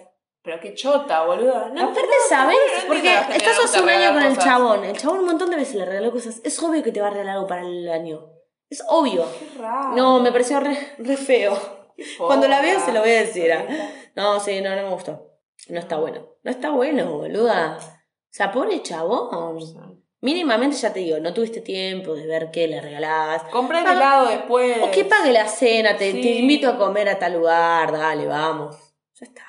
Pero 0.47 0.61
qué 0.61 0.75
chota, 0.75 1.25
boluda. 1.25 1.71
No, 1.75 1.89
Aparte, 1.89 2.03
no, 2.03 2.29
¿sabes? 2.29 2.57
no, 2.83 2.87
Porque 2.87 3.13
estás 3.35 3.59
hace 3.65 3.83
un 3.83 3.89
año 3.89 4.13
con 4.13 4.23
el 4.23 4.39
chabón, 4.39 4.85
el 4.85 4.97
chabón 4.97 5.19
un 5.19 5.27
montón 5.27 5.51
de 5.51 5.57
veces 5.57 5.75
le 5.75 5.85
regaló 5.85 6.13
cosas, 6.13 6.41
es 6.45 6.63
obvio 6.63 6.85
que 6.85 6.93
te 6.93 7.01
va 7.01 7.09
a 7.09 7.11
regalar 7.11 7.35
algo 7.35 7.49
para 7.49 7.63
el 7.63 7.89
año. 7.91 8.31
Es 8.71 8.81
obvio. 8.89 9.27
Qué 9.41 9.59
raro. 9.61 9.97
No, 9.97 10.21
me 10.21 10.31
pareció 10.31 10.61
re, 10.61 10.79
re 10.99 11.17
feo. 11.17 11.59
Cuando 12.19 12.47
la 12.47 12.59
joda. 12.59 12.79
se 12.79 12.93
lo 12.93 13.01
voy 13.01 13.11
a 13.11 13.21
decir. 13.21 13.53
ah. 13.53 13.67
No, 14.15 14.39
sí, 14.39 14.61
no, 14.61 14.77
no 14.77 14.83
me 14.83 14.91
gustó. 14.91 15.33
No 15.69 15.81
está 15.81 15.97
bueno. 15.97 16.29
No 16.45 16.51
está 16.53 16.71
bueno, 16.71 17.11
boluda. 17.11 17.79
O 17.81 18.29
sea, 18.31 18.53
pobre 18.53 18.83
chabón. 18.83 19.59
Mínimamente 20.21 20.77
ya 20.77 20.93
te 20.93 21.01
digo, 21.01 21.19
no 21.19 21.35
tuviste 21.35 21.61
tiempo 21.61 22.15
de 22.15 22.27
ver 22.27 22.53
qué 22.53 22.69
le 22.69 22.81
regalabas. 22.81 23.43
Compré 23.45 23.81
el 23.81 23.87
helado 23.87 24.29
después. 24.29 24.79
O 24.81 24.93
que 24.93 25.05
pague 25.05 25.33
la 25.33 25.49
cena, 25.49 25.97
te, 25.97 26.11
invito 26.11 26.69
a 26.69 26.79
comer 26.79 27.09
a 27.09 27.19
tal 27.19 27.35
lugar, 27.35 27.91
dale, 27.91 28.27
vamos. 28.27 28.86
Ya 29.18 29.26
está. 29.26 29.44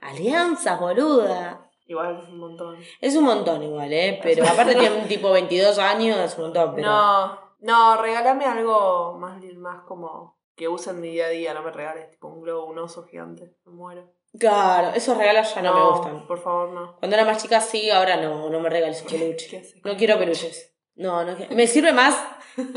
Alianzas, 0.00 0.80
boluda. 0.80 1.70
Igual 1.86 2.18
es 2.20 2.28
un 2.28 2.38
montón. 2.38 2.76
Es 3.00 3.16
un 3.16 3.24
montón 3.24 3.62
igual, 3.62 3.92
¿eh? 3.92 4.18
Pero 4.22 4.44
aparte 4.44 4.74
tiene 4.74 4.96
un 4.96 5.08
tipo 5.08 5.30
22 5.30 5.78
años, 5.78 6.18
es 6.18 6.36
un 6.36 6.44
montón. 6.44 6.74
Pero... 6.74 6.86
No, 6.86 7.38
no, 7.60 7.96
regálame 8.02 8.44
algo 8.44 9.16
más, 9.18 9.40
más 9.56 9.82
como 9.84 10.36
que 10.56 10.68
usen 10.68 11.00
mi 11.00 11.10
día 11.10 11.26
a 11.26 11.28
día, 11.30 11.54
no 11.54 11.62
me 11.62 11.70
regales 11.70 12.10
tipo 12.10 12.26
un 12.26 12.42
globo, 12.42 12.66
un 12.66 12.78
oso 12.78 13.04
gigante, 13.04 13.54
me 13.64 13.72
muero. 13.72 14.12
Claro, 14.38 14.90
esos 14.94 15.16
regalos 15.16 15.54
ya 15.54 15.62
no, 15.62 15.74
me 15.74 15.90
gustan. 15.90 16.26
Por 16.26 16.42
favor, 16.42 16.70
no. 16.70 16.96
Cuando 16.98 17.16
era 17.16 17.24
más 17.24 17.40
chica 17.40 17.60
sí, 17.60 17.90
ahora 17.90 18.16
no, 18.16 18.50
no 18.50 18.60
me 18.60 18.68
regales 18.68 19.02
peluches. 19.08 19.76
No 19.84 19.96
quiero 19.96 20.18
peluches. 20.18 20.74
No, 20.96 21.24
no 21.24 21.36
quiero. 21.36 21.54
Me 21.54 21.68
sirve 21.68 21.92
más 21.92 22.20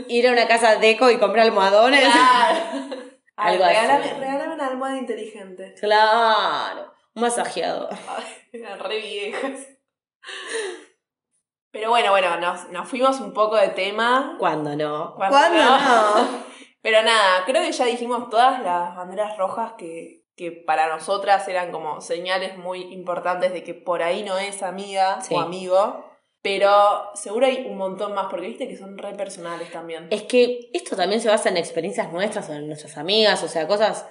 ir 0.08 0.28
a 0.28 0.32
una 0.32 0.48
casa 0.48 0.76
deco 0.76 1.10
y 1.10 1.18
comprar 1.18 1.48
almohadones. 1.48 2.04
Ay, 3.44 3.54
Algo 3.56 3.66
así. 3.66 4.10
regálame, 4.20 4.54
una 4.54 4.68
almohada 4.68 4.98
inteligente. 4.98 5.74
Claro. 5.80 6.94
Un 7.16 7.22
masajeador. 7.24 7.90
Re 8.54 8.98
viejas. 9.00 9.68
Pero 11.72 11.90
bueno, 11.90 12.12
bueno, 12.12 12.38
nos, 12.38 12.70
nos 12.70 12.88
fuimos 12.88 13.20
un 13.20 13.34
poco 13.34 13.56
de 13.56 13.70
tema. 13.70 14.36
¿Cuándo 14.40 14.76
no? 14.76 15.16
¿Cuándo 15.16 15.58
no? 15.64 16.44
Pero 16.82 17.02
nada, 17.04 17.44
creo 17.46 17.62
que 17.64 17.72
ya 17.72 17.86
dijimos 17.86 18.30
todas 18.30 18.62
las 18.62 18.96
banderas 18.96 19.38
rojas 19.38 19.74
que, 19.78 20.26
que 20.36 20.52
para 20.52 20.88
nosotras 20.90 21.48
eran 21.48 21.72
como 21.72 22.02
señales 22.02 22.58
muy 22.58 22.82
importantes 22.94 23.54
de 23.54 23.64
que 23.64 23.74
por 23.74 24.02
ahí 24.04 24.24
no 24.24 24.38
es 24.38 24.64
amiga 24.64 25.22
Sí. 25.22 25.34
o 25.36 25.40
amigo. 25.40 26.11
Pero 26.42 27.12
seguro 27.14 27.46
hay 27.46 27.66
un 27.70 27.78
montón 27.78 28.14
más, 28.16 28.28
porque 28.30 28.48
viste 28.48 28.68
que 28.68 28.76
son 28.78 28.98
re 28.98 29.14
personales 29.14 29.72
también. 29.72 30.08
Es 30.10 30.24
que 30.24 30.70
esto 30.74 30.96
también 30.96 31.22
se 31.22 31.30
basa 31.30 31.50
en 31.50 31.58
experiencias 31.58 32.12
nuestras 32.12 32.50
o 32.50 32.54
en 32.54 32.68
nuestras 32.68 32.98
amigas, 32.98 33.44
o 33.44 33.48
sea, 33.48 33.68
cosas 33.68 34.06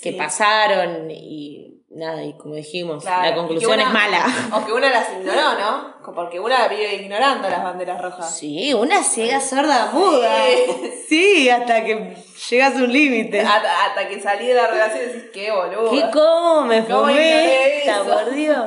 que 0.00 0.12
Sí. 0.12 0.16
pasaron 0.16 1.10
y 1.10 1.82
nada, 1.90 2.24
y 2.24 2.36
como 2.38 2.54
dijimos, 2.56 3.04
Claro, 3.04 3.28
la 3.30 3.34
conclusión 3.36 3.74
una- 3.74 3.82
es 3.84 3.90
mala. 3.90 4.26
O 4.54 4.66
que 4.66 4.72
una 4.72 4.90
las 4.90 5.08
ignoró, 5.12 5.58
¿no? 5.58 5.94
Porque 6.14 6.40
una 6.40 6.66
vive 6.68 6.94
ignorando 6.96 7.48
las 7.48 7.62
banderas 7.62 8.00
rojas. 8.00 8.36
Sí, 8.36 8.74
una 8.74 9.02
ciega 9.04 9.40
sorda 9.40 9.90
muda. 9.92 10.34
Sí. 10.46 10.90
Sí, 11.08 11.48
hasta 11.50 11.84
que 11.84 12.16
llegas 12.50 12.74
a 12.74 12.78
un 12.78 12.92
límite. 12.92 13.40
Hasta, 13.42 13.86
hasta 13.86 14.08
que 14.08 14.18
salí 14.20 14.46
de 14.46 14.54
la 14.54 14.66
relación 14.66 15.02
y 15.04 15.12
decís, 15.12 15.30
qué 15.32 15.52
boludo. 15.52 15.90
¿Qué 15.90 16.02
cómo 16.12 16.62
me 16.62 16.82
¿Cómo 16.86 17.00
fumé 17.08 17.82
por 18.08 18.30
Dios? 18.34 18.66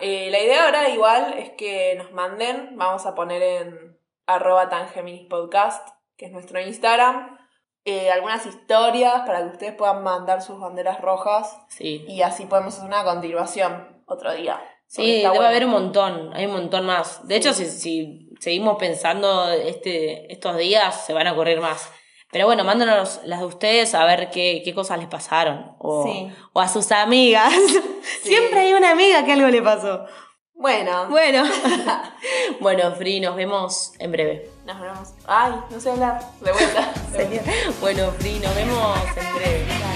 Eh, 0.00 0.28
la 0.30 0.40
idea 0.40 0.64
ahora 0.64 0.88
igual 0.88 1.34
es 1.38 1.50
que 1.50 1.94
nos 1.96 2.12
manden, 2.12 2.76
vamos 2.76 3.06
a 3.06 3.14
poner 3.14 3.42
en 3.42 3.98
arroba 4.26 4.68
tangeminis.podcast, 4.68 5.88
que 6.16 6.26
es 6.26 6.32
nuestro 6.32 6.60
Instagram, 6.60 7.38
eh, 7.84 8.10
algunas 8.10 8.46
historias 8.46 9.22
para 9.26 9.40
que 9.40 9.48
ustedes 9.50 9.74
puedan 9.74 10.02
mandar 10.02 10.40
sus 10.42 10.58
banderas 10.60 11.00
rojas 11.00 11.58
Sí. 11.68 12.04
y 12.06 12.22
así 12.22 12.46
podemos 12.46 12.74
hacer 12.74 12.86
una 12.86 13.04
continuación 13.04 14.02
otro 14.06 14.32
día. 14.32 14.60
Sí, 14.86 15.22
debe 15.22 15.28
bueno. 15.30 15.46
haber 15.46 15.64
un 15.64 15.70
montón, 15.70 16.32
hay 16.34 16.46
un 16.46 16.52
montón 16.52 16.84
más. 16.86 17.26
De 17.26 17.36
hecho, 17.36 17.54
si, 17.54 17.64
si 17.64 18.28
seguimos 18.40 18.76
pensando 18.78 19.50
este, 19.50 20.30
estos 20.32 20.56
días, 20.58 21.06
se 21.06 21.14
van 21.14 21.26
a 21.26 21.32
ocurrir 21.32 21.60
más. 21.60 21.90
Pero 22.32 22.46
bueno, 22.46 22.64
mándanos 22.64 23.20
las 23.24 23.40
de 23.40 23.46
ustedes 23.46 23.94
a 23.94 24.04
ver 24.06 24.30
qué, 24.30 24.62
qué 24.64 24.74
cosas 24.74 24.98
les 24.98 25.06
pasaron. 25.06 25.76
O, 25.78 26.04
Sí. 26.04 26.32
o 26.54 26.60
a 26.60 26.66
sus 26.68 26.90
amigas. 26.90 27.52
Siempre 28.22 28.58
hay 28.60 28.72
una 28.72 28.90
amiga 28.90 29.24
que 29.24 29.32
algo 29.32 29.48
le 29.48 29.60
pasó. 29.62 30.06
Bueno, 30.54 31.08
Bueno. 31.10 31.44
bueno, 32.60 32.92
Free, 32.94 33.20
nos 33.20 33.36
vemos 33.36 33.92
en 33.98 34.12
breve. 34.12 34.50
nos 34.64 34.80
vemos. 34.80 35.08
Ay, 35.26 35.52
no 35.70 35.78
sé 35.80 35.90
hablar. 35.90 36.20
De 36.40 36.52
vuelta. 36.52 36.92
Bueno, 37.80 38.10
Free, 38.18 38.38
nos 38.38 38.54
vemos 38.54 38.96
en 39.16 39.34
breve. 39.36 39.91